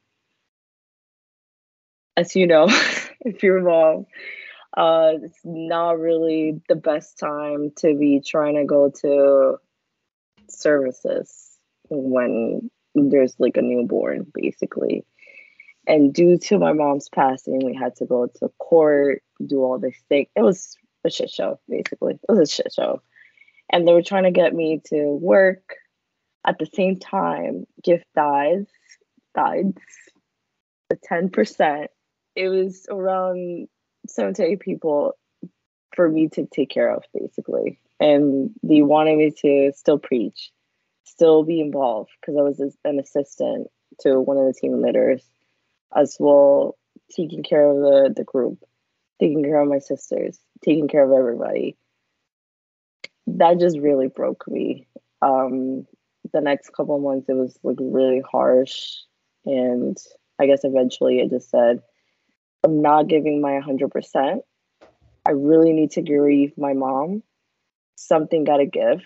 As 2.16 2.36
you 2.36 2.48
know, 2.48 2.68
if 3.22 3.44
you're 3.44 3.58
involved, 3.58 4.08
uh, 4.76 5.14
it's 5.22 5.40
not 5.44 6.00
really 6.00 6.62
the 6.70 6.76
best 6.76 7.20
time 7.20 7.72
to 7.78 7.98
be 7.98 8.22
trying 8.26 8.56
to 8.56 8.66
go 8.66 8.90
to 9.02 9.58
services 10.50 11.58
when 11.90 12.70
there's 12.96 13.36
like 13.38 13.58
a 13.58 13.62
newborn, 13.62 14.26
basically. 14.34 15.06
And 15.88 16.14
due 16.14 16.38
to 16.38 16.60
my 16.60 16.74
mom's 16.74 17.10
passing, 17.10 17.66
we 17.66 17.74
had 17.74 17.96
to 17.98 18.06
go 18.06 18.28
to 18.28 18.50
court, 18.60 19.24
do 19.46 19.64
all 19.64 19.80
this 19.80 19.98
thing. 20.08 20.28
It 20.36 20.42
was 20.42 20.78
a 21.04 21.10
shit 21.10 21.30
show, 21.30 21.60
basically. 21.68 22.14
It 22.14 22.32
was 22.32 22.40
a 22.40 22.54
shit 22.54 22.72
show. 22.72 23.02
And 23.72 23.88
they 23.88 23.94
were 23.94 24.04
trying 24.04 24.24
to 24.24 24.32
get 24.32 24.54
me 24.54 24.82
to 24.86 25.14
work 25.16 25.76
at 26.46 26.58
the 26.60 26.68
same 26.74 26.98
time, 27.00 27.66
gift 27.84 28.06
dies, 28.16 28.66
dies, 29.36 29.74
the 30.90 30.96
10%. 30.96 31.88
It 32.36 32.50
was 32.50 32.86
around 32.90 33.68
seven 34.08 34.34
to 34.36 34.44
eight 34.44 34.60
people 34.60 35.16
for 35.96 36.10
me 36.10 36.30
to 36.30 36.46
take 36.46 36.70
care 36.70 36.94
of, 36.94 37.04
basically. 37.14 37.80
And 38.00 38.52
they 38.64 38.82
wanted 38.82 39.18
me 39.18 39.32
to 39.42 39.74
still 39.76 40.00
preach, 40.00 40.52
still 41.04 41.44
be 41.44 41.60
involved, 41.60 42.10
because 42.20 42.38
I 42.38 42.42
was 42.42 42.60
an 42.84 43.00
assistant 43.00 43.68
to 44.00 44.20
one 44.20 44.38
of 44.38 44.46
the 44.46 44.54
team 44.54 44.82
leaders, 44.82 45.22
as 45.96 46.16
well, 46.20 46.78
taking 47.12 47.44
care 47.44 47.68
of 47.68 47.78
the, 47.78 48.14
the 48.16 48.24
group, 48.24 48.64
taking 49.20 49.44
care 49.44 49.62
of 49.62 49.68
my 49.68 49.80
sisters, 49.80 50.40
taking 50.64 50.88
care 50.88 51.04
of 51.04 51.12
everybody. 51.12 51.78
That 53.28 53.60
just 53.60 53.78
really 53.78 54.08
broke 54.08 54.48
me. 54.48 54.88
Um, 55.22 55.86
the 56.34 56.42
next 56.42 56.74
couple 56.74 57.00
months 57.00 57.30
it 57.30 57.34
was 57.34 57.58
like 57.64 57.78
really 57.80 58.22
harsh. 58.30 58.98
And 59.46 59.98
i 60.40 60.46
guess 60.46 60.62
eventually 60.64 61.20
it 61.20 61.30
just 61.30 61.50
said 61.50 61.82
i'm 62.64 62.82
not 62.82 63.08
giving 63.08 63.42
my 63.42 63.60
100% 63.60 64.40
i 65.26 65.32
really 65.32 65.74
need 65.74 65.92
to 65.92 66.02
grieve 66.02 66.54
my 66.58 66.74
mom. 66.74 67.24
Something 67.96 68.44
got 68.44 68.58
to 68.58 68.66
give. 68.66 69.02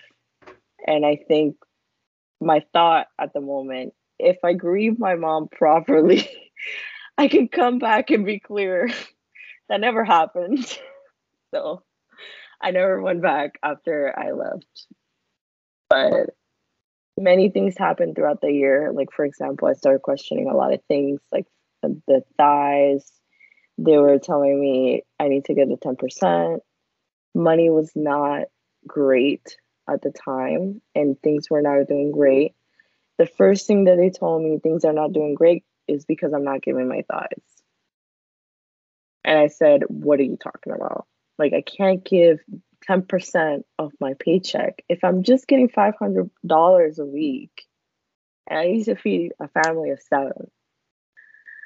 And 0.86 1.04
i 1.06 1.16
think 1.28 1.56
my 2.40 2.64
thought 2.72 3.06
at 3.18 3.32
the 3.32 3.40
moment 3.40 3.94
if 4.18 4.36
i 4.44 4.52
grieve 4.52 4.98
my 4.98 5.14
mom 5.14 5.48
properly 5.52 6.28
i 7.16 7.28
can 7.28 7.48
come 7.48 7.78
back 7.78 8.10
and 8.10 8.24
be 8.24 8.38
clear. 8.40 8.90
That 9.68 9.80
never 9.80 10.04
happened. 10.04 10.64
So 11.54 11.82
i 12.60 12.70
never 12.72 13.00
went 13.00 13.22
back 13.22 13.58
after 13.62 14.12
i 14.18 14.32
left. 14.32 14.86
But 15.88 16.35
many 17.18 17.48
things 17.48 17.76
happened 17.76 18.14
throughout 18.14 18.40
the 18.40 18.52
year. 18.52 18.92
Like, 18.92 19.12
for 19.12 19.24
example, 19.24 19.68
I 19.68 19.72
started 19.72 20.02
questioning 20.02 20.48
a 20.48 20.56
lot 20.56 20.72
of 20.72 20.82
things, 20.88 21.20
like 21.32 21.46
the 21.82 22.22
thighs. 22.36 23.10
They 23.78 23.96
were 23.98 24.18
telling 24.18 24.60
me 24.60 25.02
I 25.20 25.28
need 25.28 25.44
to 25.46 25.54
get 25.54 25.70
a 25.70 25.76
10%. 25.76 26.60
Money 27.34 27.70
was 27.70 27.92
not 27.94 28.44
great 28.86 29.56
at 29.88 30.02
the 30.02 30.10
time, 30.10 30.80
and 30.94 31.20
things 31.22 31.50
were 31.50 31.62
not 31.62 31.86
doing 31.86 32.10
great. 32.12 32.54
The 33.18 33.26
first 33.26 33.66
thing 33.66 33.84
that 33.84 33.96
they 33.96 34.10
told 34.10 34.42
me 34.42 34.58
things 34.58 34.84
are 34.84 34.92
not 34.92 35.12
doing 35.12 35.34
great 35.34 35.64
is 35.88 36.04
because 36.04 36.32
I'm 36.32 36.44
not 36.44 36.62
giving 36.62 36.88
my 36.88 37.02
thighs. 37.10 37.42
And 39.24 39.38
I 39.38 39.48
said, 39.48 39.82
What 39.88 40.20
are 40.20 40.24
you 40.24 40.36
talking 40.36 40.72
about? 40.72 41.06
Like, 41.38 41.52
I 41.52 41.60
can't 41.60 42.04
give 42.04 42.40
10% 42.88 43.62
of 43.78 43.92
my 44.00 44.14
paycheck, 44.18 44.82
if 44.88 45.02
I'm 45.02 45.22
just 45.22 45.46
getting 45.46 45.68
$500 45.68 46.98
a 46.98 47.04
week 47.04 47.62
and 48.46 48.58
I 48.58 48.66
need 48.66 48.84
to 48.84 48.96
feed 48.96 49.32
a 49.40 49.48
family 49.48 49.90
of 49.90 50.00
seven, 50.00 50.50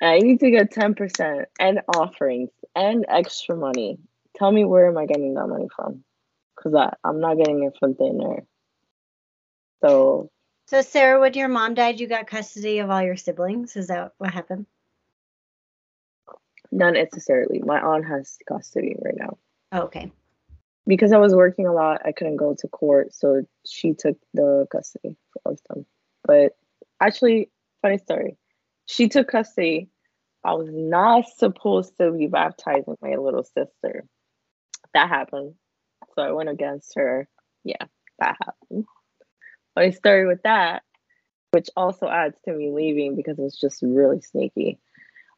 and 0.01 0.11
I 0.11 0.18
need 0.18 0.41
to 0.41 0.51
get 0.51 0.73
10% 0.73 1.45
and 1.59 1.81
offerings 1.95 2.51
and 2.75 3.05
extra 3.09 3.57
money, 3.57 3.99
tell 4.37 4.51
me 4.51 4.64
where 4.64 4.89
am 4.89 4.97
I 4.97 5.07
getting 5.07 5.35
that 5.35 5.47
money 5.47 5.68
from? 5.75 6.05
Because 6.57 6.93
I'm 7.05 7.21
not 7.21 7.37
getting 7.37 7.64
it 7.64 7.77
from 7.79 7.95
thin 7.95 8.21
air. 8.23 8.45
So, 9.83 10.31
so 10.66 10.83
Sarah, 10.83 11.21
when 11.21 11.35
your 11.35 11.49
mom 11.49 11.75
died, 11.75 12.01
you 12.01 12.07
got 12.07 12.27
custody 12.27 12.79
of 12.79 12.91
all 12.91 13.03
your 13.03 13.16
siblings. 13.16 13.77
Is 13.77 13.89
that 13.89 14.12
what 14.18 14.33
happened? 14.33 14.66
Not 16.73 16.95
necessarily. 16.95 17.61
My 17.61 17.81
aunt 17.81 18.07
has 18.07 18.39
custody 18.47 18.95
right 19.03 19.16
now. 19.16 19.39
Oh, 19.73 19.83
okay 19.83 20.12
because 20.87 21.12
I 21.12 21.18
was 21.18 21.35
working 21.35 21.66
a 21.66 21.72
lot, 21.72 22.03
I 22.05 22.12
couldn't 22.12 22.37
go 22.37 22.55
to 22.59 22.68
court, 22.68 23.14
so 23.14 23.43
she 23.66 23.95
took 23.95 24.16
the 24.35 24.66
custody 24.70 25.16
of 25.45 25.59
them. 25.68 25.87
But 26.24 26.53
actually, 27.01 27.51
funny 27.83 27.99
story, 27.99 28.37
she 28.87 29.09
took 29.09 29.28
custody. 29.28 29.89
I 30.45 30.55
was 30.55 30.68
not 30.72 31.26
supposed 31.37 31.97
to 31.99 32.12
be 32.12 32.26
baptizing 32.26 32.97
my 33.03 33.16
little 33.16 33.45
sister. 33.45 34.05
That 34.95 35.09
happened, 35.09 35.55
so 36.14 36.22
I 36.22 36.33
went 36.33 36.49
against 36.49 36.95
her. 36.97 37.28
Yeah, 37.62 37.85
that 38.18 38.37
happened. 38.43 38.87
Funny 39.74 39.93
story 39.93 40.26
with 40.26 40.43
that, 40.43 40.83
which 41.53 41.68
also 41.76 42.09
adds 42.09 42.37
to 42.45 42.53
me 42.53 42.70
leaving 42.70 43.16
because 43.16 43.39
it 43.39 43.43
was 43.43 43.59
just 43.59 43.83
really 43.83 44.20
sneaky. 44.20 44.78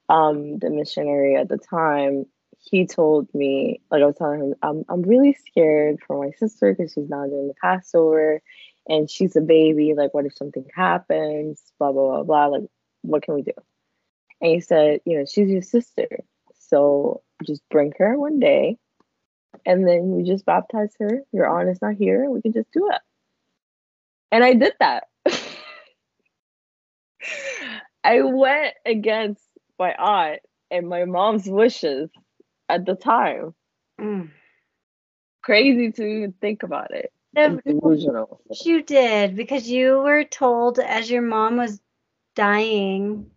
Um, 0.09 0.59
the 0.59 0.71
missionary 0.71 1.37
at 1.37 1.49
the 1.49 1.59
time 1.59 2.27
he 2.65 2.87
told 2.87 3.29
me, 3.35 3.81
like 3.91 4.03
I 4.03 4.07
was 4.07 4.17
telling 4.17 4.41
him, 4.41 4.55
I'm 4.63 4.85
I'm 4.89 5.03
really 5.03 5.37
scared 5.49 5.99
for 6.07 6.25
my 6.25 6.31
sister 6.33 6.73
because 6.73 6.93
she's 6.93 7.09
not 7.09 7.29
doing 7.29 7.49
the 7.49 7.55
Passover, 7.61 8.41
and 8.89 9.11
she's 9.11 9.37
a 9.37 9.41
baby. 9.41 9.95
Like, 9.97 10.15
what 10.15 10.27
if 10.27 10.37
something 10.37 10.67
happens? 10.75 11.61
Blah 11.79 11.93
blah 11.93 12.23
blah 12.23 12.23
blah. 12.23 12.47
Like, 12.47 12.63
what 13.03 13.23
can 13.23 13.35
we 13.35 13.43
do? 13.43 13.53
And 14.41 14.53
he 14.53 14.61
said, 14.61 15.01
you 15.05 15.19
know, 15.19 15.25
she's 15.25 15.51
your 15.51 15.63
sister, 15.63 16.09
so 16.55 17.23
just 17.45 17.63
bring 17.71 17.93
her 17.99 18.17
one 18.19 18.39
day, 18.39 18.79
and 19.67 19.87
then 19.87 20.13
we 20.13 20.23
just 20.23 20.47
baptize 20.47 20.95
her. 21.01 21.23
Your 21.33 21.49
aunt 21.49 21.69
is 21.69 21.83
not 21.83 21.95
here. 21.95 22.31
We 22.31 22.43
can 22.43 22.53
just 22.53 22.71
do 22.73 22.89
it. 22.93 23.01
And 24.31 24.45
I 24.45 24.55
did 24.55 24.73
that. 24.81 25.09
I 28.05 28.23
went 28.23 28.75
against 28.87 29.43
my 29.79 29.95
aunt 29.95 30.41
and 30.71 30.89
my 30.89 31.05
mom's 31.05 31.47
wishes 31.47 32.09
at 32.73 32.87
the 32.87 32.95
time. 32.95 33.55
Mm. 34.01 34.31
Crazy 35.43 35.93
to 35.93 36.05
even 36.05 36.33
think 36.41 36.63
about 36.63 36.93
it. 36.93 37.13
delusional. 37.35 38.41
You 38.65 38.83
did 38.83 39.37
because 39.37 39.69
you 39.69 39.99
were 39.99 40.25
told 40.25 40.79
as 40.79 41.11
your 41.11 41.23
mom 41.23 41.57
was 41.57 41.81
dying 42.35 43.31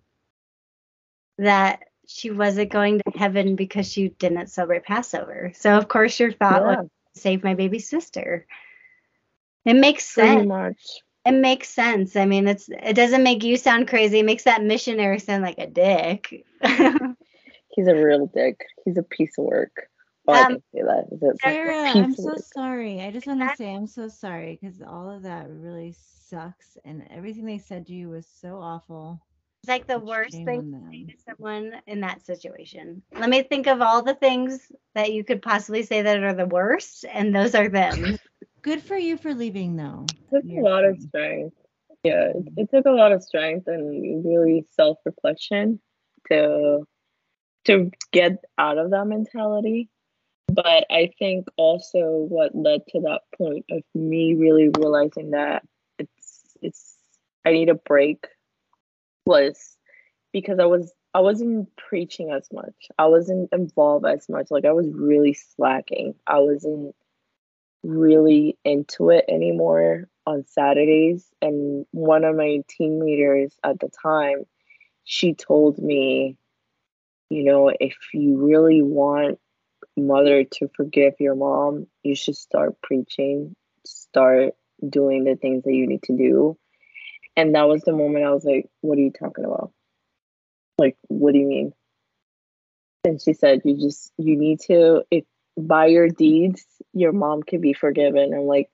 that 1.38 1.84
she 2.08 2.32
wasn't 2.32 2.72
going 2.72 3.00
to 3.00 3.18
heaven 3.18 3.56
because 3.56 3.92
she 3.92 4.10
didn't 4.10 4.48
celebrate 4.48 4.86
Passover. 4.86 5.52
So 5.56 5.78
of 5.78 5.88
course 5.88 6.20
your 6.20 6.32
thought 6.32 6.62
yeah. 6.62 6.82
was 6.82 6.90
save 7.16 7.44
my 7.44 7.56
baby 7.56 7.80
sister. 7.80 8.46
It 9.66 9.74
makes 9.74 10.14
Pretty 10.14 10.30
sense. 10.30 10.48
much. 10.48 10.82
It 11.26 11.32
makes 11.32 11.70
sense. 11.70 12.16
I 12.16 12.26
mean, 12.26 12.48
it's 12.48 12.70
it 12.70 12.96
doesn't 12.96 13.24
make 13.24 13.44
you 13.44 13.58
sound 13.58 13.88
crazy. 13.88 14.20
It 14.20 14.26
makes 14.26 14.44
that 14.44 14.64
missionary 14.64 15.18
sound 15.18 15.42
like 15.42 15.58
a 15.58 15.66
dick. 15.66 16.46
He's 17.76 17.88
a 17.88 17.96
real 17.96 18.28
dick. 18.28 18.60
He's 18.86 18.98
a 18.98 19.04
piece 19.04 19.38
of 19.38 19.46
work. 19.46 19.90
Oh, 20.28 20.34
I 20.34 20.46
Um, 20.46 20.46
can 20.46 20.62
say 20.74 20.82
that. 20.84 21.08
He's 21.12 21.22
a 21.24 21.40
Sarah, 21.42 21.74
piece 21.92 22.04
I'm 22.04 22.16
so 22.16 22.36
work. 22.36 22.46
sorry. 22.54 23.02
I 23.02 23.12
just 23.12 23.28
want 23.28 23.42
to 23.42 23.50
say 23.50 23.74
I'm 23.76 23.88
so 23.88 24.08
sorry 24.08 24.58
because 24.60 24.82
all 24.82 25.10
of 25.10 25.24
that 25.24 25.48
really 25.50 25.94
sucks, 25.94 26.78
and 26.86 27.06
everything 27.10 27.46
they 27.46 27.58
said 27.60 27.88
to 27.88 27.94
you 27.94 28.10
was 28.10 28.26
so 28.28 28.58
awful. 28.58 29.22
It's 29.62 29.70
like 29.70 29.88
the 29.88 30.00
Shame 30.00 30.00
worst 30.00 30.44
thing 30.44 30.62
to 30.62 30.78
say 30.92 31.06
to 31.10 31.18
someone 31.18 31.74
in 31.88 32.02
that 32.02 32.26
situation. 32.26 33.04
Let 33.14 33.30
me 33.30 33.44
think 33.44 33.68
of 33.68 33.82
all 33.82 34.02
the 34.04 34.16
things 34.16 34.72
that 34.96 35.14
you 35.14 35.24
could 35.24 35.42
possibly 35.42 35.84
say 35.84 36.02
that 36.04 36.24
are 36.24 36.34
the 36.34 36.46
worst, 36.46 37.06
and 37.12 37.36
those 37.36 37.56
are 37.56 37.70
them. 37.70 38.18
Good 38.62 38.82
for 38.82 38.98
you 38.98 39.18
for 39.18 39.34
leaving, 39.34 39.76
though. 39.76 40.06
It 40.32 40.36
took 40.36 40.46
a 40.52 40.56
You're 40.56 40.62
lot 40.62 40.86
of 40.86 41.00
strength. 41.02 41.56
Yeah, 42.04 42.30
it, 42.36 42.46
it 42.58 42.70
took 42.70 42.86
a 42.86 42.92
lot 42.92 43.12
of 43.12 43.24
strength 43.24 43.68
and 43.68 44.26
really 44.26 44.66
self 44.72 45.00
reflection 45.06 45.80
to 46.32 46.84
to 47.66 47.92
get 48.12 48.44
out 48.58 48.78
of 48.78 48.92
that 48.92 49.06
mentality. 49.06 49.90
But 50.48 50.86
I 50.90 51.12
think 51.18 51.48
also 51.58 52.26
what 52.30 52.56
led 52.56 52.82
to 52.90 53.02
that 53.02 53.22
point 53.38 53.66
of 53.72 53.84
me 53.94 54.36
really 54.36 54.70
realizing 54.78 55.32
that 55.32 55.64
it's 55.98 56.58
it's 56.62 56.96
I 57.44 57.52
need 57.52 57.70
a 57.70 57.76
break 57.76 58.28
was 59.26 59.78
because 60.32 60.60
I 60.60 60.66
was 60.66 60.94
I 61.14 61.22
wasn't 61.22 61.70
preaching 61.78 62.32
as 62.32 62.48
much. 62.52 62.76
I 63.00 63.06
wasn't 63.06 63.50
involved 63.52 64.06
as 64.06 64.28
much. 64.30 64.48
Like 64.52 64.66
I 64.66 64.74
was 64.74 64.88
really 64.94 65.34
slacking. 65.34 66.14
I 66.28 66.40
wasn't 66.40 66.96
really 67.84 68.58
into 68.66 69.10
it 69.10 69.26
anymore 69.30 70.10
on 70.26 70.44
Saturdays. 70.46 71.26
And 71.42 71.86
one 71.92 72.24
of 72.26 72.36
my 72.36 72.64
team 72.68 73.00
leaders 73.00 73.58
at 73.64 73.80
the 73.80 73.90
time, 74.04 74.46
she 75.06 75.34
told 75.34 75.78
me, 75.78 76.38
you 77.30 77.44
know, 77.44 77.72
if 77.80 77.96
you 78.14 78.38
really 78.46 78.82
want 78.82 79.40
mother 79.98 80.44
to 80.44 80.70
forgive 80.76 81.14
your 81.20 81.36
mom, 81.36 81.88
you 82.04 82.16
should 82.16 82.36
start 82.36 82.82
preaching, 82.82 83.56
start 83.86 84.54
doing 84.88 85.24
the 85.24 85.36
things 85.36 85.64
that 85.64 85.74
you 85.74 85.88
need 85.88 86.04
to 86.04 86.16
do. 86.16 86.58
And 87.38 87.56
that 87.56 87.68
was 87.68 87.82
the 87.84 87.94
moment 87.94 88.26
I 88.26 88.32
was 88.32 88.46
like, 88.46 88.70
what 88.82 88.98
are 88.98 89.02
you 89.02 89.12
talking 89.12 89.46
about? 89.46 89.72
Like, 90.78 90.98
what 91.08 91.34
do 91.34 91.40
you 91.40 91.48
mean? 91.48 91.74
And 93.04 93.22
she 93.22 93.34
said, 93.34 93.62
you 93.64 93.78
just, 93.78 94.12
you 94.18 94.38
need 94.38 94.62
to, 94.62 95.04
if 95.12 95.26
by 95.58 95.88
your 95.88 96.10
deeds, 96.10 96.66
your 96.94 97.12
mom 97.12 97.44
can 97.44 97.62
be 97.62 97.74
forgiven. 97.74 98.34
I'm 98.34 98.46
like, 98.46 98.70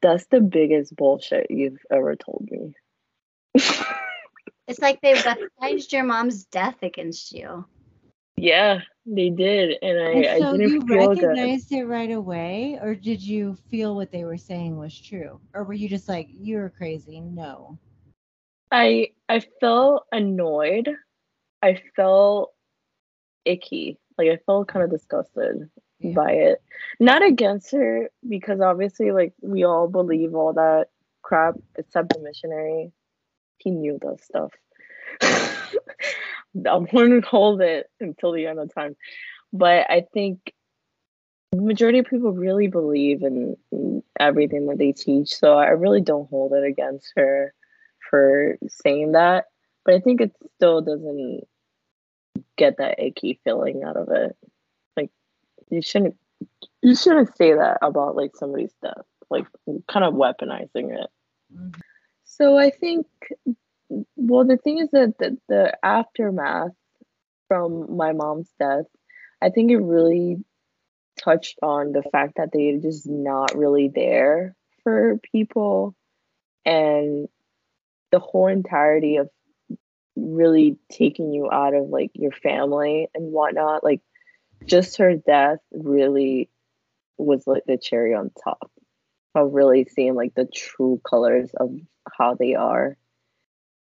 that's 0.00 0.26
the 0.26 0.40
biggest 0.40 0.94
bullshit 0.94 1.50
you've 1.50 1.80
ever 1.90 2.16
told 2.16 2.48
me. 2.50 2.74
It's 4.66 4.80
like 4.80 5.00
they 5.00 5.14
weaponized 5.14 5.92
your 5.92 6.04
mom's 6.04 6.44
death 6.46 6.82
against 6.82 7.32
you. 7.32 7.66
yeah, 8.36 8.80
they 9.06 9.30
did. 9.30 9.78
And 9.82 9.98
I, 10.00 10.12
And 10.12 10.26
I 10.36 10.40
so 10.40 10.54
didn't 10.56 10.70
you 10.70 10.80
feel 10.88 11.16
good. 11.16 11.52
recognized 11.52 11.72
it 11.72 11.84
right 11.84 12.10
away, 12.10 12.78
or 12.80 12.94
did 12.94 13.22
you 13.22 13.56
feel 13.70 13.94
what 13.96 14.10
they 14.12 14.24
were 14.24 14.38
saying 14.38 14.76
was 14.78 14.98
true, 14.98 15.40
or 15.54 15.64
were 15.64 15.72
you 15.74 15.88
just 15.88 16.08
like, 16.08 16.28
"You're 16.30 16.70
crazy"? 16.70 17.20
No. 17.20 17.78
I 18.70 19.10
I 19.28 19.40
felt 19.60 20.04
annoyed. 20.12 20.88
I 21.62 21.80
felt 21.96 22.52
icky. 23.44 23.98
Like 24.18 24.28
I 24.28 24.36
felt 24.46 24.68
kind 24.68 24.84
of 24.84 24.90
disgusted 24.90 25.70
Yeah. 26.00 26.14
by 26.14 26.32
it. 26.32 26.62
Not 27.00 27.22
against 27.24 27.72
her 27.72 28.10
because 28.28 28.60
obviously 28.60 29.10
like 29.12 29.32
we 29.40 29.64
all 29.64 29.88
believe 29.88 30.34
all 30.34 30.52
that 30.54 30.88
crap 31.22 31.56
except 31.76 32.10
the 32.12 32.20
missionary. 32.20 32.92
He 33.62 33.70
knew 33.70 33.98
that 34.02 34.22
stuff. 34.22 34.52
I'm 36.54 36.84
going 36.84 37.20
to 37.20 37.26
hold 37.26 37.60
it 37.62 37.88
until 38.00 38.32
the 38.32 38.46
end 38.46 38.58
of 38.58 38.72
time. 38.74 38.96
But 39.52 39.90
I 39.90 40.04
think 40.12 40.52
the 41.52 41.60
majority 41.60 41.98
of 41.98 42.06
people 42.06 42.32
really 42.32 42.66
believe 42.66 43.22
in, 43.22 43.56
in 43.70 44.02
everything 44.18 44.66
that 44.66 44.78
they 44.78 44.92
teach. 44.92 45.34
So 45.34 45.58
I 45.58 45.68
really 45.68 46.00
don't 46.00 46.28
hold 46.30 46.52
it 46.52 46.64
against 46.64 47.12
her 47.16 47.54
for 48.10 48.58
saying 48.68 49.12
that. 49.12 49.46
But 49.84 49.94
I 49.94 50.00
think 50.00 50.20
it 50.20 50.32
still 50.56 50.80
doesn't 50.80 51.42
get 52.56 52.78
that 52.78 52.98
icky 52.98 53.40
feeling 53.44 53.82
out 53.84 53.96
of 53.96 54.08
it. 54.10 54.36
Like 54.96 55.10
you 55.70 55.82
shouldn't 55.82 56.16
you 56.80 56.94
shouldn't 56.94 57.36
say 57.36 57.54
that 57.54 57.78
about 57.82 58.16
like 58.16 58.36
somebody's 58.36 58.74
death. 58.82 59.04
Like 59.30 59.46
kind 59.88 60.04
of 60.04 60.14
weaponizing 60.14 60.94
it. 60.96 61.10
Mhm. 61.54 61.80
So 62.38 62.56
I 62.56 62.70
think, 62.70 63.06
well, 64.16 64.46
the 64.46 64.56
thing 64.56 64.78
is 64.78 64.88
that 64.92 65.18
the, 65.18 65.36
the 65.50 65.76
aftermath 65.84 66.72
from 67.46 67.94
my 67.94 68.12
mom's 68.12 68.50
death, 68.58 68.86
I 69.42 69.50
think 69.50 69.70
it 69.70 69.76
really 69.76 70.42
touched 71.22 71.58
on 71.62 71.92
the 71.92 72.02
fact 72.02 72.38
that 72.38 72.48
they're 72.50 72.78
just 72.78 73.06
not 73.06 73.54
really 73.54 73.88
there 73.94 74.56
for 74.82 75.18
people 75.30 75.94
and 76.64 77.28
the 78.10 78.18
whole 78.18 78.46
entirety 78.46 79.16
of 79.16 79.28
really 80.16 80.78
taking 80.90 81.34
you 81.34 81.50
out 81.50 81.74
of 81.74 81.90
like 81.90 82.12
your 82.14 82.32
family 82.32 83.08
and 83.14 83.30
whatnot. 83.30 83.84
Like, 83.84 84.00
just 84.64 84.96
her 84.96 85.16
death 85.16 85.58
really 85.70 86.48
was 87.18 87.46
like 87.46 87.64
the 87.66 87.76
cherry 87.76 88.14
on 88.14 88.30
top 88.42 88.70
of 89.34 89.52
really 89.52 89.84
seeing 89.84 90.14
like 90.14 90.34
the 90.34 90.46
true 90.46 91.00
colors 91.08 91.50
of 91.58 91.70
how 92.18 92.34
they 92.34 92.54
are. 92.54 92.96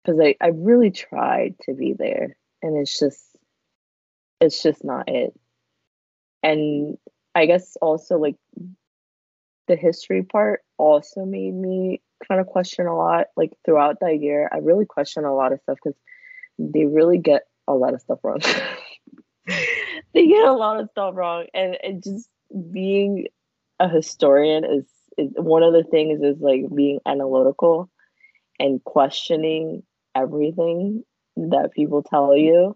Because 0.03 0.19
I, 0.21 0.35
I 0.39 0.49
really 0.49 0.91
tried 0.91 1.55
to 1.63 1.73
be 1.73 1.93
there 1.93 2.35
and 2.61 2.77
it's 2.77 2.97
just 2.99 3.21
it's 4.39 4.61
just 4.61 4.83
not 4.83 5.09
it. 5.09 5.33
And 6.43 6.97
i 7.33 7.47
guess 7.47 7.75
also 7.81 8.17
like 8.17 8.35
the 9.67 9.75
history 9.75 10.23
part 10.23 10.63
also 10.77 11.25
made 11.25 11.53
me 11.53 12.01
kind 12.29 12.39
of 12.39 12.47
question 12.47 12.85
a 12.87 12.95
lot 12.95 13.25
like 13.35 13.51
throughout 13.65 13.99
that 13.99 14.21
year 14.21 14.47
i 14.53 14.57
really 14.57 14.85
questioned 14.85 15.25
a 15.25 15.33
lot 15.33 15.51
of 15.51 15.59
stuff 15.61 15.77
because 15.83 15.97
they 16.57 16.85
really 16.85 17.17
get 17.17 17.43
a 17.67 17.73
lot 17.73 17.93
of 17.93 18.01
stuff 18.01 18.19
wrong. 18.23 18.39
They 20.13 20.27
get 20.27 20.47
a 20.47 20.53
lot 20.53 20.79
of 20.79 20.89
stuff 20.91 21.13
wrong 21.13 21.47
and 21.53 21.77
it 21.83 22.01
just 22.01 22.29
being 22.71 23.27
a 23.81 23.89
historian 23.89 24.63
is, 24.63 24.85
is 24.85 24.94
one 25.17 25.63
of 25.63 25.73
the 25.73 25.83
things 25.83 26.21
is 26.21 26.39
like 26.39 26.63
being 26.73 26.99
analytical 27.05 27.89
and 28.59 28.83
questioning 28.83 29.83
everything 30.15 31.03
that 31.35 31.73
people 31.73 32.03
tell 32.03 32.35
you. 32.35 32.75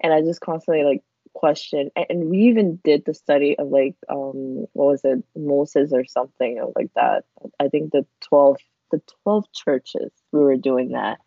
And 0.00 0.12
i 0.12 0.20
just 0.20 0.40
constantly 0.40 0.84
like 0.84 1.02
question. 1.34 1.90
And, 1.96 2.30
we 2.30 2.38
even 2.38 2.80
did 2.82 3.04
the 3.04 3.14
study 3.14 3.56
of 3.58 3.68
like 3.68 3.94
um 4.08 4.66
what 4.72 4.86
was 4.86 5.00
it? 5.04 5.22
Moses 5.36 5.92
or 5.92 6.04
something 6.04 6.58
or 6.58 6.72
like 6.74 6.90
that. 6.94 7.24
I 7.60 7.68
think 7.68 7.92
the 7.92 8.06
12 8.22 8.56
the 8.90 9.02
12 9.24 9.52
churches 9.52 10.10
we 10.32 10.40
were 10.40 10.56
doing 10.56 10.90
that. 10.90 11.18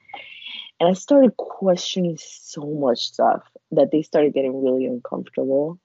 And 0.79 0.89
i 0.89 0.93
started 0.93 1.37
questioning 1.37 2.17
so 2.19 2.65
much 2.65 2.99
stuff 2.99 3.43
that 3.71 3.91
they 3.91 4.01
started 4.01 4.33
getting 4.33 4.63
really 4.63 4.85
uncomfortable 4.85 5.79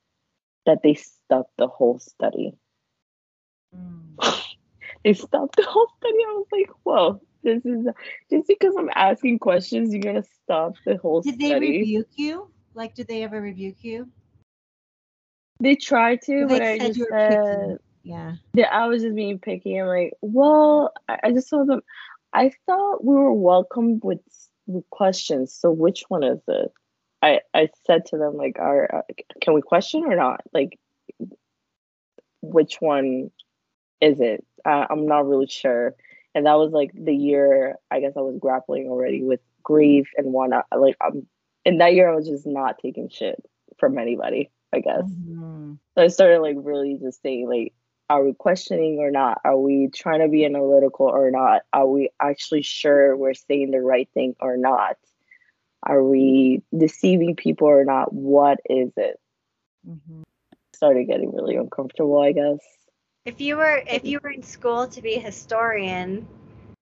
that 0.65 0.83
they 0.83 0.95
stopped 0.95 1.53
the 1.59 1.69
whole 1.69 1.99
study 1.99 2.53
Mm. 3.77 4.43
they 5.05 5.13
stopped 5.15 5.57
the 5.57 5.65
whole 5.65 5.89
study. 5.99 6.19
I 6.29 6.33
was 6.33 6.47
like, 6.53 6.71
whoa, 6.83 7.21
this 7.43 7.65
is 7.65 7.87
just 8.31 8.49
because 8.49 8.75
I'm 8.77 8.91
asking 8.95 9.39
questions, 9.39 9.93
you're 9.93 10.03
gonna 10.03 10.25
stop 10.45 10.75
the 10.85 10.97
whole 10.97 11.23
Did 11.23 11.39
they 11.39 11.47
study. 11.47 11.79
rebuke 11.79 12.09
you? 12.17 12.51
Like, 12.75 12.95
did 12.95 13.09
they 13.09 13.23
ever 13.23 13.41
rebuke 13.41 13.83
you? 13.83 14.09
They 15.61 15.75
tried 15.77 16.23
to, 16.23 16.47
They 16.47 16.59
but 16.59 16.63
I 16.63 16.79
just 16.79 16.99
you 16.99 17.07
were 17.11 17.19
picky. 17.19 17.35
said 17.35 17.79
Yeah. 18.03 18.35
that 18.55 18.75
I 18.75 18.87
was 18.89 19.03
just 19.03 19.15
being 19.15 19.39
picky. 19.39 19.79
I'm 19.79 19.87
like, 19.87 20.13
well, 20.21 20.93
I, 21.09 21.19
I 21.25 21.33
just 21.33 21.49
told 21.49 21.69
them 21.69 21.81
I 22.33 22.51
thought 22.67 23.05
we 23.05 23.15
were 23.15 23.33
welcomed 23.33 24.03
with, 24.05 24.21
with 24.67 24.89
questions. 24.91 25.55
So 25.55 25.71
which 25.71 26.05
one 26.09 26.23
is 26.23 26.41
it? 26.49 26.73
I 27.23 27.41
I 27.55 27.69
said 27.87 28.05
to 28.07 28.19
them 28.19 28.37
like, 28.37 28.59
are 28.59 28.97
uh, 28.97 29.03
can 29.41 29.55
we 29.55 29.63
question 29.63 30.05
or 30.05 30.17
not? 30.17 30.43
Like, 30.53 30.79
which 32.43 32.77
one 32.81 33.31
is 34.01 34.21
it? 34.21 34.45
Uh, 34.65 34.87
I'm 34.91 35.07
not 35.07 35.27
really 35.27 35.47
sure. 35.47 35.95
And 36.35 36.47
that 36.47 36.55
was 36.59 36.73
like 36.73 36.91
the 36.95 37.15
year 37.15 37.77
I 37.91 38.01
guess 38.01 38.13
I 38.17 38.21
was 38.21 38.39
grappling 38.39 38.89
already 38.89 39.23
with 39.23 39.41
grief 39.63 40.09
and 40.17 40.33
whatnot. 40.33 40.67
Like, 40.77 40.97
um, 41.05 41.27
in 41.65 41.79
that 41.79 41.95
year 41.95 42.11
I 42.11 42.15
was 42.15 42.29
just 42.29 42.47
not 42.47 42.79
taking 42.79 43.09
shit 43.09 43.43
from 43.79 43.99
anybody. 43.99 44.51
I 44.73 44.81
guess. 44.81 45.05
Mhm. 45.05 45.79
So 45.95 46.03
I 46.03 46.09
started 46.09 46.41
like 46.41 46.57
really 46.59 46.99
just 47.01 47.23
saying 47.23 47.49
like, 47.49 47.73
are 48.11 48.23
we 48.25 48.35
questioning 48.35 48.99
or 48.99 49.11
not? 49.11 49.41
Are 49.45 49.57
we 49.59 49.89
trying 49.89 50.21
to 50.21 50.29
be 50.29 50.45
analytical 50.45 51.07
or 51.07 51.31
not? 51.31 51.63
Are 51.73 51.87
we 51.87 52.11
actually 52.21 52.63
sure 52.63 53.17
we're 53.17 53.35
saying 53.35 53.71
the 53.71 53.81
right 53.81 54.09
thing 54.13 54.37
or 54.41 54.57
not? 54.57 54.97
Are 55.83 56.03
we 56.03 56.63
deceiving 56.77 57.37
people 57.37 57.69
or 57.69 57.85
not? 57.85 58.13
What 58.13 58.61
is 58.69 58.93
it? 58.97 59.19
Mhm. 59.89 60.23
Started 60.75 61.05
getting 61.07 61.35
really 61.35 61.57
uncomfortable, 61.57 62.19
I 62.21 62.33
guess. 62.33 62.59
If 63.27 63.41
you 63.41 63.57
were 63.57 63.83
if 63.89 64.05
you 64.05 64.21
were 64.23 64.31
in 64.31 64.45
school 64.45 64.87
to 64.87 65.03
be 65.03 65.17
a 65.17 65.21
historian 65.21 66.29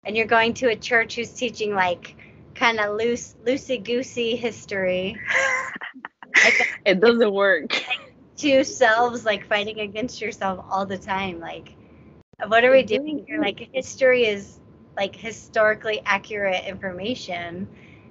and 0.04 0.18
you're 0.18 0.26
going 0.26 0.54
to 0.56 0.68
a 0.68 0.76
church 0.76 1.16
who's 1.16 1.32
teaching 1.32 1.74
like 1.74 2.18
kind 2.54 2.82
of 2.82 2.98
loose 2.98 3.34
loosey 3.46 3.82
goosey 3.82 4.36
history. 4.36 5.18
it 6.86 7.00
doesn't 7.00 7.34
work. 7.34 7.82
Two 8.36 8.66
selves 8.66 9.24
like 9.24 9.48
fighting 9.48 9.80
against 9.80 10.20
yourself 10.20 10.66
all 10.70 10.86
the 10.86 10.98
time. 10.98 11.40
Like 11.40 11.76
what 12.46 12.66
are 12.66 12.72
we 12.72 12.84
doing 12.84 13.24
here? 13.26 13.40
Like 13.40 13.70
history 13.72 14.26
is 14.26 14.60
like 14.98 15.16
historically 15.16 16.02
accurate 16.06 16.66
information. 16.66 17.70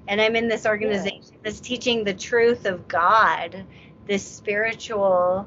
And 0.08 0.22
I'm 0.22 0.36
in 0.36 0.48
this 0.48 0.64
organization 0.64 1.22
yeah. 1.32 1.38
that's 1.44 1.60
teaching 1.60 2.02
the 2.02 2.14
truth 2.14 2.64
of 2.64 2.88
God, 2.88 3.66
this 4.06 4.26
spiritual 4.26 5.46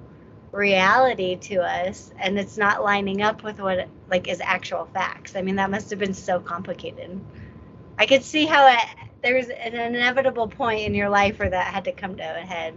reality 0.56 1.36
to 1.36 1.58
us, 1.58 2.12
and 2.20 2.40
it's 2.40 2.58
not 2.58 2.84
lining 2.84 3.22
up 3.22 3.44
with 3.44 3.60
what 3.60 3.88
like 4.10 4.28
is 4.28 4.42
actual 4.42 4.86
facts. 4.94 5.36
I 5.36 5.42
mean, 5.42 5.56
that 5.58 5.70
must 5.70 5.90
have 5.90 6.00
been 6.00 6.14
so 6.14 6.40
complicated. 6.40 7.20
I 7.98 8.06
could 8.06 8.24
see 8.24 8.46
how 8.46 8.68
it, 8.68 8.80
there's 9.22 9.48
an 9.48 9.76
inevitable 9.76 10.48
point 10.48 10.82
in 10.82 10.94
your 10.94 11.10
life 11.10 11.40
where 11.40 11.50
that 11.50 11.74
had 11.74 11.86
to 11.86 11.92
come 11.92 12.16
to 12.18 12.24
a 12.24 12.42
head. 12.42 12.76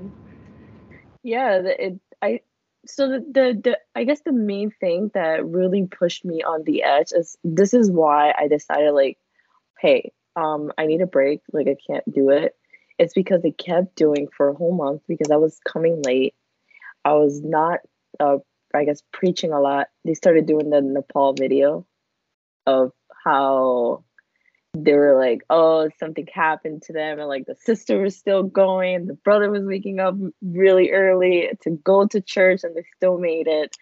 Yeah, 1.23 1.61
it, 1.65 2.01
I 2.23 2.41
so 2.87 3.09
the, 3.09 3.21
the 3.21 3.61
the 3.63 3.79
I 3.95 4.05
guess 4.05 4.21
the 4.23 4.33
main 4.33 4.71
thing 4.71 5.11
that 5.15 5.45
really 5.45 5.87
pushed 5.87 6.25
me 6.25 6.43
on 6.43 6.65
the 6.65 6.83
edge 6.83 7.13
is 7.13 7.37
this 7.45 7.75
is 7.75 7.91
why 7.91 8.33
I 8.37 8.49
decided 8.49 8.93
like, 8.93 9.19
hey, 9.79 10.13
um, 10.37 10.73
I 10.79 10.87
need 10.87 11.01
a 11.01 11.07
break. 11.07 11.43
Like 11.53 11.69
I 11.69 11.77
can't 11.87 12.11
do 12.13 12.31
it. 12.31 12.55
It's 12.99 13.15
because 13.15 13.43
they 13.43 13.53
kept 13.53 13.95
doing 13.95 14.29
for 14.37 14.49
a 14.49 14.55
whole 14.55 14.75
month 14.75 15.03
because 15.07 15.31
I 15.31 15.37
was 15.37 15.61
coming 15.65 16.03
late. 16.03 16.35
I 17.05 17.13
was 17.15 17.41
not, 17.43 17.81
uh, 18.21 18.39
I 18.75 18.85
guess, 18.85 19.03
preaching 19.13 19.53
a 19.53 19.61
lot. 19.61 19.89
They 20.05 20.15
started 20.15 20.47
doing 20.47 20.71
the 20.71 20.81
Nepal 20.81 21.35
video 21.35 21.87
of 22.67 22.93
how 23.25 24.05
they 24.75 24.93
were 24.93 25.19
like, 25.19 25.43
oh, 25.51 25.89
something 25.99 26.27
happened 26.33 26.83
to 26.83 26.93
them, 26.93 27.19
and 27.19 27.29
like 27.29 27.47
the 27.47 27.57
sister 27.57 28.01
was 28.01 28.17
still 28.17 28.43
going, 28.43 29.07
the 29.07 29.15
brother 29.15 29.51
was 29.51 29.65
waking 29.65 29.99
up 29.99 30.15
really 30.43 30.91
early 30.91 31.51
to 31.63 31.71
go 31.71 32.07
to 32.07 32.21
church, 32.21 32.65
and 32.65 32.77
they 32.77 32.85
still 32.97 33.19
made 33.19 33.47
it. 33.47 33.77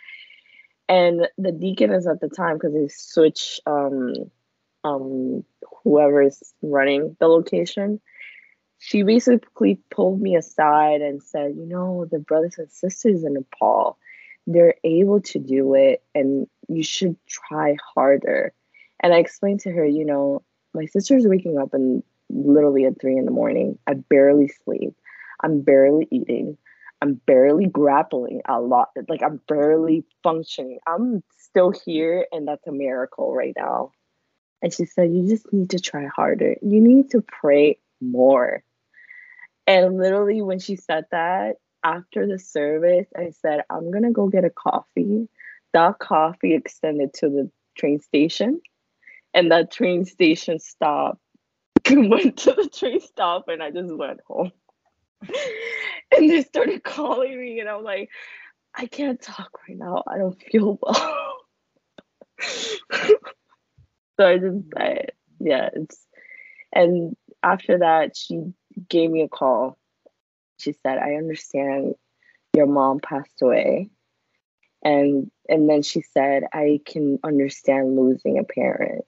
And 0.88 1.26
the 1.36 1.52
deaconess 1.52 2.06
at 2.06 2.20
the 2.20 2.28
time, 2.28 2.54
because 2.54 2.72
they 2.72 2.88
switch 2.88 3.60
um, 3.66 4.14
um, 4.84 5.44
whoever 5.82 6.22
is 6.22 6.54
running 6.62 7.16
the 7.18 7.26
location, 7.26 8.00
she 8.78 9.02
basically 9.02 9.80
pulled 9.90 10.20
me 10.20 10.36
aside 10.36 11.00
and 11.00 11.22
said, 11.22 11.54
you 11.56 11.66
know, 11.66 12.06
the 12.10 12.18
brothers 12.18 12.58
and 12.58 12.70
sisters 12.70 13.24
in 13.24 13.34
Nepal, 13.34 13.98
they're 14.46 14.74
able 14.84 15.20
to 15.22 15.38
do 15.38 15.74
it, 15.74 16.02
and 16.14 16.46
you 16.68 16.82
should 16.82 17.16
try 17.26 17.76
harder. 17.94 18.52
And 19.00 19.12
I 19.12 19.18
explained 19.18 19.60
to 19.60 19.70
her, 19.72 19.84
you 19.84 20.04
know, 20.04 20.42
my 20.74 20.86
sister's 20.86 21.26
waking 21.26 21.58
up 21.58 21.74
and 21.74 22.02
literally 22.30 22.84
at 22.84 23.00
three 23.00 23.16
in 23.16 23.24
the 23.24 23.30
morning. 23.30 23.78
I 23.86 23.94
barely 23.94 24.48
sleep. 24.64 24.94
I'm 25.42 25.62
barely 25.62 26.08
eating. 26.10 26.56
I'm 27.02 27.14
barely 27.14 27.66
grappling 27.66 28.42
a 28.46 28.60
lot. 28.60 28.90
Like 29.08 29.22
I'm 29.22 29.40
barely 29.48 30.04
functioning. 30.22 30.78
I'm 30.86 31.22
still 31.38 31.72
here, 31.84 32.26
and 32.32 32.48
that's 32.48 32.66
a 32.66 32.72
miracle 32.72 33.34
right 33.34 33.54
now. 33.56 33.92
And 34.62 34.72
she 34.72 34.86
said, 34.86 35.12
You 35.12 35.28
just 35.28 35.52
need 35.52 35.70
to 35.70 35.78
try 35.78 36.06
harder. 36.06 36.56
You 36.62 36.80
need 36.80 37.10
to 37.10 37.20
pray 37.20 37.78
more. 38.00 38.62
And 39.66 39.98
literally, 39.98 40.42
when 40.42 40.58
she 40.58 40.76
said 40.76 41.04
that, 41.10 41.56
after 41.82 42.26
the 42.26 42.38
service, 42.38 43.06
I 43.16 43.30
said, 43.30 43.62
I'm 43.70 43.90
to 44.02 44.10
go 44.10 44.28
get 44.28 44.44
a 44.44 44.50
coffee. 44.50 45.28
That 45.72 45.98
coffee 45.98 46.54
extended 46.54 47.14
to 47.14 47.28
the 47.28 47.50
train 47.76 48.00
station 48.00 48.60
and 49.34 49.52
that 49.52 49.70
train 49.70 50.04
station 50.04 50.58
stop 50.58 51.20
went 51.90 52.38
to 52.38 52.52
the 52.52 52.68
train 52.68 53.00
stop 53.00 53.48
and 53.48 53.62
I 53.62 53.70
just 53.70 53.94
went 53.94 54.20
home. 54.26 54.50
and 55.22 56.30
they 56.30 56.42
started 56.42 56.82
calling 56.82 57.38
me 57.38 57.60
and 57.60 57.68
I'm 57.68 57.84
like, 57.84 58.10
I 58.74 58.86
can't 58.86 59.20
talk 59.20 59.50
right 59.68 59.78
now. 59.78 60.02
I 60.06 60.18
don't 60.18 60.40
feel 60.42 60.78
well. 60.82 61.36
so 62.40 64.26
I 64.26 64.38
just 64.38 64.64
I, 64.76 65.04
yeah, 65.38 65.70
it's 65.72 66.06
and 66.72 67.16
after 67.46 67.78
that 67.78 68.16
she 68.16 68.52
gave 68.88 69.10
me 69.10 69.22
a 69.22 69.28
call. 69.28 69.78
She 70.58 70.72
said, 70.72 70.98
I 70.98 71.14
understand 71.14 71.94
your 72.54 72.66
mom 72.66 73.00
passed 73.00 73.40
away. 73.40 73.90
And 74.82 75.30
and 75.48 75.68
then 75.70 75.82
she 75.82 76.02
said, 76.02 76.44
I 76.52 76.80
can 76.84 77.18
understand 77.24 77.96
losing 77.96 78.38
a 78.38 78.44
parent 78.44 79.04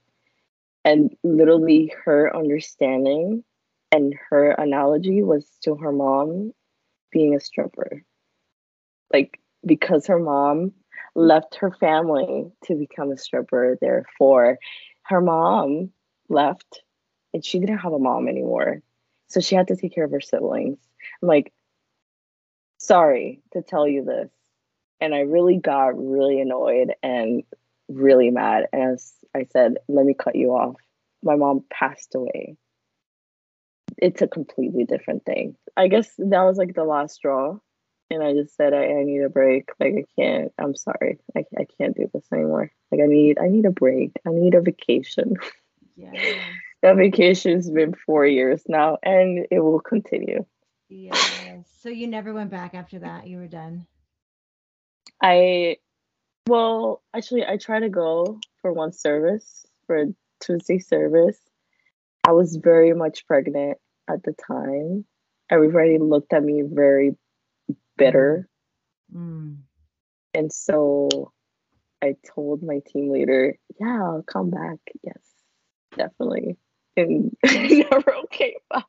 and 0.84 1.14
literally 1.22 1.92
her 2.04 2.34
understanding 2.34 3.44
and 3.90 4.14
her 4.30 4.52
analogy 4.52 5.22
was 5.22 5.46
to 5.64 5.74
her 5.76 5.92
mom 5.92 6.52
being 7.10 7.34
a 7.34 7.40
stripper. 7.40 8.02
Like, 9.12 9.40
because 9.66 10.06
her 10.06 10.18
mom 10.18 10.72
left 11.14 11.56
her 11.56 11.72
family 11.72 12.50
to 12.64 12.74
become 12.74 13.10
a 13.10 13.16
stripper, 13.16 13.76
therefore, 13.80 14.58
her 15.04 15.20
mom 15.20 15.90
left 16.28 16.82
and 17.38 17.44
she 17.44 17.60
didn't 17.60 17.78
have 17.78 17.92
a 17.92 18.00
mom 18.00 18.26
anymore. 18.26 18.82
So 19.28 19.38
she 19.38 19.54
had 19.54 19.68
to 19.68 19.76
take 19.76 19.94
care 19.94 20.02
of 20.02 20.10
her 20.10 20.20
siblings. 20.20 20.78
I'm 21.22 21.28
like, 21.28 21.52
sorry 22.78 23.42
to 23.52 23.62
tell 23.62 23.86
you 23.86 24.04
this. 24.04 24.28
And 25.00 25.14
I 25.14 25.20
really 25.20 25.58
got 25.58 25.96
really 25.96 26.40
annoyed 26.40 26.94
and 27.00 27.44
really 27.88 28.32
mad. 28.32 28.66
And 28.72 28.94
as 28.94 29.12
I 29.36 29.46
said, 29.52 29.76
let 29.86 30.04
me 30.04 30.14
cut 30.14 30.34
you 30.34 30.50
off. 30.50 30.80
My 31.22 31.36
mom 31.36 31.62
passed 31.70 32.16
away. 32.16 32.56
It's 33.96 34.20
a 34.20 34.26
completely 34.26 34.82
different 34.82 35.24
thing. 35.24 35.54
I 35.76 35.86
guess 35.86 36.10
that 36.18 36.42
was 36.42 36.58
like 36.58 36.74
the 36.74 36.82
last 36.82 37.14
straw. 37.14 37.56
And 38.10 38.20
I 38.20 38.32
just 38.32 38.56
said, 38.56 38.74
I, 38.74 38.84
I 38.84 39.04
need 39.04 39.22
a 39.22 39.28
break. 39.28 39.68
Like, 39.78 39.94
I 39.94 40.20
can't, 40.20 40.52
I'm 40.58 40.74
sorry. 40.74 41.18
I, 41.36 41.44
I 41.56 41.66
can't 41.78 41.96
do 41.96 42.10
this 42.12 42.26
anymore. 42.32 42.72
Like, 42.90 43.00
I 43.00 43.06
need, 43.06 43.38
I 43.38 43.46
need 43.46 43.66
a 43.66 43.70
break. 43.70 44.12
I 44.26 44.30
need 44.30 44.54
a 44.54 44.60
vacation. 44.60 45.36
Yeah. 45.98 46.12
That 46.82 46.96
vacation's 46.96 47.70
been 47.70 47.94
four 48.06 48.26
years 48.26 48.62
now 48.68 48.98
and 49.02 49.46
it 49.50 49.60
will 49.60 49.80
continue. 49.80 50.44
Yeah. 50.88 51.62
So 51.80 51.88
you 51.88 52.06
never 52.06 52.32
went 52.32 52.50
back 52.50 52.74
after 52.74 52.98
that. 53.00 53.26
You 53.26 53.38
were 53.38 53.48
done. 53.48 53.86
I 55.22 55.76
well, 56.48 57.02
actually, 57.14 57.44
I 57.44 57.58
tried 57.58 57.80
to 57.80 57.90
go 57.90 58.40
for 58.62 58.72
one 58.72 58.92
service 58.92 59.66
for 59.86 59.96
a 59.96 60.06
Tuesday 60.40 60.78
service. 60.78 61.38
I 62.26 62.32
was 62.32 62.56
very 62.56 62.94
much 62.94 63.26
pregnant 63.26 63.76
at 64.08 64.22
the 64.22 64.32
time. 64.32 65.04
Everybody 65.50 65.98
looked 65.98 66.32
at 66.32 66.42
me 66.42 66.62
very 66.64 67.16
bitter. 67.98 68.48
Mm. 69.14 69.58
And 70.32 70.52
so 70.52 71.32
I 72.02 72.16
told 72.34 72.62
my 72.62 72.80
team 72.86 73.10
leader, 73.10 73.54
yeah, 73.78 74.02
I'll 74.02 74.22
come 74.22 74.50
back. 74.50 74.78
Yes, 75.02 75.20
definitely. 75.96 76.56
And 76.98 77.36
never 77.44 78.14
came 78.30 78.54
back. 78.70 78.84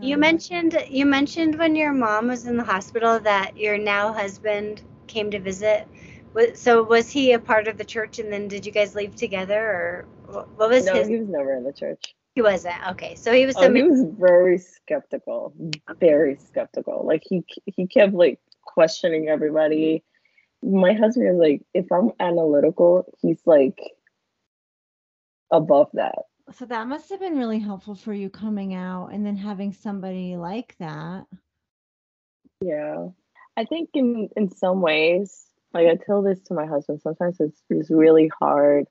You 0.00 0.16
mentioned 0.16 0.76
you 0.88 1.04
mentioned 1.04 1.58
when 1.58 1.76
your 1.76 1.92
mom 1.92 2.28
was 2.28 2.46
in 2.46 2.56
the 2.56 2.64
hospital 2.64 3.18
that 3.20 3.56
your 3.56 3.76
now 3.76 4.12
husband 4.12 4.82
came 5.06 5.30
to 5.30 5.38
visit. 5.38 5.86
So 6.54 6.82
was 6.82 7.10
he 7.10 7.32
a 7.32 7.38
part 7.38 7.68
of 7.68 7.78
the 7.78 7.84
church, 7.84 8.18
and 8.18 8.32
then 8.32 8.48
did 8.48 8.64
you 8.64 8.72
guys 8.72 8.94
leave 8.94 9.16
together, 9.16 9.60
or 9.60 10.06
what 10.56 10.70
was 10.70 10.86
no, 10.86 10.94
his? 10.94 11.08
he 11.08 11.18
was 11.18 11.28
never 11.28 11.54
in 11.54 11.64
the 11.64 11.72
church. 11.72 12.14
He 12.34 12.42
wasn't. 12.42 12.76
Okay, 12.90 13.16
so 13.16 13.32
he 13.32 13.44
was. 13.44 13.56
Oh, 13.58 13.72
he 13.72 13.82
was 13.82 14.04
very 14.18 14.58
skeptical, 14.58 15.52
very 15.98 16.36
skeptical. 16.36 17.04
Like 17.04 17.24
he 17.28 17.44
he 17.66 17.86
kept 17.86 18.14
like 18.14 18.38
questioning 18.62 19.28
everybody. 19.28 20.04
My 20.62 20.92
husband 20.92 21.28
is 21.28 21.36
like, 21.36 21.62
if 21.74 21.90
I'm 21.92 22.12
analytical, 22.20 23.12
he's 23.20 23.40
like 23.44 23.80
above 25.50 25.88
that. 25.94 26.16
So 26.52 26.64
that 26.66 26.86
must 26.86 27.10
have 27.10 27.20
been 27.20 27.36
really 27.36 27.58
helpful 27.58 27.94
for 27.94 28.12
you 28.12 28.30
coming 28.30 28.74
out 28.74 29.08
and 29.08 29.24
then 29.24 29.36
having 29.36 29.72
somebody 29.72 30.36
like 30.36 30.76
that. 30.78 31.26
Yeah. 32.60 33.08
I 33.56 33.64
think 33.64 33.90
in 33.94 34.28
in 34.36 34.50
some 34.50 34.80
ways, 34.80 35.46
like 35.74 35.88
I 35.88 35.96
tell 35.96 36.22
this 36.22 36.40
to 36.44 36.54
my 36.54 36.66
husband, 36.66 37.02
sometimes 37.02 37.36
it's 37.40 37.60
it's 37.68 37.90
really 37.90 38.30
hard 38.40 38.86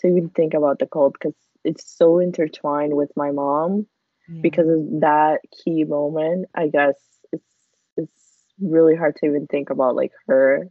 to 0.00 0.08
even 0.08 0.30
think 0.30 0.54
about 0.54 0.78
the 0.78 0.86
cult 0.86 1.14
because 1.14 1.34
it's 1.64 1.96
so 1.96 2.18
intertwined 2.18 2.94
with 2.94 3.10
my 3.16 3.30
mom 3.30 3.86
yeah. 4.28 4.40
because 4.42 4.68
of 4.68 5.00
that 5.00 5.40
key 5.64 5.84
moment. 5.84 6.46
I 6.54 6.68
guess 6.68 6.96
it's 7.32 7.44
it's 7.96 8.44
really 8.60 8.96
hard 8.96 9.16
to 9.16 9.26
even 9.26 9.46
think 9.46 9.70
about 9.70 9.96
like 9.96 10.12
her 10.26 10.68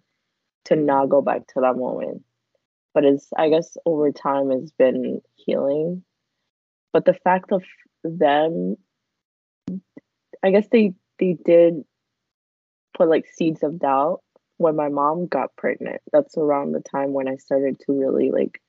to 0.66 0.76
not 0.76 1.10
go 1.10 1.22
back 1.22 1.48
to 1.48 1.62
that 1.62 1.78
moment. 1.78 2.24
But 2.98 3.06
it's 3.06 3.30
I 3.38 3.50
guess 3.50 3.78
over 3.86 4.12
time 4.12 4.50
it's 4.50 4.72
been 4.72 5.22
healing. 5.36 6.04
But 6.92 7.06
the 7.06 7.14
fact 7.14 7.52
of 7.52 7.64
them 8.04 8.76
I 10.42 10.50
guess 10.50 10.68
they 10.72 10.96
they 11.20 11.38
did 11.46 11.84
put 12.98 13.08
like 13.08 13.28
seeds 13.28 13.62
of 13.62 13.78
doubt 13.78 14.22
when 14.58 14.76
my 14.76 14.90
mom 14.90 15.28
got 15.28 15.56
pregnant. 15.56 16.02
That's 16.12 16.40
around 16.40 16.72
the 16.72 16.80
time 16.80 17.14
when 17.14 17.28
I 17.28 17.36
started 17.36 17.80
to 17.82 17.94
really 17.94 18.32
like 18.32 18.60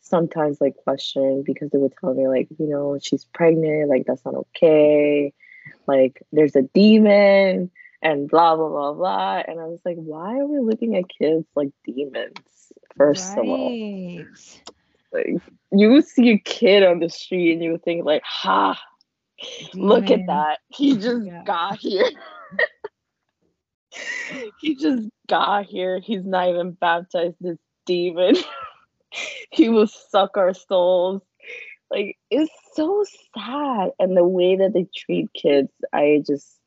sometimes 0.00 0.60
like 0.60 0.74
question 0.78 1.44
because 1.46 1.70
they 1.70 1.78
would 1.78 1.94
tell 2.00 2.12
me 2.12 2.26
like, 2.26 2.48
you 2.58 2.66
know, 2.66 2.98
she's 3.00 3.24
pregnant, 3.24 3.88
like 3.88 4.04
that's 4.04 4.24
not 4.24 4.34
okay. 4.34 5.32
Like 5.86 6.20
there's 6.32 6.56
a 6.56 6.62
demon 6.62 7.70
and 8.02 8.28
blah 8.28 8.56
blah 8.56 8.68
blah 8.68 8.94
blah. 8.94 9.42
And 9.46 9.60
I 9.60 9.66
was 9.66 9.78
like, 9.84 9.98
why 9.98 10.40
are 10.40 10.46
we 10.46 10.58
looking 10.58 10.96
at 10.96 11.08
kids 11.08 11.46
like 11.54 11.70
demons? 11.84 12.34
First 12.96 13.36
right. 13.36 13.38
of 13.38 13.48
all. 13.48 14.24
Like 15.12 15.42
you 15.72 15.90
would 15.92 16.06
see 16.06 16.30
a 16.30 16.38
kid 16.38 16.82
on 16.82 16.98
the 16.98 17.08
street 17.08 17.52
and 17.52 17.62
you 17.62 17.72
would 17.72 17.84
think 17.84 18.04
like, 18.04 18.22
ha, 18.24 18.80
demon. 19.72 19.88
look 19.88 20.10
at 20.10 20.26
that. 20.26 20.58
He 20.68 20.96
just 20.96 21.26
yeah. 21.26 21.44
got 21.44 21.78
here. 21.78 22.10
he 24.60 24.74
just 24.74 25.08
got 25.28 25.66
here. 25.66 26.00
He's 26.00 26.24
not 26.24 26.48
even 26.48 26.72
baptized 26.72 27.36
this 27.40 27.58
demon. 27.86 28.36
he 29.50 29.68
will 29.68 29.86
suck 29.86 30.36
our 30.36 30.54
souls. 30.54 31.22
Like 31.90 32.16
it's 32.30 32.52
so 32.74 33.04
sad. 33.36 33.90
And 33.98 34.16
the 34.16 34.26
way 34.26 34.56
that 34.56 34.72
they 34.72 34.86
treat 34.96 35.32
kids, 35.32 35.70
I 35.92 36.22
just 36.26 36.58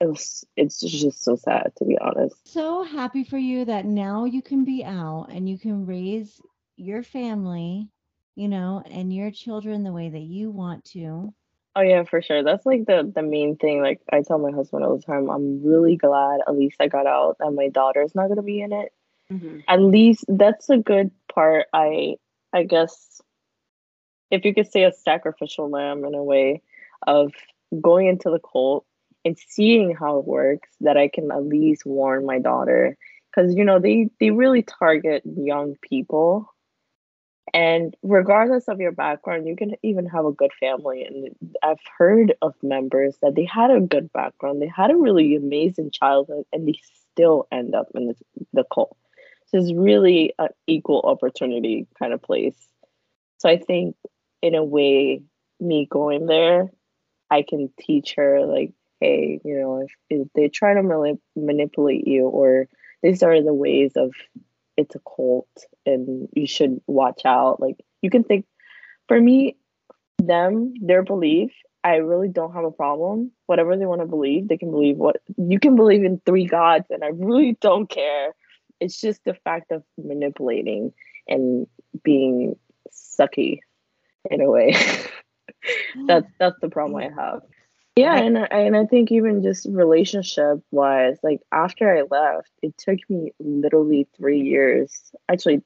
it 0.00 0.06
was 0.06 0.44
it's 0.56 0.80
just 0.80 1.24
so 1.24 1.36
sad 1.36 1.72
to 1.76 1.84
be 1.84 1.98
honest. 1.98 2.36
So 2.52 2.82
happy 2.82 3.24
for 3.24 3.38
you 3.38 3.64
that 3.64 3.84
now 3.84 4.24
you 4.24 4.42
can 4.42 4.64
be 4.64 4.84
out 4.84 5.28
and 5.30 5.48
you 5.48 5.58
can 5.58 5.86
raise 5.86 6.40
your 6.76 7.02
family, 7.02 7.88
you 8.36 8.48
know, 8.48 8.82
and 8.90 9.12
your 9.12 9.30
children 9.30 9.82
the 9.82 9.92
way 9.92 10.08
that 10.08 10.20
you 10.20 10.50
want 10.50 10.84
to. 10.92 11.34
Oh 11.74 11.80
yeah, 11.80 12.04
for 12.04 12.22
sure. 12.22 12.42
That's 12.42 12.64
like 12.64 12.86
the 12.86 13.10
the 13.12 13.22
main 13.22 13.56
thing. 13.56 13.82
Like 13.82 14.00
I 14.12 14.22
tell 14.22 14.38
my 14.38 14.52
husband 14.52 14.84
all 14.84 14.96
the 14.96 15.02
time, 15.02 15.30
I'm 15.30 15.64
really 15.64 15.96
glad 15.96 16.40
at 16.46 16.56
least 16.56 16.76
I 16.80 16.88
got 16.88 17.06
out 17.06 17.36
and 17.40 17.56
my 17.56 17.68
daughter's 17.68 18.14
not 18.14 18.28
gonna 18.28 18.42
be 18.42 18.60
in 18.60 18.72
it. 18.72 18.92
Mm-hmm. 19.32 19.60
At 19.68 19.80
least 19.80 20.24
that's 20.28 20.70
a 20.70 20.78
good 20.78 21.10
part. 21.32 21.66
I 21.72 22.16
I 22.52 22.62
guess 22.62 23.20
if 24.30 24.44
you 24.44 24.54
could 24.54 24.70
say 24.70 24.84
a 24.84 24.92
sacrificial 24.92 25.70
lamb 25.70 26.04
in 26.04 26.14
a 26.14 26.22
way 26.22 26.62
of 27.06 27.32
going 27.80 28.06
into 28.06 28.30
the 28.30 28.40
cult 28.40 28.84
and 29.28 29.38
seeing 29.38 29.94
how 29.94 30.18
it 30.18 30.26
works, 30.26 30.68
that 30.80 30.96
I 30.96 31.08
can 31.08 31.30
at 31.30 31.44
least 31.44 31.86
warn 31.86 32.26
my 32.26 32.38
daughter 32.38 32.96
because 33.30 33.54
you 33.54 33.64
know 33.64 33.78
they 33.78 34.10
they 34.20 34.30
really 34.30 34.62
target 34.62 35.22
young 35.24 35.76
people 35.82 36.52
and 37.54 37.96
regardless 38.02 38.68
of 38.68 38.80
your 38.80 38.92
background, 38.92 39.46
you 39.46 39.56
can 39.56 39.74
even 39.82 40.06
have 40.06 40.24
a 40.24 40.32
good 40.32 40.52
family. 40.58 41.04
And 41.04 41.34
I've 41.62 41.80
heard 41.96 42.34
of 42.42 42.54
members 42.62 43.16
that 43.22 43.34
they 43.34 43.44
had 43.44 43.70
a 43.70 43.80
good 43.80 44.12
background, 44.12 44.60
they 44.60 44.70
had 44.74 44.90
a 44.90 44.96
really 44.96 45.34
amazing 45.36 45.90
childhood, 45.90 46.44
and 46.52 46.66
they 46.66 46.78
still 47.12 47.46
end 47.50 47.74
up 47.74 47.88
in 47.94 48.08
the, 48.08 48.14
the 48.52 48.64
cult. 48.72 48.96
So 49.46 49.58
it's 49.58 49.72
really 49.72 50.34
an 50.38 50.48
equal 50.66 51.00
opportunity 51.04 51.86
kind 51.98 52.12
of 52.12 52.22
place. 52.22 52.56
So 53.38 53.48
I 53.48 53.56
think, 53.56 53.96
in 54.42 54.54
a 54.54 54.64
way, 54.64 55.22
me 55.60 55.86
going 55.90 56.26
there, 56.26 56.70
I 57.30 57.42
can 57.42 57.70
teach 57.80 58.14
her, 58.16 58.44
like, 58.44 58.72
hey, 59.00 59.40
you 59.44 59.58
know, 59.58 59.82
if, 59.82 59.92
if 60.10 60.28
they 60.34 60.48
try 60.48 60.74
to 60.74 60.80
manip- 60.80 61.20
manipulate 61.36 62.06
you 62.06 62.26
or 62.26 62.68
these 63.02 63.22
are 63.22 63.42
the 63.42 63.54
ways 63.54 63.92
of 63.96 64.12
it's 64.76 64.94
a 64.94 65.00
cult 65.00 65.48
and 65.84 66.28
you 66.34 66.46
should 66.46 66.80
watch 66.86 67.22
out. 67.24 67.60
Like 67.60 67.76
you 68.02 68.10
can 68.10 68.24
think 68.24 68.46
for 69.08 69.20
me, 69.20 69.56
them, 70.18 70.74
their 70.80 71.02
belief, 71.02 71.50
I 71.84 71.96
really 71.96 72.28
don't 72.28 72.52
have 72.54 72.64
a 72.64 72.70
problem. 72.70 73.32
Whatever 73.46 73.76
they 73.76 73.86
want 73.86 74.00
to 74.00 74.06
believe, 74.06 74.48
they 74.48 74.56
can 74.56 74.70
believe 74.70 74.96
what 74.96 75.16
you 75.36 75.58
can 75.58 75.76
believe 75.76 76.04
in 76.04 76.20
three 76.26 76.46
gods, 76.46 76.86
and 76.90 77.04
I 77.04 77.08
really 77.08 77.56
don't 77.60 77.88
care. 77.88 78.34
It's 78.80 79.00
just 79.00 79.24
the 79.24 79.34
fact 79.34 79.72
of 79.72 79.82
manipulating 79.96 80.92
and 81.26 81.66
being 82.02 82.56
sucky 82.92 83.60
in 84.30 84.40
a 84.40 84.50
way. 84.50 84.74
that's 86.06 86.30
that's 86.38 86.60
the 86.60 86.68
problem 86.68 86.96
I 86.96 87.10
have. 87.20 87.42
Yeah, 87.98 88.16
and 88.16 88.38
I, 88.38 88.44
and 88.44 88.76
I 88.76 88.84
think 88.84 89.10
even 89.10 89.42
just 89.42 89.66
relationship 89.68 90.60
wise, 90.70 91.16
like 91.24 91.40
after 91.50 91.92
I 91.98 92.02
left, 92.08 92.50
it 92.62 92.78
took 92.78 92.98
me 93.08 93.32
literally 93.40 94.06
three 94.16 94.40
years, 94.40 95.10
actually, 95.28 95.62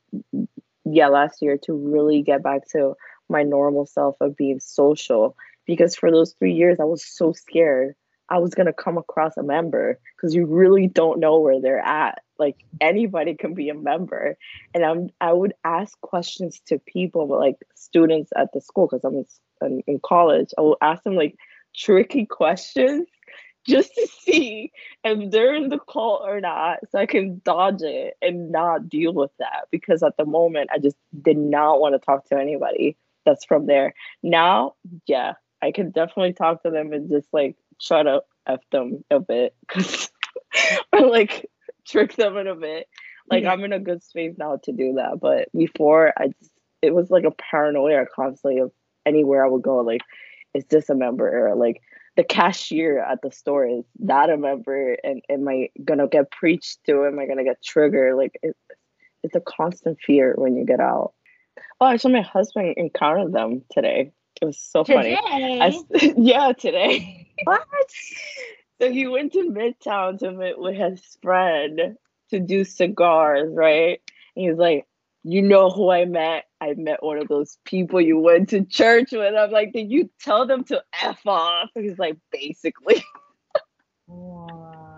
yeah, 0.87 1.09
last 1.09 1.43
year 1.43 1.59
to 1.65 1.75
really 1.75 2.23
get 2.23 2.43
back 2.43 2.67
to 2.71 2.95
my 3.29 3.43
normal 3.43 3.85
self 3.85 4.17
of 4.23 4.35
being 4.35 4.61
social. 4.61 5.37
Because 5.67 5.95
for 5.95 6.11
those 6.11 6.33
three 6.39 6.55
years, 6.55 6.79
I 6.81 6.85
was 6.85 7.05
so 7.05 7.35
scared 7.35 7.97
I 8.33 8.39
was 8.39 8.55
gonna 8.55 8.73
come 8.73 8.97
across 8.97 9.37
a 9.37 9.43
member 9.43 9.99
because 10.17 10.35
you 10.35 10.47
really 10.47 10.87
don't 10.87 11.21
know 11.21 11.39
where 11.39 11.61
they're 11.61 11.85
at. 11.85 12.23
Like 12.39 12.57
anybody 12.81 13.35
can 13.35 13.53
be 13.53 13.69
a 13.69 13.75
member, 13.75 14.39
and 14.73 14.85
I'm 14.87 15.11
I 15.21 15.35
would 15.35 15.53
ask 15.65 16.01
questions 16.01 16.63
to 16.69 16.79
people, 16.79 17.29
like 17.29 17.57
students 17.75 18.33
at 18.35 18.49
the 18.55 18.63
school, 18.63 18.89
because 18.91 19.05
I'm 19.05 19.27
in, 19.69 19.83
in 19.87 20.01
college. 20.03 20.49
I 20.57 20.63
will 20.63 20.79
ask 20.81 21.03
them 21.03 21.15
like 21.15 21.37
tricky 21.75 22.27
questions 22.27 23.07
just 23.67 23.95
to 23.95 24.09
see 24.21 24.73
if 25.05 25.31
they're 25.31 25.55
in 25.55 25.69
the 25.69 25.79
cult 25.79 26.23
or 26.25 26.41
not 26.41 26.79
so 26.91 26.99
I 26.99 27.07
can 27.07 27.41
dodge 27.45 27.83
it 27.83 28.15
and 28.21 28.51
not 28.51 28.89
deal 28.89 29.13
with 29.13 29.31
that 29.39 29.69
because 29.71 30.03
at 30.03 30.17
the 30.17 30.25
moment 30.25 30.71
I 30.73 30.79
just 30.79 30.97
did 31.21 31.37
not 31.37 31.81
want 31.81 31.95
to 31.95 32.05
talk 32.05 32.27
to 32.27 32.39
anybody 32.39 32.97
that's 33.25 33.45
from 33.45 33.67
there. 33.67 33.95
Now, 34.23 34.75
yeah, 35.07 35.35
I 35.63 35.71
can 35.71 35.91
definitely 35.91 36.33
talk 36.33 36.63
to 36.65 36.71
them 36.71 36.93
and 36.93 37.09
just 37.09 37.29
like 37.33 37.57
try 37.81 38.03
to 38.03 38.23
F 38.47 38.61
them 38.73 39.05
a 39.11 39.21
bit 39.21 39.55
because 39.61 40.11
or 40.93 41.07
like 41.07 41.49
trick 41.87 42.17
them 42.17 42.37
in 42.37 42.49
a 42.49 42.57
bit. 42.57 42.89
Like 43.31 43.45
yeah. 43.45 43.53
I'm 43.53 43.63
in 43.63 43.73
a 43.73 43.79
good 43.79 44.03
space 44.03 44.35
now 44.37 44.59
to 44.65 44.73
do 44.73 44.95
that. 44.95 45.21
But 45.21 45.49
before 45.57 46.13
I 46.17 46.29
just 46.29 46.51
it 46.83 46.93
was 46.93 47.11
like 47.11 47.25
a 47.25 47.31
paranoia 47.31 48.05
constantly 48.13 48.59
of 48.59 48.73
anywhere 49.07 49.45
I 49.45 49.49
would 49.49 49.63
go, 49.63 49.79
like 49.79 50.01
is 50.55 50.65
this 50.67 50.89
a 50.89 50.95
member 50.95 51.49
or 51.49 51.55
like 51.55 51.83
the 52.17 52.25
cashier 52.25 52.99
at 52.99 53.23
the 53.23 53.31
store 53.31 53.67
is 53.67 53.85
that 54.01 54.31
a 54.31 54.37
member. 54.37 54.97
And 55.03 55.23
am 55.31 55.49
i 55.49 55.71
gonna 55.85 56.09
get 56.09 56.31
preached 56.31 56.85
to? 56.87 57.07
Am 57.07 57.19
i 57.19 57.27
gonna 57.27 57.45
get 57.45 57.63
triggered? 57.63 58.17
Like 58.17 58.39
it, 58.43 58.57
it's 59.23 59.35
a 59.35 59.41
constant 59.41 59.99
fear 60.05 60.35
when 60.37 60.57
you 60.57 60.65
get 60.65 60.81
out. 60.81 61.13
Oh 61.81 61.87
actually 61.87 62.15
my 62.15 62.23
husband 62.23 62.75
encountered 62.77 63.33
them 63.33 63.63
today. 63.73 64.13
It 64.41 64.45
was 64.45 64.59
so 64.59 64.85
today? 64.85 65.17
funny. 65.23 65.61
I, 65.61 66.15
yeah 66.17 66.53
today. 66.53 67.29
What? 67.45 67.63
So 68.81 68.91
he 68.91 69.07
went 69.07 69.33
to 69.35 69.49
midtown 69.49 70.19
to 70.19 70.33
meet 70.33 70.59
with 70.59 70.75
his 70.75 71.17
friend 71.23 71.97
to 72.31 72.41
do 72.41 72.65
cigars 72.65 73.49
right? 73.53 74.01
And 74.35 74.43
he 74.43 74.51
was 74.51 74.59
like 74.59 74.89
you 75.23 75.41
know 75.41 75.71
who 75.71 75.89
I 75.89 76.05
met? 76.05 76.47
I 76.63 76.75
met 76.75 77.03
one 77.03 77.19
of 77.19 77.27
those 77.27 77.59
people 77.65 78.01
you 78.01 78.21
went 78.21 78.51
to 78.51 78.65
church 78.65 79.11
with. 79.11 79.35
I'm 79.35 79.51
like, 79.51 79.73
did 79.73 79.91
you 79.91 80.09
tell 80.21 80.47
them 80.47 80.63
to 80.65 80.81
F 81.03 81.27
off? 81.27 81.71
He's 81.75 81.99
like, 81.99 82.17
basically. 82.31 83.05
Wow. 84.07 84.97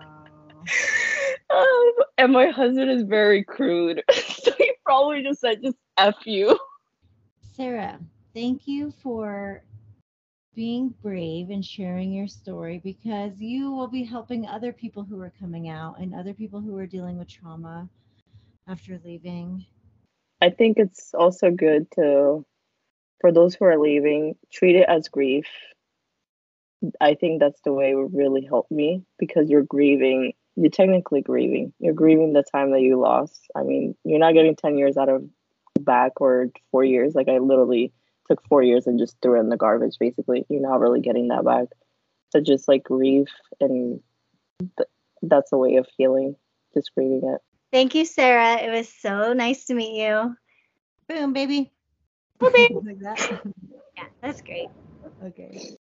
Um, 1.47 1.93
and 2.17 2.33
my 2.33 2.47
husband 2.47 2.89
is 2.89 3.03
very 3.03 3.43
crude. 3.43 4.01
so 4.11 4.51
he 4.57 4.73
probably 4.83 5.21
just 5.21 5.39
said, 5.39 5.61
just 5.61 5.77
F 5.95 6.15
you. 6.25 6.59
Sarah, 7.53 7.99
thank 8.33 8.67
you 8.67 8.91
for 9.03 9.63
being 10.55 10.93
brave 11.01 11.51
and 11.51 11.63
sharing 11.63 12.11
your 12.11 12.27
story 12.27 12.81
because 12.83 13.39
you 13.39 13.71
will 13.71 13.87
be 13.87 14.03
helping 14.03 14.47
other 14.47 14.73
people 14.73 15.03
who 15.03 15.21
are 15.21 15.31
coming 15.39 15.69
out 15.69 15.99
and 15.99 16.15
other 16.15 16.33
people 16.33 16.59
who 16.59 16.75
are 16.77 16.87
dealing 16.87 17.17
with 17.17 17.29
trauma 17.29 17.87
after 18.67 18.99
leaving 19.05 19.65
I 20.45 20.51
think 20.51 20.77
it's 20.77 21.11
also 21.15 21.49
good 21.49 21.89
to, 21.95 22.45
for 23.19 23.31
those 23.31 23.55
who 23.55 23.65
are 23.65 23.79
leaving, 23.79 24.35
treat 24.53 24.75
it 24.75 24.85
as 24.87 25.07
grief. 25.07 25.47
I 27.01 27.15
think 27.15 27.39
that's 27.39 27.61
the 27.65 27.73
way 27.73 27.89
it 27.89 27.95
would 27.95 28.13
really 28.13 28.45
help 28.45 28.69
me 28.69 29.01
because 29.17 29.49
you're 29.49 29.63
grieving. 29.63 30.33
You're 30.55 30.69
technically 30.69 31.23
grieving. 31.23 31.73
You're 31.79 31.95
grieving 31.95 32.33
the 32.33 32.43
time 32.43 32.69
that 32.73 32.81
you 32.81 32.99
lost. 32.99 33.41
I 33.55 33.63
mean, 33.63 33.95
you're 34.03 34.19
not 34.19 34.35
getting 34.35 34.55
10 34.55 34.77
years 34.77 34.97
out 34.97 35.09
of 35.09 35.23
back 35.79 36.21
or 36.21 36.51
four 36.69 36.83
years. 36.83 37.15
Like, 37.15 37.27
I 37.27 37.39
literally 37.39 37.91
took 38.29 38.47
four 38.47 38.61
years 38.61 38.85
and 38.85 38.99
just 38.99 39.17
threw 39.23 39.37
it 39.37 39.39
in 39.39 39.49
the 39.49 39.57
garbage, 39.57 39.97
basically. 39.99 40.45
You're 40.47 40.61
not 40.61 40.79
really 40.79 41.01
getting 41.01 41.29
that 41.29 41.43
back. 41.43 41.69
So 42.29 42.39
just 42.39 42.67
like 42.67 42.83
grief, 42.83 43.29
and 43.59 43.99
th- 44.59 44.89
that's 45.23 45.51
a 45.51 45.57
way 45.57 45.77
of 45.77 45.87
healing, 45.97 46.35
just 46.75 46.93
grieving 46.93 47.21
it. 47.33 47.41
Thank 47.75 47.93
you, 47.93 48.05
Sarah. 48.05 48.55
It 48.63 48.71
was 48.71 48.87
so 48.87 49.33
nice 49.33 49.65
to 49.65 49.73
meet 49.73 50.01
you. 50.01 50.33
Boom, 51.09 51.33
baby. 51.33 51.73
Boom, 52.39 52.53
baby. 52.53 52.73
like 52.85 52.99
that. 52.99 53.41
yeah, 53.97 54.05
that's 54.21 54.39
great. 54.39 54.69
Okay. 55.21 55.75